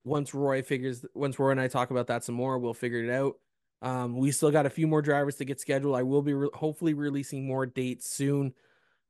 once 0.05 0.33
Roy 0.33 0.61
figures, 0.61 1.05
once 1.13 1.37
Roy 1.37 1.51
and 1.51 1.59
I 1.59 1.67
talk 1.67 1.91
about 1.91 2.07
that 2.07 2.23
some 2.23 2.35
more, 2.35 2.57
we'll 2.59 2.73
figure 2.73 3.03
it 3.03 3.09
out. 3.09 3.35
Um, 3.81 4.15
we 4.17 4.31
still 4.31 4.51
got 4.51 4.65
a 4.65 4.69
few 4.69 4.87
more 4.87 5.01
drivers 5.01 5.35
to 5.35 5.45
get 5.45 5.59
scheduled. 5.59 5.97
I 5.97 6.03
will 6.03 6.21
be 6.21 6.33
re- 6.33 6.49
hopefully 6.53 6.93
releasing 6.93 7.45
more 7.45 7.65
dates 7.65 8.09
soon 8.09 8.53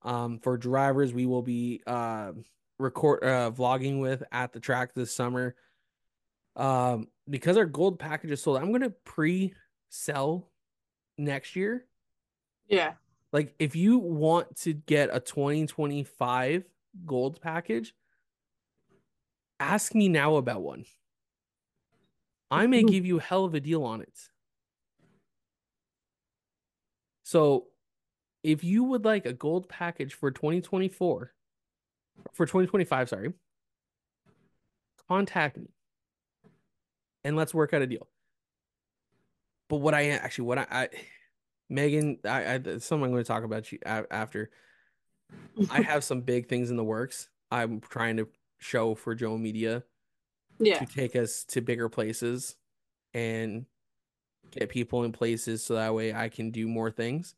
Um, 0.05 0.37
for 0.37 0.55
drivers, 0.55 1.13
we 1.13 1.25
will 1.25 1.41
be 1.41 1.81
uh, 1.87 2.31
record 2.77 3.23
uh, 3.23 3.51
vlogging 3.51 3.99
with 3.99 4.23
at 4.31 4.53
the 4.53 4.59
track 4.59 4.93
this 4.93 5.11
summer. 5.11 5.55
Um, 6.55 7.07
because 7.27 7.57
our 7.57 7.65
gold 7.65 7.99
package 7.99 8.31
is 8.31 8.43
sold, 8.43 8.57
I'm 8.57 8.71
gonna 8.71 8.91
pre-sell 9.03 10.47
next 11.17 11.55
year. 11.55 11.85
Yeah. 12.67 12.93
Like 13.33 13.55
if 13.59 13.75
you 13.75 13.97
want 13.97 14.55
to 14.61 14.73
get 14.73 15.09
a 15.11 15.19
2025 15.19 16.63
gold 17.05 17.41
package, 17.41 17.93
ask 19.59 19.93
me 19.95 20.07
now 20.07 20.35
about 20.35 20.61
one. 20.61 20.85
I 22.51 22.67
may 22.67 22.83
give 22.85 23.05
you 23.05 23.17
a 23.17 23.21
hell 23.21 23.43
of 23.43 23.55
a 23.55 23.59
deal 23.59 23.83
on 23.83 24.01
it. 24.01 24.13
So 27.23 27.67
if 28.45 28.63
you 28.63 28.83
would 28.83 29.03
like 29.03 29.25
a 29.25 29.33
gold 29.33 29.67
package 29.67 30.13
for 30.13 30.29
2024 30.29 31.33
for 32.33 32.45
2025, 32.45 33.09
sorry, 33.09 33.33
contact 35.09 35.57
me 35.57 35.67
and 37.23 37.35
let's 37.35 37.55
work 37.55 37.73
out 37.73 37.81
a 37.81 37.87
deal. 37.87 38.07
But 39.67 39.77
what 39.77 39.95
I 39.95 40.09
actually, 40.09 40.45
what 40.45 40.59
I, 40.59 40.67
I 40.69 40.89
Megan, 41.69 42.19
I, 42.23 42.53
I 42.53 42.61
something 42.77 43.05
I'm 43.05 43.11
going 43.11 43.23
to 43.23 43.23
talk 43.23 43.43
about 43.43 43.71
you 43.71 43.79
after. 43.83 44.51
I 45.71 45.81
have 45.81 46.03
some 46.03 46.21
big 46.21 46.47
things 46.47 46.69
in 46.69 46.77
the 46.77 46.83
works. 46.83 47.29
I'm 47.49 47.81
trying 47.81 48.17
to 48.17 48.27
show 48.59 48.93
for 48.93 49.15
Joe 49.15 49.39
Media 49.39 49.83
Yeah. 50.59 50.77
to 50.77 50.85
take 50.85 51.15
us 51.15 51.43
to 51.45 51.61
bigger 51.61 51.89
places 51.89 52.57
and 53.11 53.65
get 54.51 54.69
people 54.69 55.03
in 55.03 55.11
places 55.11 55.63
so 55.63 55.73
that 55.73 55.95
way 55.95 56.13
I 56.13 56.29
can 56.29 56.51
do 56.51 56.67
more 56.67 56.91
things. 56.91 57.33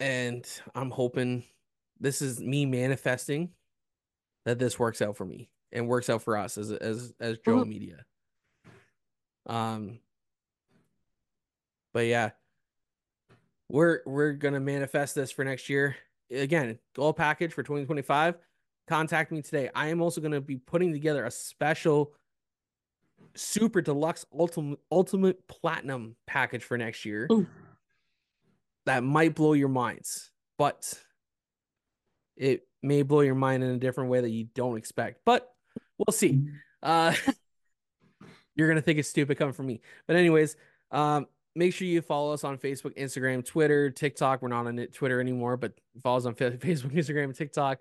And 0.00 0.46
I'm 0.74 0.90
hoping 0.90 1.44
this 1.98 2.22
is 2.22 2.40
me 2.40 2.66
manifesting 2.66 3.50
that 4.44 4.58
this 4.58 4.78
works 4.78 5.02
out 5.02 5.16
for 5.16 5.24
me 5.24 5.50
and 5.72 5.88
works 5.88 6.08
out 6.08 6.22
for 6.22 6.36
us 6.36 6.56
as 6.56 6.70
as 6.72 7.12
as 7.20 7.38
Joe 7.38 7.64
Mhm. 7.64 7.68
Media. 7.68 8.04
Um 9.46 10.00
but 11.92 12.06
yeah, 12.06 12.30
we're 13.68 14.00
we're 14.06 14.32
gonna 14.34 14.60
manifest 14.60 15.14
this 15.14 15.30
for 15.32 15.44
next 15.44 15.68
year. 15.68 15.96
Again, 16.30 16.78
goal 16.94 17.12
package 17.12 17.52
for 17.52 17.62
2025. 17.62 18.36
Contact 18.86 19.32
me 19.32 19.42
today. 19.42 19.68
I 19.74 19.88
am 19.88 20.00
also 20.00 20.20
gonna 20.20 20.40
be 20.40 20.56
putting 20.56 20.92
together 20.92 21.24
a 21.24 21.30
special 21.30 22.14
super 23.34 23.80
deluxe 23.80 24.24
ultimate 24.32 24.78
ultimate 24.92 25.46
platinum 25.48 26.16
package 26.26 26.62
for 26.62 26.78
next 26.78 27.04
year. 27.04 27.26
Ooh. 27.32 27.46
That 28.88 29.04
might 29.04 29.34
blow 29.34 29.52
your 29.52 29.68
minds, 29.68 30.30
but 30.56 30.94
it 32.38 32.62
may 32.82 33.02
blow 33.02 33.20
your 33.20 33.34
mind 33.34 33.62
in 33.62 33.68
a 33.68 33.76
different 33.76 34.08
way 34.08 34.22
that 34.22 34.30
you 34.30 34.48
don't 34.54 34.78
expect. 34.78 35.20
But 35.26 35.46
we'll 35.98 36.12
see. 36.12 36.48
Uh 36.82 37.12
you're 38.56 38.66
gonna 38.66 38.80
think 38.80 38.98
it's 38.98 39.10
stupid 39.10 39.36
coming 39.36 39.52
from 39.52 39.66
me. 39.66 39.82
But 40.06 40.16
anyways, 40.16 40.56
um, 40.90 41.26
make 41.54 41.74
sure 41.74 41.86
you 41.86 42.00
follow 42.00 42.32
us 42.32 42.44
on 42.44 42.56
Facebook, 42.56 42.96
Instagram, 42.96 43.44
Twitter, 43.44 43.90
TikTok. 43.90 44.40
We're 44.40 44.48
not 44.48 44.66
on 44.66 44.78
Twitter 44.94 45.20
anymore, 45.20 45.58
but 45.58 45.74
follow 46.02 46.16
us 46.16 46.24
on 46.24 46.34
Facebook, 46.36 46.94
Instagram, 46.94 47.24
and 47.24 47.34
TikTok. 47.34 47.80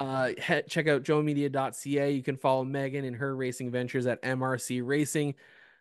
Uh, 0.00 0.30
check 0.66 0.88
out 0.88 1.02
joemedia.ca. 1.02 2.10
You 2.10 2.22
can 2.22 2.38
follow 2.38 2.64
Megan 2.64 3.04
and 3.04 3.16
her 3.16 3.36
racing 3.36 3.70
ventures 3.70 4.06
at 4.06 4.22
MRC 4.22 4.80
Racing. 4.82 5.34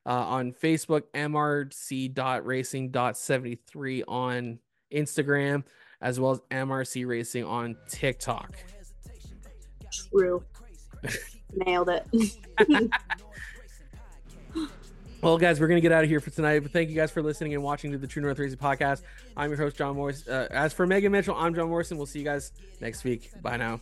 Uh, 0.07 0.11
on 0.11 0.53
Facebook, 0.53 1.03
mrc.racing.73 1.13 4.03
on 4.07 4.59
Instagram, 4.91 5.63
as 6.01 6.17
well 6.17 6.31
as 6.31 6.39
MRC 6.49 7.05
Racing 7.05 7.43
on 7.43 7.75
TikTok. 7.89 8.55
True. 9.91 10.41
Nailed 11.53 11.89
it. 11.89 12.07
Well, 15.21 15.39
guys, 15.39 15.59
we're 15.59 15.67
gonna 15.67 15.81
get 15.81 15.91
out 15.91 16.03
of 16.03 16.09
here 16.09 16.19
for 16.19 16.29
tonight. 16.29 16.59
But 16.59 16.71
thank 16.71 16.89
you 16.89 16.95
guys 16.95 17.09
for 17.09 17.23
listening 17.23 17.55
and 17.55 17.63
watching 17.63 17.91
to 17.91 17.97
the 17.97 18.05
True 18.05 18.21
North 18.21 18.37
Racing 18.37 18.59
podcast. 18.59 19.01
I'm 19.35 19.49
your 19.49 19.57
host, 19.57 19.75
Jon 19.75 19.95
Morris. 19.95 20.27
Uh, 20.27 20.47
as 20.51 20.73
for 20.73 20.85
Megan 20.85 21.11
Mitchell, 21.11 21.35
I'm 21.35 21.55
Jon 21.55 21.69
Morrison. 21.69 21.97
We'll 21.97 22.05
see 22.05 22.19
you 22.19 22.25
guys 22.25 22.51
next 22.81 23.03
week. 23.03 23.31
Bye 23.41 23.57
now. 23.57 23.81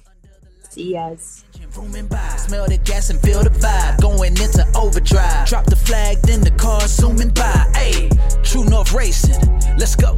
See. 0.71 0.91
Smell 2.37 2.67
the 2.67 2.79
gas 2.83 3.09
and 3.09 3.19
feel 3.21 3.43
the 3.43 3.49
vibe. 3.49 4.01
Going 4.01 4.31
into 4.37 4.65
overdrive. 4.75 5.47
Drop 5.47 5.65
the 5.65 5.75
flag, 5.75 6.17
then 6.23 6.41
the 6.41 6.51
car 6.51 6.81
zooming 6.87 7.29
by. 7.29 7.69
Hey, 7.75 8.09
True 8.43 8.65
North 8.65 8.93
Racing. 8.93 9.41
Let's 9.77 9.95
go. 9.95 10.15